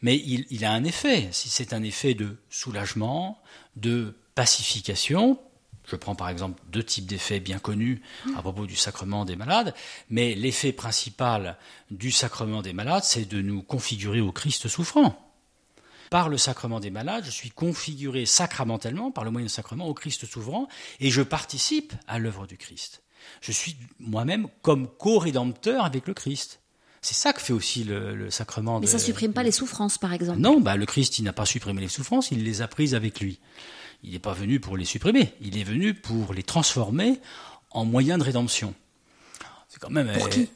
Mais 0.00 0.16
il, 0.16 0.46
il 0.50 0.64
a 0.64 0.72
un 0.72 0.84
effet. 0.84 1.28
Si 1.32 1.48
c'est 1.48 1.72
un 1.72 1.82
effet 1.82 2.14
de 2.14 2.36
soulagement, 2.50 3.40
de 3.76 4.14
pacification. 4.38 5.36
Je 5.84 5.96
prends 5.96 6.14
par 6.14 6.28
exemple 6.28 6.62
deux 6.70 6.84
types 6.84 7.06
d'effets 7.06 7.40
bien 7.40 7.58
connus 7.58 8.02
à 8.36 8.40
propos 8.40 8.66
du 8.66 8.76
sacrement 8.76 9.24
des 9.24 9.34
malades, 9.34 9.74
mais 10.10 10.36
l'effet 10.36 10.70
principal 10.70 11.56
du 11.90 12.12
sacrement 12.12 12.62
des 12.62 12.72
malades, 12.72 13.02
c'est 13.02 13.24
de 13.24 13.42
nous 13.42 13.62
configurer 13.62 14.20
au 14.20 14.30
Christ 14.30 14.68
souffrant. 14.68 15.18
Par 16.08 16.28
le 16.28 16.38
sacrement 16.38 16.78
des 16.78 16.90
malades, 16.90 17.24
je 17.24 17.32
suis 17.32 17.50
configuré 17.50 18.26
sacramentellement, 18.26 19.10
par 19.10 19.24
le 19.24 19.32
moyen 19.32 19.46
du 19.46 19.52
sacrement, 19.52 19.88
au 19.88 19.94
Christ 19.94 20.24
souffrant, 20.24 20.68
et 21.00 21.10
je 21.10 21.22
participe 21.22 21.92
à 22.06 22.20
l'œuvre 22.20 22.46
du 22.46 22.56
Christ. 22.56 23.02
Je 23.40 23.50
suis 23.50 23.76
moi-même 23.98 24.46
comme 24.62 24.86
co-rédempteur 24.86 25.84
avec 25.84 26.06
le 26.06 26.14
Christ. 26.14 26.60
C'est 27.02 27.14
ça 27.14 27.32
que 27.32 27.40
fait 27.40 27.52
aussi 27.52 27.82
le, 27.82 28.30
sacrement. 28.30 28.78
Mais 28.78 28.86
ça 28.86 29.00
supprime 29.00 29.32
pas 29.32 29.42
les 29.42 29.52
souffrances, 29.52 29.98
par 29.98 30.12
exemple. 30.12 30.38
Non, 30.38 30.60
bah, 30.60 30.76
le 30.76 30.86
Christ, 30.86 31.18
il 31.18 31.24
n'a 31.24 31.32
pas 31.32 31.46
supprimé 31.46 31.80
les 31.80 31.88
souffrances, 31.88 32.30
il 32.30 32.44
les 32.44 32.62
a 32.62 32.68
prises 32.68 32.94
avec 32.94 33.18
lui 33.20 33.40
il 34.02 34.12
n'est 34.12 34.18
pas 34.18 34.32
venu 34.32 34.60
pour 34.60 34.76
les 34.76 34.84
supprimer, 34.84 35.34
il 35.40 35.58
est 35.58 35.64
venu 35.64 35.94
pour 35.94 36.32
les 36.32 36.42
transformer 36.42 37.20
en 37.70 37.84
moyens 37.84 38.18
de 38.18 38.24
rédemption. 38.24 38.74
C'est 39.68 39.80
quand 39.80 39.90
même 39.90 40.12
pour 40.12 40.26
euh, 40.26 40.28
qui? 40.28 40.48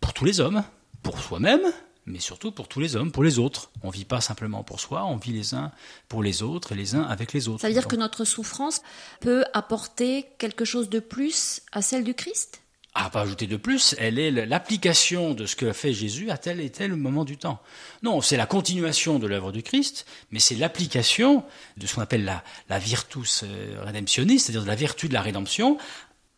Pour 0.00 0.12
tous 0.12 0.24
les 0.24 0.40
hommes, 0.40 0.62
pour 1.02 1.18
soi-même, 1.18 1.62
mais 2.06 2.18
surtout 2.18 2.52
pour 2.52 2.68
tous 2.68 2.80
les 2.80 2.96
hommes, 2.96 3.10
pour 3.10 3.22
les 3.22 3.38
autres. 3.38 3.70
On 3.82 3.90
vit 3.90 4.04
pas 4.04 4.20
simplement 4.20 4.62
pour 4.62 4.80
soi, 4.80 5.04
on 5.06 5.16
vit 5.16 5.32
les 5.32 5.54
uns 5.54 5.72
pour 6.08 6.22
les 6.22 6.42
autres 6.42 6.72
et 6.72 6.74
les 6.74 6.94
uns 6.94 7.02
avec 7.02 7.32
les 7.32 7.48
autres. 7.48 7.62
Ça 7.62 7.68
veut 7.68 7.74
dire 7.74 7.88
que 7.88 7.96
notre 7.96 8.24
souffrance 8.24 8.82
peut 9.20 9.44
apporter 9.54 10.26
quelque 10.38 10.64
chose 10.64 10.88
de 10.90 11.00
plus 11.00 11.62
à 11.72 11.82
celle 11.82 12.04
du 12.04 12.14
Christ? 12.14 12.60
À 12.94 13.10
pas 13.10 13.22
ajouter 13.22 13.48
de 13.48 13.56
plus, 13.56 13.96
elle 13.98 14.18
est 14.20 14.30
l'application 14.30 15.34
de 15.34 15.46
ce 15.46 15.56
que 15.56 15.72
fait 15.72 15.92
Jésus 15.92 16.30
à 16.30 16.38
tel 16.38 16.60
et 16.60 16.70
tel 16.70 16.94
moment 16.94 17.24
du 17.24 17.36
temps. 17.36 17.60
Non, 18.02 18.20
c'est 18.20 18.36
la 18.36 18.46
continuation 18.46 19.18
de 19.18 19.26
l'œuvre 19.26 19.50
du 19.50 19.64
Christ, 19.64 20.06
mais 20.30 20.38
c'est 20.38 20.54
l'application 20.54 21.44
de 21.76 21.86
ce 21.86 21.96
qu'on 21.96 22.02
appelle 22.02 22.24
la, 22.24 22.44
la 22.68 22.78
virtus 22.78 23.42
euh, 23.42 23.82
redemptionis, 23.84 24.38
c'est-à-dire 24.38 24.64
la 24.64 24.76
vertu 24.76 25.08
de 25.08 25.14
la 25.14 25.22
rédemption, 25.22 25.76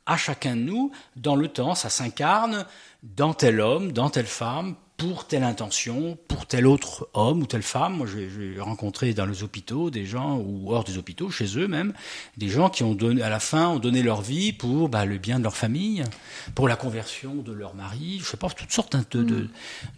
à 0.07 0.17
chacun 0.17 0.57
de 0.57 0.63
nous 0.63 0.93
dans 1.17 1.37
le 1.37 1.49
temps. 1.49 1.75
Ça 1.75 1.91
s'incarne 1.91 2.65
dans 3.03 3.35
tel 3.35 3.61
homme, 3.61 3.93
dans 3.93 4.09
telle 4.09 4.27
femme, 4.27 4.77
pour 4.97 5.27
telle 5.27 5.45
intention, 5.45 6.17
pour 6.29 6.47
tel 6.47 6.67
autre 6.67 7.09
homme 7.13 7.43
ou 7.43 7.47
telle 7.47 7.63
femme. 7.63 7.99
Moi, 7.99 8.07
j'ai 8.07 8.59
rencontré 8.61 9.13
dans 9.13 9.27
les 9.27 9.43
hôpitaux 9.43 9.91
des 9.91 10.07
gens, 10.07 10.39
ou 10.39 10.73
hors 10.73 10.85
des 10.85 10.97
hôpitaux, 10.97 11.31
chez 11.31 11.59
eux 11.59 11.69
même, 11.69 11.93
des 12.37 12.49
gens 12.49 12.71
qui 12.71 12.83
ont 12.83 12.95
donné, 12.95 13.23
à 13.23 13.29
la 13.29 13.41
fin, 13.41 13.69
ont 13.69 13.79
donné 13.79 14.03
leur 14.03 14.23
vie 14.23 14.53
pour 14.53 14.89
bah, 14.89 15.05
le 15.05 15.19
bien 15.19 15.39
de 15.39 15.45
leur 15.45 15.57
famille, 15.57 16.03
pour 16.55 16.69
la 16.69 16.77
conversion 16.77 17.35
de 17.35 17.53
leur 17.53 17.75
mari, 17.75 18.21
je 18.21 18.25
sais 18.25 18.37
pas, 18.37 18.49
toutes 18.49 18.73
sortes 18.73 18.97
de, 19.15 19.23
de, 19.23 19.49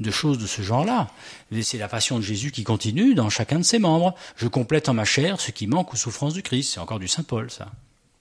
de 0.00 0.10
choses 0.10 0.38
de 0.38 0.46
ce 0.46 0.62
genre-là. 0.62 1.08
C'est 1.62 1.78
la 1.78 1.88
passion 1.88 2.18
de 2.18 2.22
Jésus 2.24 2.50
qui 2.50 2.64
continue 2.64 3.14
dans 3.14 3.30
chacun 3.30 3.58
de 3.58 3.64
ses 3.64 3.78
membres. 3.78 4.14
Je 4.36 4.48
complète 4.48 4.88
en 4.88 4.94
ma 4.94 5.04
chair 5.04 5.40
ce 5.40 5.50
qui 5.50 5.66
manque 5.66 5.94
aux 5.94 5.96
souffrances 5.96 6.34
du 6.34 6.42
Christ. 6.42 6.72
C'est 6.74 6.80
encore 6.80 6.98
du 6.98 7.08
Saint 7.08 7.22
Paul, 7.22 7.50
ça. 7.50 7.70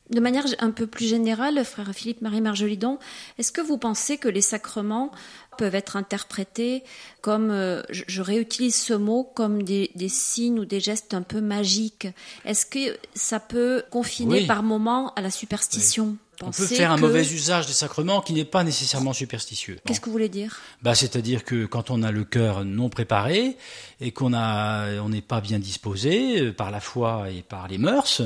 De 0.09 0.21
manière 0.21 0.45
un 0.59 0.71
peu 0.71 0.87
plus 0.87 1.05
générale, 1.05 1.65
frère 1.65 1.91
Philippe 1.93 2.21
Marie 2.21 2.39
Marjolidon, 2.39 2.97
est-ce 3.37 3.51
que 3.51 3.59
vous 3.59 3.77
pensez 3.77 4.17
que 4.17 4.29
les 4.29 4.41
sacrements 4.41 5.11
peuvent 5.57 5.75
être 5.75 5.95
interprétés 5.95 6.83
comme, 7.21 7.51
euh, 7.51 7.81
je, 7.89 8.21
réutilise 8.21 8.75
ce 8.75 8.93
mot, 8.93 9.23
comme 9.23 9.63
des, 9.63 9.89
signes 10.07 10.59
ou 10.59 10.65
des 10.65 10.79
gestes 10.79 11.13
un 11.13 11.23
peu 11.23 11.41
magiques 11.41 12.07
Est-ce 12.45 12.65
que 12.65 12.97
ça 13.15 13.39
peut 13.39 13.83
confiner 13.89 14.45
par 14.45 14.63
moments 14.63 15.13
à 15.15 15.21
la 15.21 15.31
superstition 15.31 16.17
on 16.43 16.51
peut 16.51 16.67
faire 16.67 16.91
un 16.91 16.97
mauvais 16.97 17.21
usage 17.21 17.65
des 17.65 17.73
sacrements 17.73 18.21
qui 18.21 18.33
n'est 18.33 18.45
pas 18.45 18.63
nécessairement 18.63 19.13
superstitieux. 19.13 19.79
Qu'est-ce 19.85 19.99
que 19.99 20.05
vous 20.05 20.11
voulez 20.11 20.29
dire? 20.29 20.59
Bah, 20.83 20.93
C'est-à-dire 20.93 21.43
que 21.43 21.65
quand 21.65 21.89
on 21.89 22.03
a 22.03 22.11
le 22.11 22.23
cœur 22.23 22.63
non 22.63 22.89
préparé 22.89 23.57
et 24.01 24.11
qu'on 24.11 24.33
on 24.33 25.09
n'est 25.09 25.21
pas 25.21 25.41
bien 25.41 25.57
disposé 25.57 26.41
euh, 26.41 26.53
par 26.53 26.69
la 26.69 26.79
foi 26.79 27.31
et 27.31 27.41
par 27.41 27.67
les 27.67 27.79
mœurs, 27.79 28.21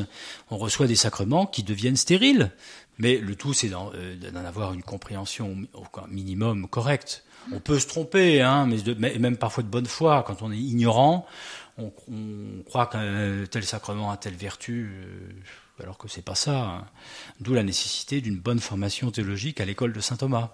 on 0.50 0.58
reçoit 0.58 0.88
des 0.88 0.96
sacrements 0.96 1.46
qui 1.46 1.64
deviennent 1.64 1.96
stériles. 1.96 2.52
Mais 3.02 3.18
le 3.18 3.36
tout, 3.36 3.52
c'est 3.52 3.70
d'en 3.70 3.92
euh, 3.96 4.46
avoir 4.46 4.74
une 4.74 4.84
compréhension 4.84 5.58
au 5.74 6.08
minimum 6.08 6.68
correcte. 6.68 7.24
On 7.52 7.60
peut 7.60 7.80
se 7.80 7.88
tromper, 7.88 8.42
hein, 8.42 8.68
mais, 8.68 9.18
même 9.18 9.38
parfois 9.38 9.64
de 9.64 9.70
bonne 9.70 9.88
foi, 9.88 10.24
quand 10.28 10.44
on 10.44 10.52
est 10.52 10.60
ignorant, 10.60 11.26
on, 11.80 11.92
croit 12.64 12.86
qu'un 12.86 13.46
tel 13.50 13.66
sacrement 13.66 14.12
a 14.12 14.18
telle 14.18 14.36
vertu. 14.36 14.92
Euh, 14.94 15.84
alors 15.84 15.98
que 15.98 16.08
c'est 16.08 16.22
pas 16.22 16.36
ça. 16.36 16.60
Hein. 16.60 16.86
D'où 17.40 17.56
la 17.56 17.64
nécessité 17.64 18.22
d'une 18.22 18.38
bonne 18.38 18.60
formation 18.60 19.10
théologique 19.10 19.60
à 19.60 19.66
l'école 19.66 19.94
de 19.94 20.00
saint 20.00 20.18
Thomas. 20.18 20.52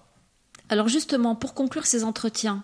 Alors 0.69 0.87
justement, 0.87 1.35
pour 1.35 1.53
conclure 1.53 1.85
ces 1.85 2.05
entretiens, 2.05 2.63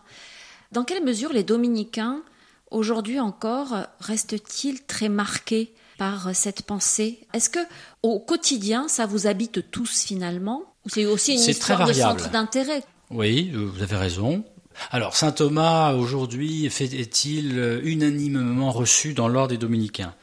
dans 0.72 0.86
quelle 0.86 1.04
mesure 1.04 1.34
les 1.34 1.44
dominicains, 1.44 2.24
aujourd'hui 2.72 3.20
encore, 3.20 3.76
restent-ils 4.00 4.82
très 4.86 5.10
marqués 5.10 5.74
par 6.04 6.36
cette 6.36 6.64
pensée 6.64 7.20
Est-ce 7.34 7.50
que 7.50 7.60
au 8.02 8.20
quotidien, 8.20 8.90
ça 8.90 9.06
vous 9.06 9.26
habite 9.26 9.72
tous 9.72 10.04
finalement? 10.04 10.64
Ou 10.86 10.90
c'est 10.90 11.06
aussi 11.06 11.36
une 11.36 11.40
histoire 11.40 11.88
de 11.88 11.94
centre 11.94 12.30
d'intérêt? 12.30 12.84
Oui, 13.10 13.52
euh, 13.54 13.70
vous 13.74 13.82
avez 13.82 13.96
raison. 13.96 14.44
Alors, 14.92 15.16
saint 15.16 15.32
Thomas, 15.32 15.94
aujourd'hui, 15.94 16.66
est-il 16.66 17.82
unanimement 17.84 18.72
reçu 18.72 19.14
dans 19.14 19.30
l'ordre 19.30 19.52
des 19.52 19.58
dominicains? 19.58 20.14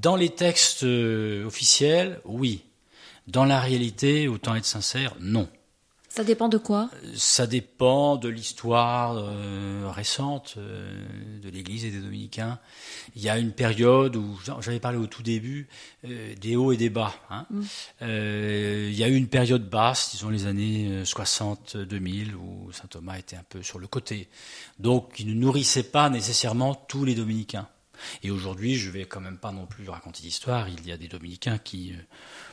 Dans 0.00 0.16
les 0.16 0.30
textes 0.30 0.84
euh, 0.84 1.44
officiels, 1.44 2.20
oui. 2.24 2.64
Dans 3.26 3.44
la 3.44 3.60
réalité, 3.60 4.26
autant 4.26 4.54
être 4.54 4.64
sincère, 4.64 5.14
non. 5.20 5.50
Ça 6.12 6.24
dépend 6.24 6.48
de 6.48 6.58
quoi? 6.58 6.90
Ça 7.14 7.46
dépend 7.46 8.16
de 8.16 8.28
l'histoire 8.28 9.14
euh, 9.16 9.88
récente 9.92 10.54
euh, 10.56 11.38
de 11.40 11.48
l'Église 11.48 11.84
et 11.84 11.92
des 11.92 12.00
dominicains. 12.00 12.58
Il 13.14 13.22
y 13.22 13.28
a 13.28 13.38
une 13.38 13.52
période 13.52 14.16
où, 14.16 14.36
j'avais 14.60 14.80
parlé 14.80 14.98
au 14.98 15.06
tout 15.06 15.22
début, 15.22 15.68
euh, 16.04 16.34
des 16.34 16.56
hauts 16.56 16.72
et 16.72 16.76
des 16.76 16.90
bas. 16.90 17.14
Hein. 17.30 17.46
Mm. 17.50 17.62
il 18.00 18.94
y 18.94 19.04
a 19.04 19.08
eu 19.08 19.14
une 19.14 19.28
période 19.28 19.70
basse, 19.70 20.10
disons 20.10 20.30
les 20.30 20.46
années 20.46 21.04
60-2000, 21.04 22.34
où 22.34 22.72
saint 22.72 22.88
Thomas 22.88 23.16
était 23.16 23.36
un 23.36 23.44
peu 23.48 23.62
sur 23.62 23.78
le 23.78 23.86
côté. 23.86 24.28
Donc 24.80 25.14
il 25.20 25.28
ne 25.28 25.34
nourrissait 25.34 25.84
pas 25.84 26.10
nécessairement 26.10 26.74
tous 26.74 27.04
les 27.04 27.14
dominicains. 27.14 27.68
Et 28.24 28.32
aujourd'hui, 28.32 28.74
je 28.74 28.90
vais 28.90 29.04
quand 29.04 29.20
même 29.20 29.38
pas 29.38 29.52
non 29.52 29.66
plus 29.66 29.88
raconter 29.88 30.22
d'histoire. 30.22 30.68
Il 30.68 30.88
y 30.88 30.90
a 30.90 30.96
des 30.96 31.06
dominicains 31.06 31.58
qui, 31.58 31.94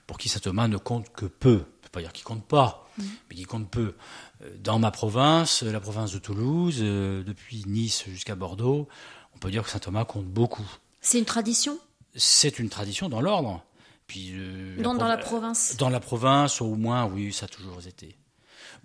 pour 0.06 0.20
qui 0.20 0.30
saint 0.30 0.42
Thomas 0.42 0.68
ne 0.68 0.78
compte 0.78 1.12
que 1.12 1.26
peu 1.26 1.64
pas 1.90 2.02
dire 2.02 2.14
qu'il 2.14 2.24
compte 2.24 2.46
pas, 2.46 2.87
mais 2.98 3.36
qu'il 3.36 3.48
compte 3.48 3.70
peu. 3.70 3.96
Euh, 4.42 4.56
dans 4.60 4.80
ma 4.80 4.92
province, 4.92 5.64
la 5.64 5.80
province 5.80 6.12
de 6.12 6.20
Toulouse, 6.20 6.80
euh, 6.82 7.24
depuis 7.24 7.64
Nice 7.68 8.06
jusqu'à 8.08 8.36
Bordeaux, 8.36 8.88
on 9.36 9.40
peut 9.40 9.52
dire 9.52 9.64
que 9.64 9.70
saint 9.70 9.80
Thomas 9.80 10.06
compte 10.06 10.26
beaucoup. 10.26 10.68
C'est 11.02 11.20
une 11.20 11.26
tradition? 11.26 11.78
C'est 12.16 12.60
une 12.60 12.70
tradition 12.70 13.10
dans 13.10 13.22
l'ordre. 13.22 13.64
Puis 14.08 14.32
euh, 14.34 14.82
dans, 14.82 14.94
la 14.94 15.18
province? 15.18 15.76
Dans 15.78 15.90
la 15.90 16.00
province, 16.00 16.62
au 16.62 16.76
moins, 16.76 17.06
oui, 17.06 17.34
ça 17.34 17.46
a 17.46 17.50
toujours 17.50 17.86
été. 17.86 18.16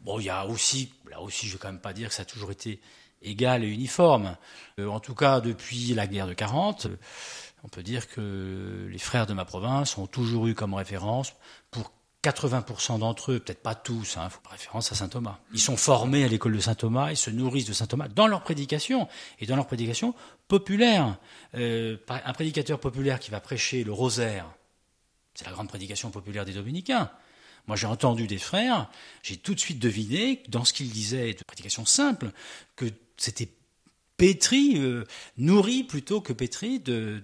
Bon, 0.00 0.18
il 0.18 0.24
y 0.24 0.30
a 0.30 0.46
aussi, 0.46 0.92
là 1.08 1.20
aussi, 1.20 1.46
je 1.46 1.52
vais 1.52 1.58
quand 1.58 1.68
même 1.68 1.80
pas 1.80 1.92
dire 1.92 2.08
que 2.08 2.14
ça 2.14 2.22
a 2.22 2.26
toujours 2.26 2.50
été 2.50 2.80
égal 3.22 3.62
et 3.62 3.68
uniforme. 3.68 4.36
en 4.80 4.98
tout 4.98 5.14
cas, 5.14 5.40
depuis 5.40 5.94
la 5.94 6.08
guerre 6.08 6.26
de 6.26 6.34
40, 6.34 6.88
on 7.62 7.68
peut 7.68 7.84
dire 7.84 8.08
que 8.08 8.88
les 8.90 8.98
frères 8.98 9.26
de 9.26 9.32
ma 9.32 9.44
province 9.44 9.96
ont 9.96 10.08
toujours 10.08 10.48
eu 10.48 10.54
comme 10.54 10.74
référence, 10.74 11.34
pour 11.70 11.92
80% 12.22 13.00
d'entre 13.00 13.32
eux, 13.32 13.40
peut-être 13.40 13.62
pas 13.62 13.74
tous, 13.74 14.16
hein, 14.16 14.28
faut 14.30 14.40
référence 14.48 14.92
à 14.92 14.94
saint 14.94 15.08
Thomas. 15.08 15.38
Ils 15.52 15.60
sont 15.60 15.76
formés 15.76 16.24
à 16.24 16.28
l'école 16.28 16.54
de 16.54 16.60
saint 16.60 16.76
Thomas, 16.76 17.10
ils 17.10 17.16
se 17.16 17.30
nourrissent 17.30 17.66
de 17.66 17.72
saint 17.72 17.86
Thomas 17.86 18.08
dans 18.08 18.28
leur 18.28 18.42
prédication 18.42 19.08
et 19.40 19.46
dans 19.46 19.56
leur 19.56 19.66
prédication 19.66 20.14
populaire. 20.46 21.18
Euh, 21.54 21.96
un 22.08 22.32
prédicateur 22.32 22.78
populaire 22.78 23.18
qui 23.18 23.30
va 23.30 23.40
prêcher 23.40 23.82
le 23.82 23.92
rosaire, 23.92 24.46
c'est 25.34 25.46
la 25.46 25.52
grande 25.52 25.68
prédication 25.68 26.10
populaire 26.10 26.44
des 26.44 26.52
dominicains. 26.52 27.10
Moi, 27.66 27.76
j'ai 27.76 27.86
entendu 27.86 28.26
des 28.26 28.38
frères, 28.38 28.88
j'ai 29.22 29.36
tout 29.36 29.54
de 29.54 29.60
suite 29.60 29.78
deviné, 29.78 30.42
dans 30.48 30.64
ce 30.64 30.72
qu'ils 30.72 30.90
disaient 30.90 31.34
de 31.34 31.44
prédication 31.44 31.84
simple, 31.86 32.32
que 32.76 32.86
c'était 33.16 33.48
pétri, 34.16 34.74
euh, 34.76 35.04
nourri 35.38 35.84
plutôt 35.84 36.20
que 36.20 36.32
pétri 36.32 36.80
de, 36.80 37.22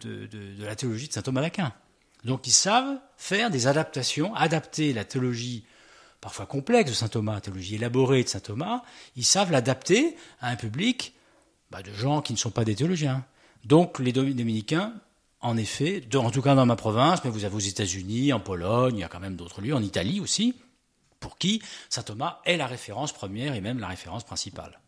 la 0.59 0.75
théologie 0.75 1.09
de 1.09 1.13
saint 1.13 1.23
Thomas 1.23 1.41
d'Aquin. 1.41 1.73
Donc 2.29 2.47
ils 2.47 2.53
savent 2.53 2.99
faire 3.17 3.51
des 3.51 3.67
adaptations, 3.67 4.35
adapter 4.35 4.93
la 4.93 5.05
théologie 5.05 5.65
parfois 6.21 6.45
complexe 6.45 6.91
de 6.91 6.95
saint 6.95 7.09
Thomas, 7.09 7.33
la 7.33 7.41
théologie 7.41 7.77
élaborée 7.77 8.23
de 8.23 8.29
saint 8.29 8.39
Thomas, 8.39 8.83
ils 9.17 9.25
savent 9.25 9.51
l'adapter 9.51 10.15
à 10.43 10.51
un 10.51 10.57
public 10.57 11.15
bah, 11.71 11.83
de 11.83 11.91
gens 11.91 12.21
qui 12.21 12.35
ne 12.35 12.39
sont 12.39 12.51
pas 12.51 12.67
des 12.67 12.75
théologiens. 12.75 13.25
Donc 13.65 13.99
les 13.99 14.13
dominicains, 14.13 14.93
en 15.41 15.57
effet, 15.57 16.05
en 16.15 16.31
tout 16.31 16.43
cas 16.43 16.55
dans 16.55 16.67
ma 16.67 16.77
province, 16.77 17.25
mais 17.25 17.31
vous 17.31 17.47
avez 17.47 17.57
aux 17.57 17.61
États-Unis, 17.61 18.35
en 18.35 18.41
Pologne, 18.41 18.97
il 18.97 19.01
y 19.01 19.05
a 19.05 19.09
quand 19.09 19.21
même 19.21 19.37
d'autres 19.37 19.63
lieux, 19.63 19.75
en 19.75 19.83
Italie 19.83 20.21
aussi, 20.21 20.55
pour 21.21 21.39
qui 21.39 21.63
saint 21.89 22.03
Thomas 22.03 22.41
est 22.45 22.59
la 22.59 22.67
référence 22.67 23.13
première 23.13 23.55
et 23.55 23.63
même 23.63 23.79
la 23.79 23.89
référence 23.89 24.25
principale. 24.25 24.79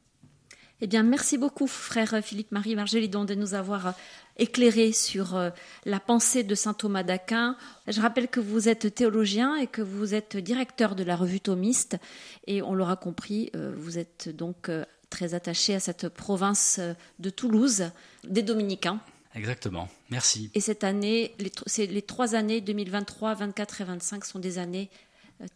Eh 0.82 0.86
bien, 0.86 1.02
merci 1.02 1.36
beaucoup, 1.36 1.66
frère 1.66 2.22
Philippe-Marie 2.22 2.74
Margelidon, 2.74 3.26
de 3.26 3.34
nous 3.34 3.52
avoir 3.52 3.94
éclairé 4.38 4.92
sur 4.92 5.36
euh, 5.36 5.50
la 5.84 6.00
pensée 6.00 6.42
de 6.42 6.54
saint 6.54 6.72
Thomas 6.72 7.02
d'Aquin. 7.02 7.54
Je 7.86 8.00
rappelle 8.00 8.28
que 8.28 8.40
vous 8.40 8.66
êtes 8.66 8.94
théologien 8.94 9.56
et 9.56 9.66
que 9.66 9.82
vous 9.82 10.14
êtes 10.14 10.38
directeur 10.38 10.94
de 10.94 11.04
la 11.04 11.16
revue 11.16 11.40
thomiste. 11.40 11.98
Et 12.46 12.62
on 12.62 12.74
l'aura 12.74 12.96
compris, 12.96 13.50
euh, 13.56 13.74
vous 13.76 13.98
êtes 13.98 14.34
donc 14.34 14.70
euh, 14.70 14.86
très 15.10 15.34
attaché 15.34 15.74
à 15.74 15.80
cette 15.80 16.08
province 16.08 16.80
de 17.18 17.28
Toulouse, 17.28 17.90
des 18.24 18.42
Dominicains. 18.42 19.00
Exactement, 19.34 19.86
merci. 20.08 20.50
Et 20.54 20.60
cette 20.60 20.82
année, 20.82 21.34
les, 21.38 21.86
les 21.86 22.02
trois 22.02 22.34
années 22.34 22.62
2023, 22.62 23.34
24 23.34 23.82
et 23.82 23.84
25 23.84 24.24
sont 24.24 24.38
des 24.38 24.56
années 24.56 24.88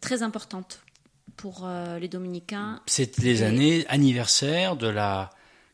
très 0.01 0.21
importantes 0.21 0.84
pour 1.37 1.61
euh, 1.63 1.99
les 1.99 2.07
dominicains. 2.07 2.81
C'est 2.85 3.17
les 3.17 3.43
années 3.43 3.85
anniversaires 3.87 4.75
de 4.75 4.87
la 4.87 5.29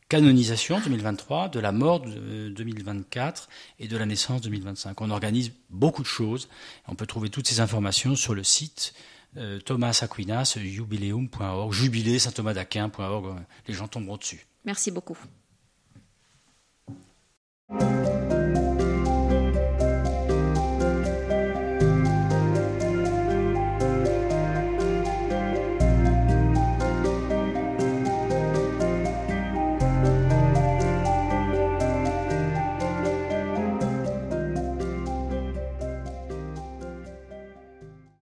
canonisation 0.08 0.78
2023, 0.80 1.48
de 1.48 1.60
la 1.60 1.72
mort 1.72 2.00
2024 2.00 3.48
euh, 3.48 3.84
et 3.84 3.88
de 3.88 3.96
la 3.96 4.04
naissance 4.04 4.42
2025. 4.42 5.00
On 5.00 5.10
organise 5.10 5.52
beaucoup 5.70 6.02
de 6.02 6.06
choses. 6.06 6.48
On 6.86 6.94
peut 6.94 7.06
trouver 7.06 7.30
toutes 7.30 7.48
ces 7.48 7.60
informations 7.60 8.14
sur 8.14 8.34
le 8.34 8.44
site 8.44 8.94
euh, 9.38 9.58
Thomas 9.60 9.98
Aquinas, 10.02 10.58
jubileum.org, 10.62 11.72
jubilé 11.72 12.18
saint 12.18 12.32
thomas 12.32 12.52
d'Aquin.org. 12.52 13.36
Les 13.66 13.74
gens 13.74 13.88
tomberont 13.88 14.18
dessus. 14.18 14.46
Merci 14.64 14.90
beaucoup. 14.90 15.16